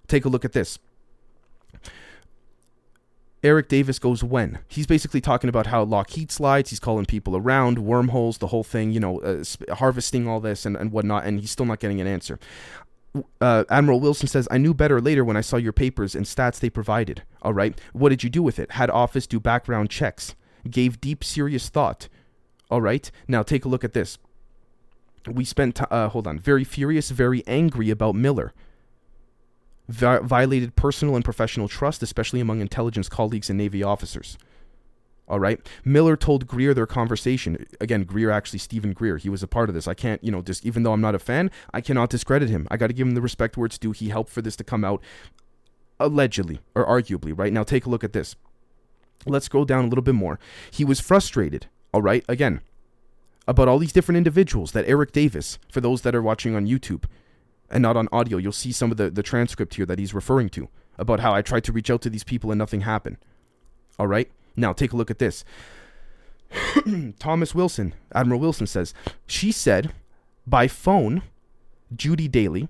Take 0.07 0.25
a 0.25 0.29
look 0.29 0.45
at 0.45 0.53
this. 0.53 0.77
Eric 3.41 3.69
Davis 3.69 3.99
goes, 3.99 4.23
when? 4.23 4.59
He's 4.67 4.85
basically 4.85 5.21
talking 5.21 5.49
about 5.49 5.67
how 5.67 5.83
Lockheed 5.83 6.31
slides, 6.31 6.71
he's 6.71 6.79
calling 6.79 7.05
people 7.05 7.37
around, 7.37 7.79
wormholes, 7.79 8.39
the 8.39 8.47
whole 8.47 8.63
thing, 8.63 8.91
you 8.91 8.99
know, 8.99 9.19
uh, 9.21 9.43
sp- 9.47 9.69
harvesting 9.69 10.27
all 10.27 10.41
this 10.41 10.65
and, 10.65 10.75
and 10.75 10.91
whatnot, 10.91 11.25
and 11.25 11.39
he's 11.39 11.51
still 11.51 11.65
not 11.65 11.79
getting 11.79 12.01
an 12.01 12.07
answer. 12.07 12.37
Uh, 13.39 13.63
Admiral 13.69 14.01
Wilson 14.01 14.27
says, 14.27 14.47
I 14.51 14.57
knew 14.57 14.73
better 14.73 14.99
later 14.99 15.23
when 15.23 15.37
I 15.37 15.41
saw 15.41 15.55
your 15.55 15.73
papers 15.73 16.15
and 16.15 16.25
stats 16.25 16.59
they 16.59 16.69
provided. 16.69 17.23
All 17.41 17.53
right. 17.53 17.79
What 17.93 18.09
did 18.09 18.23
you 18.23 18.29
do 18.29 18.43
with 18.43 18.59
it? 18.59 18.73
Had 18.73 18.89
office 18.89 19.25
do 19.25 19.39
background 19.39 19.89
checks. 19.89 20.35
Gave 20.69 21.01
deep, 21.01 21.23
serious 21.23 21.69
thought. 21.69 22.09
All 22.69 22.81
right. 22.81 23.09
Now 23.27 23.41
take 23.41 23.65
a 23.65 23.69
look 23.69 23.83
at 23.83 23.93
this. 23.93 24.17
We 25.27 25.43
spent, 25.45 25.75
t- 25.75 25.85
uh, 25.89 26.09
hold 26.09 26.27
on, 26.27 26.39
very 26.39 26.63
furious, 26.63 27.09
very 27.09 27.43
angry 27.47 27.89
about 27.89 28.15
Miller 28.15 28.53
vi- 29.89 30.19
violated 30.19 30.75
personal 30.75 31.15
and 31.15 31.25
professional 31.25 31.67
trust, 31.67 32.01
especially 32.03 32.39
among 32.39 32.61
intelligence 32.61 33.09
colleagues 33.09 33.49
and 33.49 33.57
Navy 33.57 33.83
officers. 33.83 34.37
All 35.27 35.39
right. 35.39 35.59
Miller 35.85 36.17
told 36.17 36.47
Greer 36.47 36.73
their 36.73 36.87
conversation. 36.87 37.67
Again, 37.79 38.03
Greer, 38.03 38.31
actually, 38.31 38.59
Steven 38.59 38.93
Greer, 38.93 39.17
he 39.17 39.29
was 39.29 39.43
a 39.43 39.47
part 39.47 39.69
of 39.69 39.75
this. 39.75 39.87
I 39.87 39.93
can't, 39.93 40.23
you 40.23 40.31
know, 40.31 40.41
just 40.41 40.65
even 40.65 40.81
though 40.83 40.93
I'm 40.93 41.01
not 41.01 41.13
a 41.13 41.19
fan, 41.19 41.51
I 41.71 41.81
cannot 41.81 42.09
discredit 42.09 42.49
him. 42.49 42.67
I 42.71 42.77
got 42.77 42.87
to 42.87 42.93
give 42.93 43.07
him 43.07 43.13
the 43.13 43.21
respect 43.21 43.55
where 43.55 43.67
it's 43.67 43.77
due. 43.77 43.91
He 43.91 44.09
helped 44.09 44.31
for 44.31 44.41
this 44.41 44.55
to 44.55 44.63
come 44.63 44.83
out, 44.83 45.03
allegedly 45.99 46.61
or 46.73 46.85
arguably. 46.85 47.37
Right 47.37 47.53
now, 47.53 47.63
take 47.63 47.85
a 47.85 47.89
look 47.89 48.03
at 48.03 48.13
this. 48.13 48.35
Let's 49.27 49.45
scroll 49.45 49.65
down 49.65 49.85
a 49.85 49.87
little 49.87 50.01
bit 50.01 50.15
more. 50.15 50.39
He 50.71 50.83
was 50.83 50.99
frustrated. 50.99 51.67
All 51.93 52.01
right. 52.01 52.25
Again, 52.27 52.61
about 53.47 53.67
all 53.67 53.77
these 53.77 53.93
different 53.93 54.17
individuals 54.17 54.71
that 54.71 54.87
Eric 54.87 55.11
Davis, 55.11 55.59
for 55.71 55.81
those 55.81 56.01
that 56.01 56.15
are 56.15 56.21
watching 56.23 56.55
on 56.55 56.65
YouTube, 56.65 57.03
and 57.71 57.81
not 57.81 57.97
on 57.97 58.07
audio, 58.11 58.37
you'll 58.37 58.51
see 58.51 58.71
some 58.71 58.91
of 58.91 58.97
the, 58.97 59.09
the 59.09 59.23
transcript 59.23 59.75
here 59.75 59.85
that 59.85 59.99
he's 59.99 60.13
referring 60.13 60.49
to 60.49 60.69
about 60.97 61.19
how 61.19 61.33
I 61.33 61.41
tried 61.41 61.63
to 61.65 61.71
reach 61.71 61.89
out 61.89 62.01
to 62.01 62.09
these 62.09 62.23
people 62.23 62.51
and 62.51 62.59
nothing 62.59 62.81
happened. 62.81 63.17
All 63.97 64.07
right? 64.07 64.29
Now, 64.55 64.73
take 64.73 64.93
a 64.93 64.97
look 64.97 65.11
at 65.11 65.19
this. 65.19 65.45
Thomas 67.19 67.53
Wilson, 67.53 67.93
Admiral 68.13 68.39
Wilson 68.39 68.67
says, 68.67 68.93
she 69.25 69.51
said 69.51 69.93
by 70.45 70.67
phone, 70.67 71.21
Judy 71.95 72.27
Daly, 72.27 72.67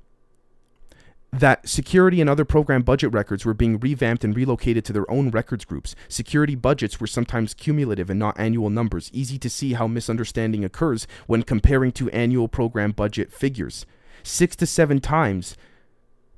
that 1.32 1.70
security 1.70 2.22
and 2.22 2.30
other 2.30 2.46
program 2.46 2.82
budget 2.82 3.14
records 3.14 3.46
were 3.46 3.54
being 3.54 3.80
revamped 3.80 4.24
and 4.24 4.36
relocated 4.36 4.84
to 4.86 4.94
their 4.94 5.10
own 5.12 5.30
records 5.30 5.64
groups. 5.64 5.96
Security 6.08 6.56
budgets 6.56 7.00
were 7.00 7.08
sometimes 7.08 7.54
cumulative 7.54 8.10
and 8.10 8.20
not 8.20 8.40
annual 8.40 8.70
numbers. 8.70 9.12
Easy 9.14 9.38
to 9.38 9.50
see 9.50 9.74
how 9.74 9.88
misunderstanding 9.88 10.66
occurs 10.66 11.06
when 11.28 11.44
comparing 11.44 11.92
to 11.94 12.10
annual 12.10 12.48
program 12.48 12.92
budget 12.92 13.32
figures 13.32 13.86
six 14.24 14.56
to 14.58 14.66
seven 14.66 15.00
times 15.00 15.56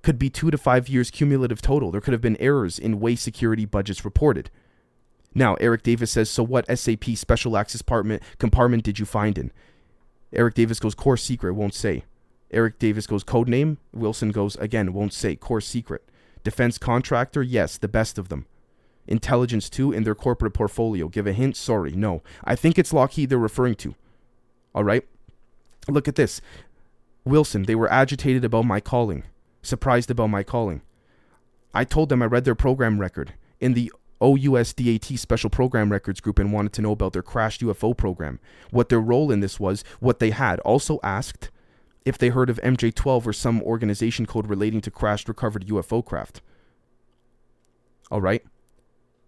could 0.02 0.18
be 0.18 0.30
two 0.30 0.52
to 0.52 0.58
five 0.58 0.90
years 0.90 1.12
cumulative 1.12 1.62
total. 1.62 1.92
There 1.92 2.02
could 2.02 2.14
have 2.14 2.22
been 2.22 2.38
errors 2.38 2.80
in 2.80 3.00
way 3.00 3.16
security 3.16 3.66
budgets 3.66 4.04
reported. 4.04 4.50
Now, 5.34 5.56
Eric 5.56 5.84
Davis 5.84 6.12
says, 6.12 6.30
So 6.30 6.44
what 6.44 6.66
SAP 6.78 7.06
special 7.16 7.56
access 7.56 7.82
compartment, 7.82 8.24
compartment 8.38 8.84
did 8.84 9.00
you 9.00 9.06
find 9.06 9.38
in? 9.38 9.52
Eric 10.34 10.56
Davis 10.56 10.80
goes, 10.80 10.96
Core 10.96 11.18
secret, 11.18 11.54
won't 11.54 11.74
say. 11.74 12.04
Eric 12.52 12.80
Davis 12.80 13.08
goes, 13.08 13.24
Code 13.24 13.48
name? 13.48 13.78
Wilson 13.94 14.32
goes, 14.32 14.56
Again, 14.58 14.94
won't 14.94 15.14
say. 15.14 15.36
Core 15.36 15.62
secret. 15.62 16.04
Defense 16.44 16.78
contractor? 16.78 17.44
Yes, 17.44 17.78
the 17.78 17.88
best 17.88 18.18
of 18.18 18.30
them. 18.30 18.46
Intelligence 19.08 19.70
too 19.70 19.92
in 19.92 20.04
their 20.04 20.16
corporate 20.16 20.54
portfolio. 20.54 21.08
Give 21.08 21.28
a 21.28 21.34
hint? 21.34 21.56
Sorry, 21.56 21.92
no. 21.92 22.22
I 22.44 22.56
think 22.56 22.78
it's 22.78 22.94
Lockheed 22.94 23.30
they're 23.30 23.38
referring 23.38 23.76
to. 23.76 23.96
All 24.74 24.84
right? 24.84 25.06
Look 25.88 26.08
at 26.08 26.16
this. 26.16 26.42
Wilson, 27.24 27.64
they 27.64 27.76
were 27.76 27.92
agitated 27.92 28.44
about 28.44 28.66
my 28.66 28.80
calling, 28.80 29.24
surprised 29.62 30.10
about 30.10 30.28
my 30.28 30.44
calling. 30.44 30.82
I 31.74 31.84
told 31.84 32.10
them 32.10 32.22
I 32.22 32.26
read 32.26 32.46
their 32.46 32.56
program 32.56 33.00
record 33.00 33.34
in 33.60 33.74
the 33.74 33.92
OUSDAT 34.22 35.18
Special 35.18 35.50
Program 35.50 35.92
Records 35.92 36.20
Group 36.20 36.38
and 36.38 36.54
wanted 36.54 36.74
to 36.74 36.82
know 36.82 36.92
about 36.92 37.14
their 37.14 37.24
crashed 37.24 37.62
UFO 37.62 37.96
program, 37.96 38.40
what 38.70 38.90
their 38.90 39.00
role 39.00 39.32
in 39.32 39.40
this 39.40 39.60
was, 39.60 39.84
what 40.00 40.20
they 40.20 40.30
had. 40.32 40.60
Also 40.60 41.00
asked 41.04 41.50
if 42.06 42.18
they 42.18 42.30
heard 42.30 42.50
of 42.50 42.60
MJ 42.62 42.94
12 42.94 43.28
or 43.28 43.34
some 43.34 43.62
organization 43.64 44.26
code 44.26 44.48
relating 44.48 44.82
to 44.82 44.92
crashed 44.92 45.28
recovered 45.28 45.68
UFO 45.68 46.06
craft. 46.06 46.42
All 48.12 48.22
right. 48.22 48.44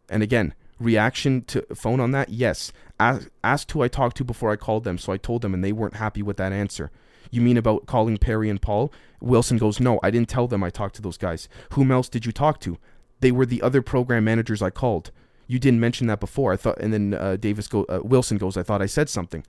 And 0.09 0.21
again, 0.21 0.53
reaction 0.79 1.43
to 1.45 1.65
phone 1.73 1.99
on 1.99 2.11
that? 2.11 2.29
Yes. 2.29 2.71
asked 2.99 3.71
who 3.71 3.81
I 3.81 3.87
talked 3.87 4.17
to 4.17 4.23
before 4.23 4.51
I 4.51 4.57
called 4.57 4.83
them, 4.83 4.97
so 4.97 5.11
I 5.11 5.17
told 5.17 5.41
them 5.41 5.53
and 5.53 5.63
they 5.63 5.71
weren't 5.71 5.95
happy 5.95 6.21
with 6.21 6.37
that 6.37 6.51
answer. 6.51 6.91
You 7.33 7.41
mean 7.41 7.57
about 7.57 7.87
calling 7.87 8.17
Perry 8.19 8.47
and 8.47 8.61
Paul? 8.61 8.93
Wilson 9.19 9.57
goes, 9.57 9.79
No, 9.79 9.99
I 10.03 10.11
didn't 10.11 10.29
tell 10.29 10.47
them 10.47 10.63
I 10.63 10.69
talked 10.69 10.95
to 10.97 11.01
those 11.01 11.17
guys. 11.17 11.49
Whom 11.71 11.91
else 11.91 12.07
did 12.07 12.27
you 12.27 12.31
talk 12.31 12.59
to? 12.59 12.77
They 13.21 13.31
were 13.31 13.47
the 13.47 13.63
other 13.63 13.81
program 13.81 14.25
managers 14.25 14.61
I 14.61 14.69
called. 14.69 15.09
You 15.47 15.57
didn't 15.57 15.79
mention 15.79 16.05
that 16.07 16.19
before. 16.19 16.53
I 16.53 16.57
thought, 16.57 16.77
and 16.79 16.93
then 16.93 17.15
uh, 17.15 17.37
Davis 17.37 17.67
go, 17.67 17.85
uh, 17.85 18.01
Wilson 18.03 18.37
goes, 18.37 18.55
I 18.55 18.61
thought 18.61 18.83
I 18.83 18.85
said 18.85 19.09
something. 19.09 19.43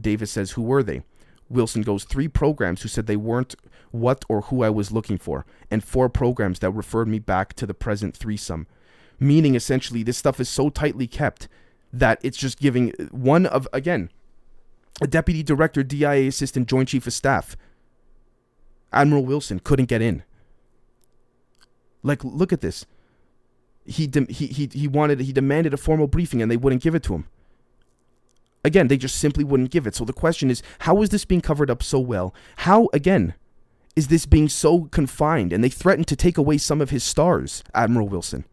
Davis 0.00 0.30
says, 0.30 0.52
Who 0.52 0.62
were 0.62 0.82
they? 0.82 1.02
Wilson 1.50 1.82
goes, 1.82 2.04
Three 2.04 2.26
programs 2.26 2.80
who 2.80 2.88
said 2.88 3.06
they 3.06 3.16
weren't 3.16 3.54
what 3.90 4.24
or 4.30 4.42
who 4.42 4.62
I 4.62 4.70
was 4.70 4.90
looking 4.90 5.18
for, 5.18 5.44
and 5.70 5.84
four 5.84 6.08
programs 6.08 6.60
that 6.60 6.70
referred 6.70 7.06
me 7.06 7.18
back 7.18 7.52
to 7.54 7.66
the 7.66 7.74
present 7.74 8.16
threesome. 8.16 8.66
Meaning, 9.20 9.54
essentially, 9.54 10.02
this 10.02 10.16
stuff 10.16 10.40
is 10.40 10.48
so 10.48 10.70
tightly 10.70 11.06
kept 11.06 11.48
that 11.92 12.18
it's 12.22 12.38
just 12.38 12.58
giving 12.58 12.92
one 13.10 13.44
of, 13.44 13.68
again, 13.74 14.08
a 15.00 15.06
deputy 15.06 15.42
director, 15.42 15.82
DIA 15.82 16.28
assistant, 16.28 16.68
joint 16.68 16.88
chief 16.88 17.06
of 17.06 17.12
staff. 17.12 17.56
Admiral 18.92 19.24
Wilson 19.24 19.58
couldn't 19.60 19.86
get 19.86 20.00
in. 20.00 20.22
Like, 22.02 22.24
look 22.24 22.52
at 22.52 22.60
this. 22.60 22.86
He, 23.84 24.06
de- 24.06 24.32
he, 24.32 24.46
he, 24.46 24.66
he 24.72 24.88
wanted, 24.88 25.20
he 25.20 25.32
demanded 25.32 25.74
a 25.74 25.76
formal 25.76 26.06
briefing 26.06 26.40
and 26.40 26.50
they 26.50 26.56
wouldn't 26.56 26.82
give 26.82 26.94
it 26.94 27.02
to 27.04 27.14
him. 27.14 27.28
Again, 28.64 28.88
they 28.88 28.96
just 28.96 29.18
simply 29.18 29.44
wouldn't 29.44 29.70
give 29.70 29.86
it. 29.86 29.94
So 29.94 30.04
the 30.04 30.12
question 30.12 30.50
is, 30.50 30.62
how 30.80 31.00
is 31.02 31.10
this 31.10 31.24
being 31.24 31.40
covered 31.40 31.70
up 31.70 31.82
so 31.82 32.00
well? 32.00 32.34
How, 32.58 32.88
again, 32.92 33.34
is 33.94 34.08
this 34.08 34.26
being 34.26 34.48
so 34.48 34.84
confined? 34.86 35.52
And 35.52 35.62
they 35.62 35.68
threatened 35.68 36.08
to 36.08 36.16
take 36.16 36.36
away 36.36 36.58
some 36.58 36.80
of 36.80 36.90
his 36.90 37.04
stars, 37.04 37.62
Admiral 37.74 38.08
Wilson. 38.08 38.44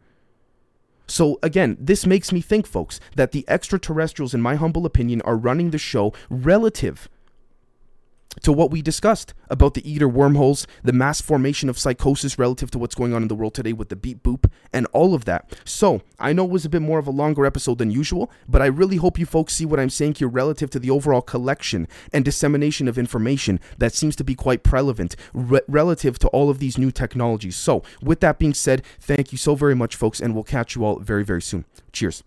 So, 1.07 1.37
again, 1.43 1.77
this 1.79 2.05
makes 2.05 2.31
me 2.31 2.41
think, 2.41 2.65
folks, 2.65 2.99
that 3.15 3.31
the 3.31 3.45
extraterrestrials, 3.47 4.33
in 4.33 4.41
my 4.41 4.55
humble 4.55 4.85
opinion, 4.85 5.21
are 5.21 5.35
running 5.35 5.71
the 5.71 5.77
show 5.77 6.13
relative 6.29 7.09
to 8.41 8.51
what 8.51 8.71
we 8.71 8.81
discussed 8.81 9.33
about 9.49 9.73
the 9.73 9.81
EATR 9.81 10.11
wormholes, 10.11 10.65
the 10.83 10.93
mass 10.93 11.21
formation 11.21 11.69
of 11.69 11.77
psychosis 11.77 12.39
relative 12.39 12.71
to 12.71 12.79
what's 12.79 12.95
going 12.95 13.13
on 13.13 13.21
in 13.21 13.27
the 13.27 13.35
world 13.35 13.53
today 13.53 13.73
with 13.73 13.89
the 13.89 13.95
beep 13.95 14.23
boop, 14.23 14.49
and 14.71 14.87
all 14.87 15.13
of 15.13 15.25
that. 15.25 15.55
So, 15.65 16.01
I 16.19 16.33
know 16.33 16.45
it 16.45 16.51
was 16.51 16.65
a 16.65 16.69
bit 16.69 16.81
more 16.81 16.99
of 16.99 17.07
a 17.07 17.11
longer 17.11 17.45
episode 17.45 17.77
than 17.77 17.91
usual, 17.91 18.31
but 18.47 18.61
I 18.61 18.65
really 18.65 18.97
hope 18.97 19.19
you 19.19 19.25
folks 19.25 19.53
see 19.53 19.65
what 19.65 19.79
I'm 19.79 19.89
saying 19.89 20.15
here 20.15 20.27
relative 20.27 20.69
to 20.71 20.79
the 20.79 20.89
overall 20.89 21.21
collection 21.21 21.87
and 22.11 22.25
dissemination 22.25 22.87
of 22.87 22.97
information 22.97 23.59
that 23.77 23.93
seems 23.93 24.15
to 24.17 24.23
be 24.23 24.35
quite 24.35 24.63
prevalent 24.63 25.15
re- 25.33 25.61
relative 25.67 26.17
to 26.19 26.27
all 26.29 26.49
of 26.49 26.59
these 26.59 26.77
new 26.77 26.91
technologies. 26.91 27.55
So, 27.55 27.83
with 28.01 28.19
that 28.21 28.39
being 28.39 28.53
said, 28.53 28.83
thank 28.99 29.31
you 29.31 29.37
so 29.37 29.55
very 29.55 29.75
much, 29.75 29.95
folks, 29.95 30.19
and 30.19 30.33
we'll 30.33 30.43
catch 30.43 30.75
you 30.75 30.83
all 30.85 30.99
very, 30.99 31.23
very 31.23 31.41
soon. 31.41 31.65
Cheers. 31.91 32.23